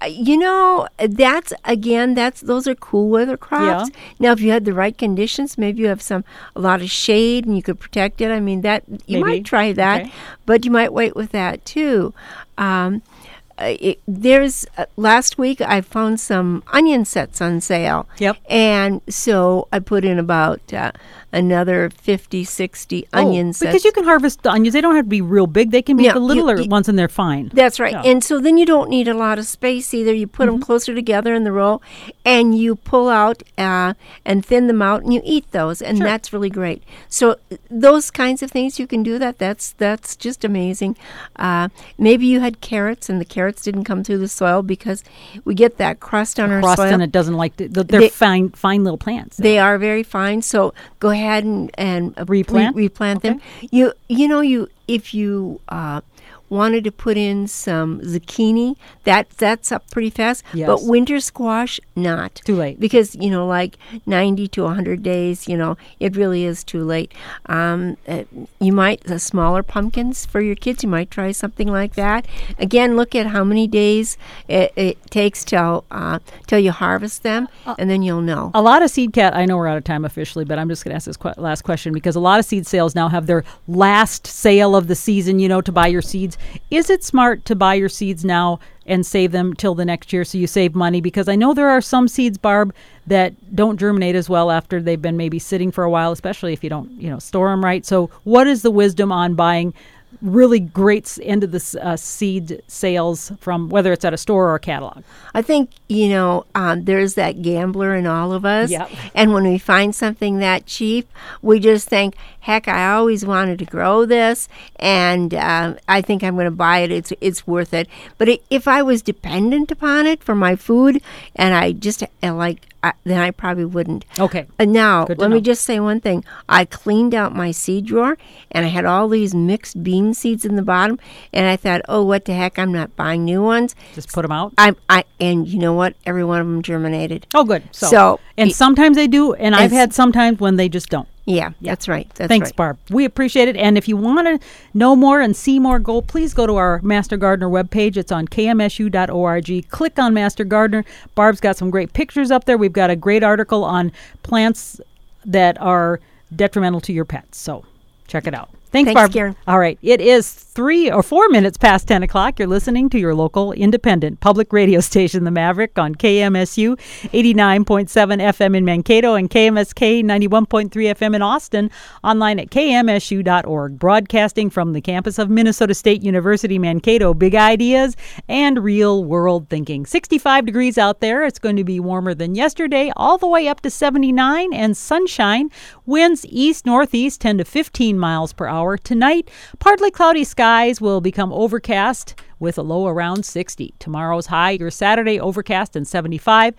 you 0.08 0.38
know, 0.38 0.88
that's 1.00 1.54
again, 1.66 2.14
that's 2.14 2.42
those 2.42 2.68
are 2.68 2.76
cool 2.76 3.10
weather 3.10 3.36
crops. 3.36 3.90
Now, 4.20 4.32
if 4.32 4.40
you 4.42 4.52
had 4.52 4.64
the 4.66 4.74
right 4.74 4.96
conditions, 4.96 5.58
maybe 5.58 5.82
you 5.82 5.88
have 5.88 6.04
some 6.04 6.24
a 6.56 6.60
lot 6.62 6.82
of 6.84 6.92
shade 6.92 7.48
and 7.48 7.56
you 7.56 7.64
could 7.64 7.80
protect 7.80 8.22
it. 8.22 8.30
I 8.30 8.40
mean, 8.40 8.62
that 8.62 8.84
you 9.08 9.18
Maybe. 9.18 9.24
might 9.24 9.46
try 9.46 9.74
that, 9.74 10.02
Okay. 10.02 10.12
but 10.46 10.66
you 10.66 10.70
might 10.72 10.94
wait 10.94 11.16
with 11.16 11.32
that 11.32 11.66
too. 11.66 12.14
Um, 12.60 13.02
uh, 13.06 13.37
it, 13.64 14.02
there's 14.08 14.66
uh, 14.78 14.86
last 14.96 15.38
week 15.38 15.62
I 15.62 15.82
found 15.82 16.20
some 16.20 16.64
onion 16.68 17.06
sets 17.06 17.42
on 17.42 17.62
sale. 17.62 18.08
Yep. 18.20 18.38
And 18.50 19.02
so 19.10 19.68
I 19.72 19.80
put 19.80 20.06
in 20.06 20.20
about 20.20 20.74
uh, 20.74 20.92
another 21.34 21.90
50, 21.90 22.44
60 22.44 23.08
Oh, 23.14 23.20
onion 23.20 23.54
sets. 23.54 23.70
Because 23.72 23.86
you 23.86 23.92
can 23.92 24.04
harvest 24.06 24.44
the 24.44 24.50
onions. 24.52 24.74
They 24.74 24.82
don't 24.82 24.96
have 24.96 25.06
to 25.06 25.10
be 25.10 25.22
real 25.22 25.46
big. 25.48 25.72
They 25.72 25.82
can 25.82 25.98
be 25.98 26.10
the 26.10 26.20
littler 26.20 26.60
you- 26.62 26.70
ones 26.70 26.88
and 26.88 26.98
they're 26.98 27.08
fine. 27.10 27.52
That's 27.54 27.80
right. 27.80 27.92
Yeah. 27.92 28.04
And 28.06 28.24
so 28.24 28.40
then 28.40 28.58
you 28.58 28.66
don't 28.66 28.90
need 28.90 29.08
a 29.08 29.14
lot 29.14 29.38
of 29.38 29.46
space 29.46 29.94
either. 29.94 30.14
You 30.14 30.26
put 30.28 30.48
Mm-hmm. 30.48 30.54
them 30.60 30.62
closer 30.62 30.96
together 30.96 31.34
in 31.34 31.44
the 31.44 31.52
row 31.52 31.82
and 32.24 32.58
you 32.58 32.76
pull 32.76 33.10
out 33.10 33.44
uh, 33.58 33.94
and 34.24 34.46
thin 34.46 34.68
them 34.68 34.82
out 34.82 35.04
and 35.04 35.14
you 35.14 35.22
eat 35.26 35.52
those. 35.52 35.82
And 35.82 35.98
Sure. 35.98 36.08
that's 36.08 36.32
really 36.32 36.50
great. 36.50 36.82
So 37.10 37.36
those 37.70 38.10
kinds 38.10 38.42
of 38.42 38.50
things, 38.50 38.80
you 38.80 38.88
can 38.88 39.04
do 39.04 39.20
that. 39.20 39.38
That's, 39.38 39.72
that's 39.74 40.16
just 40.16 40.46
amazing. 40.46 40.96
Uh, 41.36 41.68
maybe 41.98 42.26
you 42.26 42.40
had 42.40 42.62
carrots 42.62 43.10
and 43.10 43.20
the 43.20 43.26
carrots 43.26 43.64
didn't 43.64 43.84
come 43.84 44.04
through 44.04 44.20
the 44.20 44.28
soil 44.30 44.62
because 44.62 45.04
we 45.44 45.54
get 45.56 45.78
that 45.78 46.00
crust 46.00 46.40
on 46.40 46.52
our 46.52 46.62
Crust 46.62 46.78
soil. 46.78 46.94
and 46.94 47.04
it 47.04 47.12
doesn't 47.12 47.36
like 47.36 47.58
to, 47.58 47.68
they're 47.68 47.84
They- 48.00 48.10
fine, 48.10 48.50
fine 48.52 48.84
little 48.86 48.98
plants. 48.98 49.36
They 49.38 49.60
are 49.60 49.78
very 49.78 50.04
fine. 50.04 50.42
So 50.42 50.74
go 51.00 51.10
ahead 51.10 51.17
and 51.18 51.72
and 51.78 52.14
re- 52.30 52.38
Replant? 52.40 52.76
replant 52.76 53.22
them. 53.24 53.42
You 53.72 53.94
you 54.08 54.28
know 54.28 54.42
you 54.42 54.68
if 54.88 55.14
you 55.14 55.60
uh, 55.70 56.02
wanted 56.50 56.84
to 56.86 56.92
put 56.92 57.18
in 57.18 57.48
some 57.48 58.00
zucchini, 58.02 58.76
that 59.04 59.30
that's 59.32 59.72
up 59.72 59.90
pretty 59.92 60.10
fast. 60.10 60.44
Yes. 60.54 60.68
But 60.68 60.84
winter 60.84 61.20
squash, 61.20 61.80
not 61.96 62.36
Too 62.46 62.56
late. 62.56 62.80
because 62.80 63.16
you 63.16 63.30
know 63.30 63.46
like 63.48 63.78
ninety 64.06 64.48
to 64.50 64.68
hundred 64.68 65.04
days. 65.04 65.48
You 65.48 65.58
know 65.58 65.78
it 66.00 66.16
really 66.16 66.44
is 66.46 66.64
too 66.64 66.84
late. 66.84 67.14
Um, 67.48 67.98
uh, 68.08 68.24
you 68.60 68.72
might 68.74 69.04
the 69.04 69.20
smaller 69.20 69.64
pumpkins 69.64 70.26
for 70.26 70.42
your 70.42 70.56
kids. 70.56 70.84
You 70.84 70.90
might 70.90 71.12
try 71.12 71.32
something 71.32 71.68
like 71.68 71.96
that. 71.96 72.28
Again, 72.60 72.96
look 72.96 73.16
at 73.16 73.28
how 73.28 73.44
many 73.44 73.68
days 73.68 74.18
it, 74.48 74.72
it 74.76 75.12
takes 75.12 75.44
till 75.44 75.86
uh, 75.92 76.20
till 76.48 76.60
you 76.60 76.72
harvest 76.72 77.24
them, 77.24 77.48
Uh, 77.66 77.76
and 77.80 77.90
then 77.90 78.02
you'll 78.04 78.22
know. 78.22 78.52
A 78.54 78.62
lot 78.62 78.82
of 78.82 78.90
seed 78.90 79.14
cat. 79.14 79.36
I 79.36 79.46
know 79.46 79.58
we're 79.58 79.68
out 79.68 79.78
of 79.78 79.84
time 79.84 80.06
officially, 80.06 80.46
but 80.46 80.60
I'm 80.60 80.70
just 80.70 80.84
going 80.84 80.92
to 80.92 80.96
ask 80.96 81.06
this 81.06 81.18
que- 81.18 81.34
last 81.38 81.64
question 81.64 81.94
because 81.94 82.16
a 82.16 82.20
lot 82.20 82.40
of 82.40 82.46
seed 82.46 82.66
sales 82.68 82.96
now 82.96 83.08
have 83.10 83.26
their 83.28 83.44
last 83.68 84.28
sale 84.28 84.76
of 84.76 84.88
the 84.88 84.96
season. 84.96 85.40
You 85.40 85.50
know, 85.50 85.62
to 85.62 85.72
buy 85.72 85.88
your 85.88 86.02
seeds. 86.02 86.37
Is 86.72 86.90
it 86.90 87.04
smart 87.04 87.46
to 87.46 87.56
buy 87.56 87.76
your 87.76 87.90
seeds 87.90 88.26
now 88.26 88.60
and 88.86 89.06
save 89.06 89.32
them 89.32 89.54
till 89.54 89.76
the 89.76 89.86
next 89.86 90.14
year 90.14 90.24
so 90.24 90.38
you 90.38 90.48
save 90.48 90.76
money? 90.76 91.02
Because 91.02 91.28
I 91.28 91.36
know 91.36 91.54
there 91.54 91.70
are 91.70 91.82
some 91.82 92.08
seeds, 92.08 92.38
Barb, 92.38 92.74
that 93.06 93.56
don't 93.56 93.80
germinate 93.80 94.16
as 94.16 94.30
well 94.30 94.52
after 94.52 94.82
they've 94.82 95.02
been 95.02 95.18
maybe 95.18 95.40
sitting 95.40 95.72
for 95.72 95.84
a 95.84 95.90
while, 95.90 96.12
especially 96.12 96.54
if 96.54 96.64
you 96.64 96.70
don't, 96.70 96.92
you 96.92 97.10
know, 97.10 97.20
store 97.20 97.50
them 97.50 97.64
right. 97.64 97.86
So, 97.86 98.10
what 98.24 98.48
is 98.48 98.62
the 98.62 98.72
wisdom 98.72 99.12
on 99.12 99.36
buying? 99.36 99.74
Really 100.22 100.60
great 100.60 101.18
end 101.22 101.44
of 101.44 101.52
the 101.52 101.80
uh, 101.82 101.96
seed 101.96 102.64
sales 102.68 103.32
from 103.40 103.70
whether 103.70 103.94
it's 103.94 104.04
at 104.04 104.14
a 104.14 104.18
store 104.18 104.50
or 104.50 104.56
a 104.56 104.60
catalog. 104.60 105.04
I 105.36 105.44
think 105.44 105.70
you 105.88 106.10
know 106.10 106.46
um, 106.56 106.86
there's 106.86 107.14
that 107.14 107.44
gambler 107.44 107.94
in 107.96 108.08
all 108.08 108.34
of 108.34 108.44
us, 108.44 108.72
Yep. 108.72 108.90
and 109.14 109.32
when 109.34 109.44
we 109.44 109.60
find 109.60 109.94
something 109.94 110.40
that 110.40 110.66
cheap, 110.66 111.08
we 111.44 111.60
just 111.60 111.88
think, 111.88 112.16
"Heck, 112.40 112.68
I 112.68 112.94
always 112.94 113.26
wanted 113.28 113.60
to 113.60 113.66
grow 113.66 114.06
this, 114.06 114.50
and 114.78 115.36
um, 115.36 115.78
I 115.88 116.02
think 116.02 116.24
I'm 116.24 116.34
going 116.34 116.46
to 116.46 116.52
buy 116.52 116.80
it. 116.80 116.92
It's 116.92 117.14
it's 117.22 117.46
worth 117.46 117.72
it." 117.74 117.88
But 118.18 118.28
i 118.30 118.40
if 118.50 118.68
I 118.68 118.82
was 118.82 119.04
dependent 119.04 119.70
upon 119.72 120.08
it 120.08 120.24
for 120.24 120.34
my 120.34 120.56
food, 120.56 121.00
and 121.36 121.54
I 121.54 121.74
just 121.74 122.02
uh, 122.24 122.34
like, 122.34 122.66
uh, 122.84 122.92
then 123.04 123.20
I 123.20 123.32
probably 123.32 123.66
wouldn't. 123.66 124.06
Okay. 124.20 124.46
Uh, 124.60 124.66
now, 124.66 125.06
let 125.10 125.18
know. 125.20 125.30
me 125.30 125.42
just 125.42 125.64
say 125.64 125.80
one 125.80 126.00
thing. 126.00 126.24
I 126.48 126.66
cleaned 126.66 127.14
out 127.16 127.36
my 127.36 127.52
seed 127.52 127.86
drawer 127.86 128.18
and 128.52 128.66
I 128.66 128.70
had 128.70 128.86
all 128.86 129.08
these 129.10 129.34
mixed 129.34 129.84
bean 129.84 130.14
seeds 130.14 130.46
in 130.46 130.56
the 130.56 130.62
bottom. 130.62 131.00
And 131.34 131.48
I 131.48 131.56
thought, 131.58 131.82
oh, 131.90 132.04
what 132.04 132.26
the 132.26 132.34
heck? 132.34 132.58
I'm 132.60 132.72
not 132.72 132.96
buying 132.96 133.26
new 133.26 133.42
ones. 133.44 133.76
Just 133.96 134.12
put 134.14 134.22
them 134.22 134.32
out. 134.32 134.54
I'm, 134.58 134.76
I, 134.90 135.04
and 135.20 135.48
you 135.48 135.60
know 135.60 135.74
what? 135.74 135.96
Every 136.06 136.24
one 136.24 136.40
of 136.40 136.48
them 136.48 136.62
germinated. 136.62 137.28
Oh, 137.34 137.44
good. 137.44 137.64
So, 137.72 137.88
So, 137.88 138.20
and 138.38 138.52
it- 138.52 138.56
sometimes 138.56 138.96
they 138.96 139.08
do, 139.08 139.34
and 139.34 139.56
I've 139.56 139.72
had 139.72 139.94
sometimes 139.94 140.40
when 140.40 140.56
they 140.56 140.70
just 140.70 140.90
don't. 140.90 141.08
Yeah, 141.28 141.52
that's 141.60 141.90
right. 141.90 142.10
That's 142.16 142.30
Thanks, 142.30 142.48
right. 142.52 142.56
Barb. 142.56 142.78
We 142.90 143.04
appreciate 143.04 143.50
it. 143.50 143.58
And 143.58 143.78
if 143.78 143.90
you 143.90 143.98
want 143.98 144.28
to 144.42 144.48
know 144.74 144.96
more 144.96 145.20
and 145.20 145.36
see 145.36 145.60
more, 145.60 145.78
go 145.78 146.00
please 146.00 146.34
go 146.34 146.48
to 146.48 146.56
our 146.56 146.80
Master 146.84 147.18
Gardener 147.18 147.50
webpage. 147.50 147.98
It's 147.98 148.14
on 148.14 148.30
kmsu.org. 148.30 149.70
Click 149.70 150.00
on 150.00 150.14
Master 150.14 150.46
Gardener. 150.46 150.86
Barb's 151.16 151.42
got 151.42 151.58
some 151.58 151.70
great 151.70 151.92
pictures 151.92 152.32
up 152.32 152.46
there. 152.46 152.58
We've 152.58 152.72
got 152.72 152.90
a 152.90 152.96
great 152.96 153.24
article 153.24 153.66
on 153.66 153.92
plants 154.24 154.80
that 155.26 155.60
are 155.62 156.00
detrimental 156.34 156.80
to 156.80 156.94
your 156.94 157.04
pets. 157.04 157.38
So 157.38 157.66
check 158.08 158.26
it 158.26 158.34
out. 158.34 158.50
Thanks, 158.72 158.88
Thanks, 158.88 159.00
Barb. 159.00 159.14
Karen. 159.14 159.36
All 159.48 159.60
right. 159.60 159.80
It 159.82 160.02
is 160.02 160.34
three 160.34 160.92
or 160.92 161.02
four 161.02 161.30
minutes 161.30 161.58
past 161.58 161.88
10 161.88 162.04
o'clock. 162.04 162.38
You're 162.38 162.50
listening 162.50 162.90
to 162.90 163.00
your 163.00 163.16
local 163.16 163.54
independent 163.54 164.20
public 164.20 164.52
radio 164.52 164.80
station, 164.92 165.24
The 165.24 165.32
Maverick, 165.32 165.80
on 165.80 165.96
KMSU 165.96 166.78
89.7 167.14 167.88
FM 167.88 168.58
in 168.58 168.66
Mankato 168.66 169.14
and 169.14 169.30
KMSK 169.30 170.04
91.3 170.04 170.70
FM 170.70 171.16
in 171.16 171.22
Austin, 171.22 171.72
online 172.04 172.40
at 172.40 172.50
kmsu.org. 172.50 173.80
Broadcasting 173.80 174.50
from 174.50 174.74
the 174.74 174.82
campus 174.82 175.18
of 175.18 175.30
Minnesota 175.30 175.74
State 175.74 176.02
University, 176.04 176.60
Mankato. 176.60 177.14
Big 177.14 177.36
ideas 177.36 177.96
and 178.28 178.62
real 178.64 179.06
world 179.06 179.48
thinking. 179.50 179.86
65 179.86 180.46
degrees 180.46 180.78
out 180.78 181.00
there. 181.00 181.24
It's 181.24 181.40
going 181.40 181.56
to 181.56 181.64
be 181.64 181.80
warmer 181.80 182.14
than 182.14 182.36
yesterday, 182.36 182.92
all 182.98 183.18
the 183.18 183.28
way 183.28 183.48
up 183.48 183.62
to 183.62 183.70
79 183.70 184.54
and 184.54 184.76
sunshine. 184.76 185.50
Winds 185.86 186.26
east 186.28 186.66
northeast 186.66 187.22
10 187.22 187.38
to 187.38 187.46
15 187.46 187.98
miles 187.98 188.34
per 188.34 188.46
hour. 188.48 188.57
Tonight, 188.66 189.30
partly 189.60 189.92
cloudy 189.92 190.24
skies 190.24 190.82
will 190.82 191.00
become 191.00 191.32
overcast 191.32 192.20
with 192.40 192.58
a 192.58 192.64
low 192.64 192.88
around 192.88 193.24
60. 193.24 193.76
Tomorrow's 193.78 194.26
high, 194.26 194.52
your 194.52 194.72
Saturday 194.72 195.20
overcast 195.20 195.76
and 195.76 195.88
75. 195.88 196.56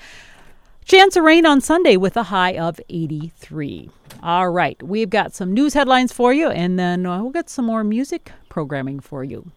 Chance 0.84 1.16
of 1.16 1.24
rain 1.24 1.44
on 1.44 1.60
Sunday 1.60 1.96
with 1.96 2.16
a 2.16 2.24
high 2.24 2.56
of 2.56 2.80
83. 2.88 3.90
All 4.22 4.48
right, 4.50 4.80
we've 4.82 5.10
got 5.10 5.34
some 5.34 5.52
news 5.52 5.74
headlines 5.74 6.12
for 6.12 6.32
you, 6.32 6.48
and 6.48 6.78
then 6.78 7.04
uh, 7.04 7.20
we'll 7.20 7.32
get 7.32 7.50
some 7.50 7.64
more 7.64 7.82
music 7.82 8.32
programming 8.48 9.00
for 9.00 9.24
you. 9.24 9.50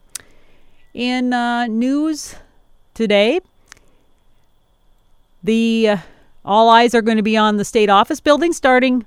In 0.94 1.34
uh, 1.34 1.68
news 1.68 2.36
today, 2.94 3.40
the 5.44 5.90
uh, 5.90 5.98
all 6.44 6.70
eyes 6.70 6.96
are 6.96 7.02
going 7.02 7.18
to 7.18 7.24
be 7.24 7.38
on 7.38 7.58
the 7.58 7.66
state 7.66 7.90
office 7.90 8.20
building 8.20 8.52
starting 8.52 9.06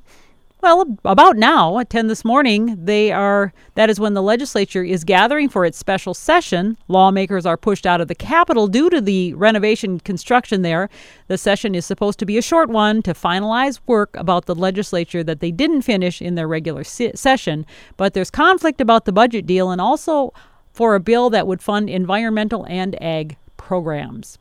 well 0.64 0.96
about 1.05 1.37
now 1.37 1.79
at 1.79 1.90
10 1.90 2.07
this 2.07 2.24
morning 2.24 2.74
they 2.83 3.12
are 3.12 3.53
that 3.74 3.90
is 3.90 4.00
when 4.00 4.14
the 4.14 4.22
legislature 4.22 4.83
is 4.83 5.05
gathering 5.05 5.50
for 5.50 5.66
its 5.66 5.77
special 5.77 6.14
session. 6.14 6.79
Lawmakers 6.88 7.44
are 7.44 7.59
pushed 7.59 7.85
out 7.85 8.00
of 8.00 8.09
the 8.09 8.14
capitol 8.14 8.66
due 8.66 8.88
to 8.88 9.03
the 9.03 9.35
renovation 9.35 10.00
construction 10.00 10.62
there. 10.62 10.88
The 11.29 11.37
session 11.37 11.74
is 11.74 11.85
supposed 11.85 12.18
to 12.20 12.24
be 12.24 12.38
a 12.38 12.42
short 12.42 12.70
one 12.70 13.03
to 13.03 13.12
finalize 13.12 13.79
work 13.87 14.16
about 14.16 14.46
the 14.46 14.55
legislature 14.55 15.22
that 15.22 15.40
they 15.40 15.50
didn't 15.50 15.83
finish 15.83 16.22
in 16.22 16.35
their 16.35 16.48
regular 16.48 16.83
se- 16.83 17.12
session. 17.14 17.66
But 17.98 18.14
there's 18.14 18.31
conflict 18.31 18.81
about 18.81 19.05
the 19.05 19.12
budget 19.12 19.44
deal 19.44 19.70
and 19.70 19.83
also 19.83 20.33
for 20.72 20.94
a 20.94 21.00
bill 21.00 21.29
that 21.29 21.46
would 21.46 21.61
fund 21.61 21.90
environmental 21.90 22.66
and 22.70 23.00
ag 23.03 23.37
programs 23.59 24.38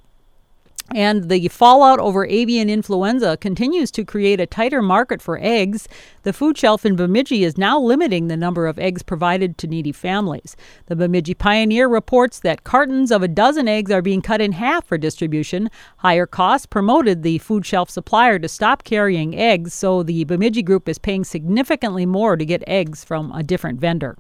and 0.93 1.29
the 1.29 1.47
fallout 1.47 1.99
over 1.99 2.25
avian 2.25 2.69
influenza 2.69 3.37
continues 3.37 3.89
to 3.91 4.05
create 4.05 4.39
a 4.39 4.45
tighter 4.45 4.81
market 4.81 5.21
for 5.21 5.39
eggs. 5.41 5.87
The 6.23 6.33
food 6.33 6.57
shelf 6.57 6.85
in 6.85 6.95
Bemidji 6.95 7.43
is 7.43 7.57
now 7.57 7.79
limiting 7.79 8.27
the 8.27 8.37
number 8.37 8.67
of 8.67 8.77
eggs 8.77 9.01
provided 9.01 9.57
to 9.59 9.67
needy 9.67 9.91
families. 9.91 10.55
The 10.87 10.95
Bemidji 10.95 11.33
Pioneer 11.33 11.87
reports 11.87 12.39
that 12.39 12.63
cartons 12.63 13.11
of 13.11 13.23
a 13.23 13.27
dozen 13.27 13.67
eggs 13.67 13.91
are 13.91 14.01
being 14.01 14.21
cut 14.21 14.41
in 14.41 14.51
half 14.51 14.85
for 14.85 14.97
distribution. 14.97 15.69
Higher 15.97 16.25
costs 16.25 16.65
promoted 16.65 17.23
the 17.23 17.37
food 17.39 17.65
shelf 17.65 17.89
supplier 17.89 18.37
to 18.39 18.47
stop 18.47 18.83
carrying 18.83 19.35
eggs, 19.35 19.73
so 19.73 20.03
the 20.03 20.25
Bemidji 20.25 20.63
group 20.63 20.87
is 20.87 20.97
paying 20.97 21.23
significantly 21.23 22.05
more 22.05 22.35
to 22.35 22.45
get 22.45 22.63
eggs 22.67 23.03
from 23.03 23.31
a 23.31 23.43
different 23.43 23.79
vendor. 23.79 24.17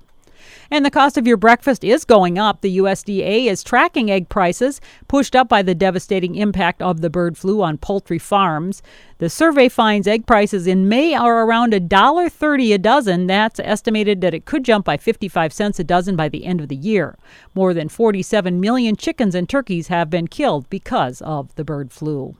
And 0.71 0.85
the 0.85 0.91
cost 0.91 1.17
of 1.17 1.27
your 1.27 1.37
breakfast 1.37 1.83
is 1.83 2.05
going 2.05 2.37
up. 2.37 2.61
The 2.61 2.77
USDA 2.77 3.45
is 3.45 3.63
tracking 3.63 4.09
egg 4.09 4.29
prices, 4.29 4.81
pushed 5.07 5.35
up 5.35 5.49
by 5.49 5.61
the 5.61 5.75
devastating 5.75 6.35
impact 6.35 6.81
of 6.81 7.01
the 7.01 7.09
bird 7.09 7.37
flu 7.37 7.61
on 7.61 7.77
poultry 7.77 8.19
farms. 8.19 8.81
The 9.19 9.29
survey 9.29 9.69
finds 9.69 10.07
egg 10.07 10.25
prices 10.25 10.67
in 10.67 10.89
May 10.89 11.13
are 11.13 11.43
around 11.45 11.73
$1.30 11.73 12.73
a 12.73 12.77
dozen. 12.77 13.27
That's 13.27 13.59
estimated 13.59 14.21
that 14.21 14.33
it 14.33 14.45
could 14.45 14.65
jump 14.65 14.85
by 14.85 14.97
55 14.97 15.53
cents 15.53 15.79
a 15.79 15.83
dozen 15.83 16.15
by 16.15 16.29
the 16.29 16.45
end 16.45 16.61
of 16.61 16.67
the 16.67 16.75
year. 16.75 17.17
More 17.53 17.73
than 17.73 17.89
47 17.89 18.59
million 18.59 18.95
chickens 18.95 19.35
and 19.35 19.47
turkeys 19.47 19.87
have 19.87 20.09
been 20.09 20.27
killed 20.27 20.69
because 20.69 21.21
of 21.21 21.55
the 21.55 21.63
bird 21.63 21.91
flu. 21.91 22.35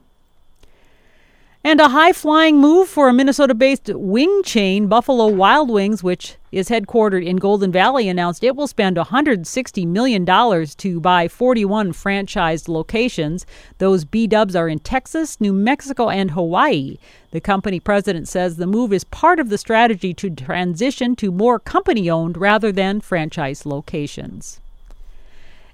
And 1.66 1.80
a 1.80 1.88
high 1.88 2.12
flying 2.12 2.60
move 2.60 2.90
for 2.90 3.08
a 3.08 3.14
Minnesota 3.14 3.56
based 3.56 3.88
wing 3.88 4.44
chain, 4.44 4.88
Buffalo 4.88 5.28
Wild 5.28 5.70
Wings, 5.70 6.04
which 6.04 6.36
is 6.52 6.68
headquartered 6.68 7.26
in 7.26 7.38
Golden 7.38 7.72
Valley, 7.72 8.10
announced 8.10 8.44
it 8.44 8.58
will 8.58 8.68
spend 8.68 8.98
$160 8.98 9.88
million 9.88 10.26
to 10.26 11.00
buy 11.00 11.30
41 11.30 11.94
franchised 11.94 12.68
locations. 12.68 13.46
Those 13.78 14.04
B 14.04 14.28
dubs 14.28 14.58
are 14.58 14.68
in 14.68 14.80
Texas, 14.80 15.40
New 15.40 15.54
Mexico, 15.54 16.10
and 16.10 16.32
Hawaii. 16.32 16.98
The 17.32 17.40
company 17.40 17.80
president 17.80 18.28
says 18.28 18.58
the 18.58 18.68
move 18.68 18.92
is 18.92 19.06
part 19.06 19.40
of 19.40 19.48
the 19.48 19.58
strategy 19.58 20.14
to 20.16 20.30
transition 20.30 21.16
to 21.16 21.32
more 21.32 21.60
company 21.60 22.10
owned 22.10 22.36
rather 22.36 22.74
than 22.74 23.00
franchise 23.00 23.66
locations 23.66 24.60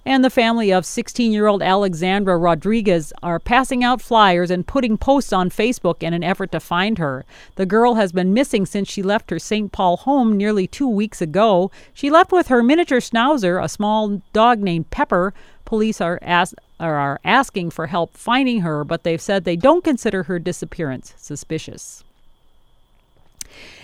and 0.10 0.26
the 0.26 0.30
family 0.32 0.74
of 0.74 0.88
16 0.88 1.32
year 1.32 1.45
old 1.45 1.62
Alexandra 1.62 2.36
Rodriguez 2.36 3.14
are 3.22 3.39
passing 3.39 3.84
out 3.84 4.01
flyers 4.01 4.49
and 4.49 4.66
putting 4.66 4.97
posts 4.97 5.32
on 5.32 5.51
Facebook 5.51 6.01
in 6.01 6.16
an 6.16 6.24
effort 6.24 6.51
to 6.51 6.60
find 6.60 6.97
her. 6.97 7.24
The 7.57 7.68
girl 7.68 7.93
has 7.93 8.12
been 8.12 8.34
missing 8.34 8.66
since 8.66 8.89
she 8.89 9.03
left 9.03 9.30
her 9.30 9.38
St. 9.38 9.72
Paul 9.72 9.97
home 9.97 10.36
nearly 10.36 10.66
two 10.66 10.89
weeks 10.89 11.22
ago. 11.22 11.70
She 11.93 12.10
left 12.10 12.32
with 12.32 12.47
her 12.47 12.64
miniature 12.64 12.99
schnauzer, 12.99 13.64
a 13.64 13.70
small 13.70 14.24
dog 14.34 14.57
named 14.57 14.89
Pepper. 14.89 15.32
Police 15.64 16.01
are, 16.01 16.18
as- 16.24 16.55
are 16.80 17.20
asking 17.24 17.70
for 17.70 17.86
help 17.86 18.18
finding 18.18 18.62
her, 18.62 18.84
but 18.84 19.03
they've 19.03 19.22
said 19.22 19.43
they 19.43 19.55
don't 19.55 19.84
consider 19.84 20.24
her 20.24 20.39
disappearance 20.39 21.14
suspicious. 21.18 22.03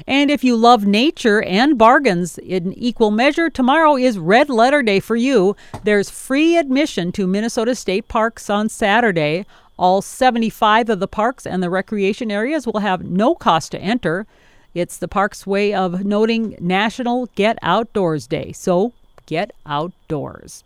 And 0.08 0.30
if 0.30 0.44
you 0.44 0.56
love 0.56 0.86
nature 0.86 1.42
and 1.44 1.78
bargains 1.78 2.38
in 2.38 2.74
equal 2.74 3.12
measure, 3.12 3.50
tomorrow 3.50 3.96
is 3.96 4.20
Red 4.20 4.50
Letter 4.50 4.84
Day 4.84 5.00
for 5.00 5.16
you. 5.16 5.56
There's 5.84 6.10
free 6.10 6.58
admission 6.58 7.12
to 7.14 7.28
Minnesota 7.28 7.76
State 7.76 8.08
Parks 8.08 8.50
on 8.50 8.70
Saturday. 8.70 9.46
All 9.78 10.02
75 10.02 10.90
of 10.90 11.00
the 11.00 11.08
parks 11.08 11.46
and 11.46 11.62
the 11.62 11.70
recreation 11.70 12.32
areas 12.32 12.66
will 12.66 12.80
have 12.80 13.04
no 13.04 13.36
cost 13.36 13.72
to 13.72 13.80
enter. 13.80 14.26
It's 14.74 14.98
the 14.98 15.08
park's 15.08 15.48
way 15.48 15.74
of 15.74 16.06
noting 16.06 16.58
National 16.60 17.28
Get 17.36 17.58
Outdoors 17.62 18.28
Day. 18.28 18.52
So 18.52 18.94
get 19.26 19.52
outdoors. 19.66 20.64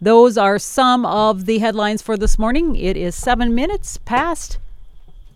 Those 0.00 0.38
are 0.38 0.58
some 0.58 1.04
of 1.04 1.46
the 1.46 1.58
headlines 1.58 2.02
for 2.02 2.16
this 2.16 2.38
morning. 2.38 2.76
It 2.76 2.96
is 2.96 3.14
seven 3.14 3.54
minutes 3.54 3.98
past 3.98 4.58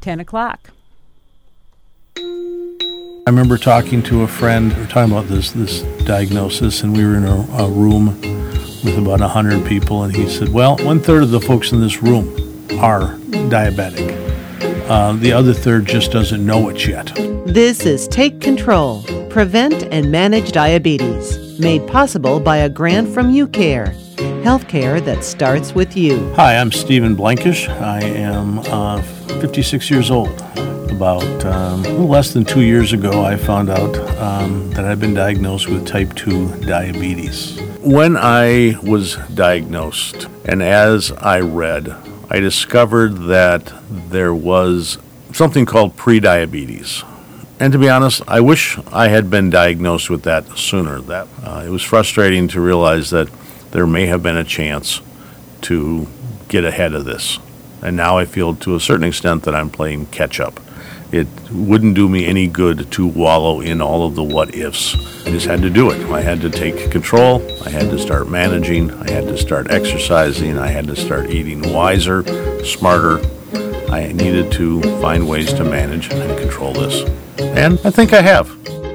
10 0.01 0.21
o'clock. 0.21 0.71
I 3.25 3.31
remember 3.31 3.57
talking 3.57 4.03
to 4.05 4.23
a 4.23 4.27
friend, 4.27 4.75
we 4.75 4.81
were 4.81 4.89
talking 4.89 5.13
about 5.13 5.29
this 5.29 5.53
this 5.53 5.83
diagnosis, 6.07 6.83
and 6.83 6.97
we 6.97 7.05
were 7.05 7.15
in 7.15 7.23
a, 7.23 7.47
a 7.53 7.71
room 7.71 8.21
with 8.83 8.99
about 8.99 9.21
hundred 9.21 9.65
people, 9.65 10.03
and 10.03 10.13
he 10.13 10.29
said, 10.29 10.49
"Well, 10.49 10.77
one 10.79 10.99
third 10.99 11.23
of 11.23 11.31
the 11.31 11.41
folks 11.41 11.71
in 11.71 11.81
this 11.81 12.03
room 12.03 12.27
are 12.81 13.15
diabetic. 13.49 14.11
Uh, 14.89 15.13
the 15.13 15.33
other 15.33 15.53
third 15.55 15.87
just 15.87 16.11
doesn't 16.11 16.45
know 16.45 16.69
it 16.69 16.85
yet." 16.85 17.13
This 17.47 17.87
is 17.87 18.09
Take 18.09 18.41
Control, 18.41 19.05
Prevent 19.31 19.85
and 19.93 20.11
Manage 20.11 20.51
Diabetes, 20.51 21.61
made 21.61 21.87
possible 21.87 22.41
by 22.41 22.57
a 22.57 22.69
grant 22.69 23.09
from 23.09 23.33
UCare, 23.33 23.95
healthcare 24.43 25.01
that 25.05 25.23
starts 25.23 25.77
with 25.77 25.97
you. 25.97 26.35
Hi, 26.35 26.57
I'm 26.57 26.73
Stephen 26.73 27.15
Blankish. 27.15 27.69
I 27.69 28.03
am 28.03 28.59
uh, 28.59 29.01
56 29.41 29.93
years 29.93 30.11
old 30.11 30.43
about 31.03 31.45
um, 31.47 31.81
a 31.85 31.89
little 31.89 32.07
less 32.07 32.33
than 32.33 32.45
two 32.45 32.61
years 32.61 32.93
ago, 32.93 33.25
I 33.25 33.35
found 33.35 33.69
out 33.69 33.97
um, 34.19 34.71
that 34.71 34.85
I'd 34.85 35.01
been 35.01 35.15
diagnosed 35.15 35.69
with 35.69 35.85
type 35.85 36.15
2 36.15 36.61
diabetes. 36.61 37.59
When 37.81 38.17
I 38.17 38.77
was 38.85 39.17
diagnosed, 39.35 40.29
and 40.45 40.63
as 40.63 41.11
I 41.11 41.41
read, 41.41 41.89
I 42.31 42.39
discovered 42.39 43.17
that 43.25 43.73
there 43.91 44.33
was 44.33 44.99
something 45.33 45.67
called 45.67 45.97
prediabetes. 45.97 47.05
And 47.59 47.73
to 47.73 47.81
be 47.81 47.89
honest, 47.89 48.23
I 48.29 48.39
wish 48.39 48.79
I 48.93 49.09
had 49.09 49.29
been 49.29 49.51
diagnosed 49.51 50.09
with 50.09 50.23
that 50.23 50.57
sooner. 50.57 51.01
That 51.01 51.27
uh, 51.43 51.65
it 51.67 51.71
was 51.71 51.83
frustrating 51.83 52.47
to 52.49 52.61
realize 52.61 53.11
that 53.11 53.29
there 53.73 53.89
may 53.89 54.07
have 54.07 54.23
been 54.23 54.37
a 54.37 54.45
chance 54.45 55.01
to 55.63 56.07
get 56.47 56.65
ahead 56.65 56.95
of 56.95 57.07
this. 57.07 57.41
And 57.83 57.97
now 57.97 58.19
I 58.19 58.25
feel 58.25 58.55
to 58.55 58.77
a 58.77 58.81
certain 58.81 59.03
extent 59.03 59.43
that 59.43 59.55
I'm 59.57 59.69
playing 59.69 60.07
catch 60.07 60.39
up 60.39 60.61
it 61.13 61.29
wouldn't 61.53 61.95
do 61.95 62.09
me 62.09 62.27
any 62.27 62.49
good 62.49 62.91
to 62.93 63.07
wallow 63.07 63.61
in 63.61 63.83
all 63.83 64.07
of 64.07 64.15
the 64.15 64.23
what 64.23 64.55
ifs. 64.55 64.95
I 65.27 65.31
just 65.31 65.47
had 65.47 65.61
to 65.63 65.71
do 65.71 65.91
it. 65.91 66.01
I 66.11 66.23
had 66.23 66.41
to 66.41 66.51
take 66.51 66.91
control. 66.91 67.43
I 67.63 67.71
had 67.71 67.91
to 67.91 67.99
start 67.99 68.29
managing. 68.29 68.91
I 68.91 69.11
had 69.11 69.29
to 69.29 69.37
start 69.37 69.71
exercising. 69.71 70.59
I 70.59 70.69
had 70.69 70.87
to 70.87 70.97
start 70.97 71.31
eating 71.31 71.71
wiser, 71.73 72.25
smarter. 72.65 73.21
I 73.93 74.13
needed 74.13 74.51
to 74.53 74.81
find 75.03 75.29
ways 75.29 75.53
to 75.53 75.65
manage 75.65 76.11
and 76.11 76.39
control 76.39 76.73
this. 76.73 77.07
And 77.39 77.79
I 77.85 77.91
think 77.91 78.15
I 78.15 78.23
have. 78.23 78.51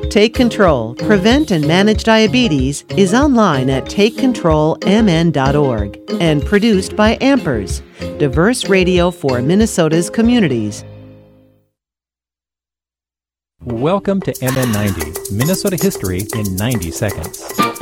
Take 0.09 0.33
Control, 0.33 0.95
Prevent 0.95 1.51
and 1.51 1.67
Manage 1.67 2.05
Diabetes 2.05 2.85
is 2.95 3.13
online 3.13 3.69
at 3.69 3.83
takecontrolmn.org 3.85 5.99
and 6.19 6.43
produced 6.43 6.95
by 6.95 7.17
Ampers, 7.17 7.83
diverse 8.17 8.69
radio 8.69 9.11
for 9.11 9.41
Minnesota's 9.41 10.09
communities. 10.09 10.85
Welcome 13.73 14.21
to 14.21 14.31
MN90, 14.31 15.33
Minnesota 15.33 15.75
history 15.75 16.21
in 16.35 16.55
90 16.55 16.89
seconds. 16.89 17.76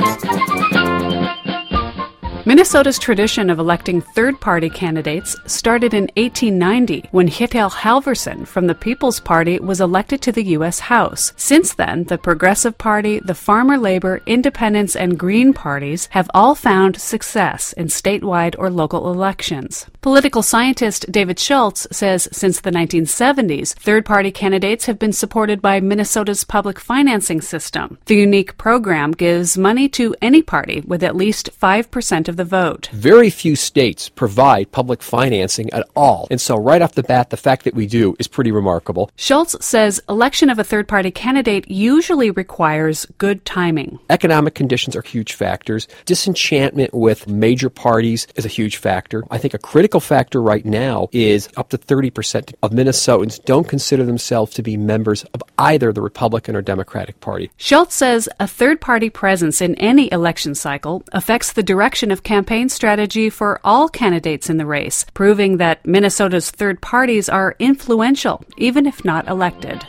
Minnesota's 2.56 2.98
tradition 2.98 3.50
of 3.50 3.58
electing 3.58 4.00
third 4.00 4.40
party 4.40 4.70
candidates 4.70 5.36
started 5.44 5.92
in 5.92 6.04
1890 6.16 7.06
when 7.10 7.28
Kittel 7.28 7.70
Halvorson 7.70 8.46
from 8.46 8.66
the 8.66 8.74
People's 8.74 9.20
Party 9.20 9.60
was 9.60 9.78
elected 9.78 10.22
to 10.22 10.32
the 10.32 10.42
U.S. 10.56 10.78
House. 10.78 11.34
Since 11.36 11.74
then, 11.74 12.04
the 12.04 12.16
Progressive 12.16 12.78
Party, 12.78 13.20
the 13.20 13.34
Farmer 13.34 13.76
Labor, 13.76 14.22
Independence, 14.24 14.96
and 14.96 15.18
Green 15.18 15.52
parties 15.52 16.08
have 16.12 16.30
all 16.32 16.54
found 16.54 16.98
success 16.98 17.74
in 17.74 17.88
statewide 17.88 18.54
or 18.58 18.70
local 18.70 19.12
elections. 19.12 19.84
Political 20.00 20.42
scientist 20.42 21.12
David 21.12 21.38
Schultz 21.38 21.86
says 21.92 22.26
since 22.32 22.60
the 22.60 22.70
1970s, 22.70 23.74
third 23.74 24.06
party 24.06 24.32
candidates 24.32 24.86
have 24.86 24.98
been 24.98 25.12
supported 25.12 25.60
by 25.60 25.80
Minnesota's 25.80 26.42
public 26.42 26.80
financing 26.80 27.42
system. 27.42 27.98
The 28.06 28.16
unique 28.16 28.56
program 28.56 29.12
gives 29.12 29.58
money 29.58 29.90
to 29.90 30.16
any 30.22 30.40
party 30.40 30.80
with 30.86 31.02
at 31.02 31.16
least 31.16 31.50
5% 31.60 32.28
of 32.28 32.36
the 32.38 32.45
vote. 32.46 32.88
Very 32.92 33.30
few 33.30 33.56
states 33.56 34.08
provide 34.08 34.72
public 34.72 35.02
financing 35.02 35.70
at 35.72 35.86
all. 35.94 36.26
And 36.30 36.40
so, 36.40 36.56
right 36.56 36.80
off 36.80 36.92
the 36.92 37.02
bat, 37.02 37.30
the 37.30 37.36
fact 37.36 37.64
that 37.64 37.74
we 37.74 37.86
do 37.86 38.16
is 38.18 38.28
pretty 38.28 38.52
remarkable. 38.52 39.10
Schultz 39.16 39.56
says 39.64 40.00
election 40.08 40.48
of 40.48 40.58
a 40.58 40.64
third 40.64 40.88
party 40.88 41.10
candidate 41.10 41.70
usually 41.70 42.30
requires 42.30 43.06
good 43.18 43.44
timing. 43.44 43.98
Economic 44.10 44.54
conditions 44.54 44.96
are 44.96 45.02
huge 45.02 45.34
factors. 45.34 45.88
Disenchantment 46.04 46.94
with 46.94 47.28
major 47.28 47.68
parties 47.68 48.26
is 48.36 48.44
a 48.44 48.48
huge 48.48 48.76
factor. 48.76 49.24
I 49.30 49.38
think 49.38 49.54
a 49.54 49.58
critical 49.58 50.00
factor 50.00 50.40
right 50.40 50.64
now 50.64 51.08
is 51.12 51.48
up 51.56 51.70
to 51.70 51.78
30% 51.78 52.54
of 52.62 52.70
Minnesotans 52.70 53.44
don't 53.44 53.68
consider 53.68 54.04
themselves 54.04 54.54
to 54.54 54.62
be 54.62 54.76
members 54.76 55.24
of 55.34 55.42
either 55.58 55.92
the 55.92 56.02
Republican 56.02 56.56
or 56.56 56.62
Democratic 56.62 57.20
Party. 57.20 57.50
Schultz 57.56 57.94
says 57.94 58.28
a 58.38 58.46
third 58.46 58.80
party 58.80 59.10
presence 59.10 59.60
in 59.60 59.74
any 59.76 60.10
election 60.12 60.54
cycle 60.54 61.02
affects 61.12 61.52
the 61.52 61.62
direction 61.62 62.10
of 62.10 62.22
campaign 62.26 62.68
strategy 62.68 63.30
for 63.30 63.60
all 63.62 63.88
candidates 63.88 64.50
in 64.50 64.56
the 64.56 64.66
race, 64.66 65.06
proving 65.14 65.58
that 65.58 65.86
Minnesota's 65.86 66.50
third 66.50 66.82
parties 66.82 67.28
are 67.28 67.54
influential, 67.60 68.44
even 68.58 68.84
if 68.84 69.04
not 69.04 69.28
elected. 69.28 69.80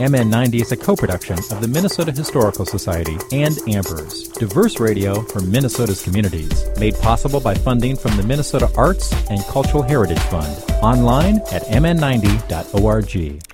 MN90 0.00 0.62
is 0.62 0.72
a 0.72 0.76
co 0.76 0.96
production 0.96 1.38
of 1.38 1.60
the 1.60 1.68
Minnesota 1.68 2.10
Historical 2.10 2.64
Society 2.64 3.18
and 3.32 3.54
Ampers, 3.68 4.32
diverse 4.32 4.80
radio 4.80 5.20
for 5.20 5.40
Minnesota's 5.40 6.02
communities, 6.02 6.64
made 6.78 6.94
possible 6.96 7.38
by 7.38 7.54
funding 7.54 7.94
from 7.94 8.16
the 8.16 8.22
Minnesota 8.22 8.70
Arts 8.76 9.12
and 9.30 9.44
Cultural 9.44 9.82
Heritage 9.82 10.18
Fund. 10.32 10.56
Online 10.82 11.36
at 11.52 11.62
mn90.org. 11.64 13.51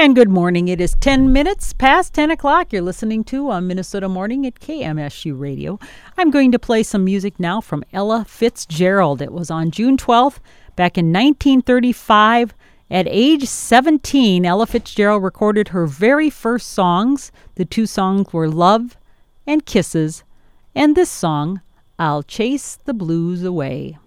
And 0.00 0.16
good 0.16 0.30
morning. 0.30 0.68
It 0.68 0.80
is 0.80 0.94
10 0.94 1.30
minutes 1.30 1.74
past 1.74 2.14
10 2.14 2.30
o'clock. 2.30 2.72
You're 2.72 2.80
listening 2.80 3.22
to 3.24 3.50
on 3.50 3.66
Minnesota 3.66 4.08
Morning 4.08 4.46
at 4.46 4.58
KMSU 4.58 5.38
Radio. 5.38 5.78
I'm 6.16 6.30
going 6.30 6.52
to 6.52 6.58
play 6.58 6.82
some 6.84 7.04
music 7.04 7.38
now 7.38 7.60
from 7.60 7.84
Ella 7.92 8.24
Fitzgerald. 8.26 9.20
It 9.20 9.30
was 9.30 9.50
on 9.50 9.70
June 9.70 9.98
12th, 9.98 10.38
back 10.74 10.96
in 10.96 11.12
1935. 11.12 12.54
At 12.90 13.08
age 13.10 13.44
17, 13.44 14.46
Ella 14.46 14.66
Fitzgerald 14.66 15.22
recorded 15.22 15.68
her 15.68 15.84
very 15.84 16.30
first 16.30 16.70
songs. 16.70 17.30
The 17.56 17.66
two 17.66 17.84
songs 17.84 18.32
were 18.32 18.48
Love 18.48 18.96
and 19.46 19.66
Kisses, 19.66 20.24
and 20.74 20.96
this 20.96 21.10
song, 21.10 21.60
I'll 21.98 22.22
Chase 22.22 22.78
the 22.86 22.94
Blues 22.94 23.44
Away. 23.44 23.98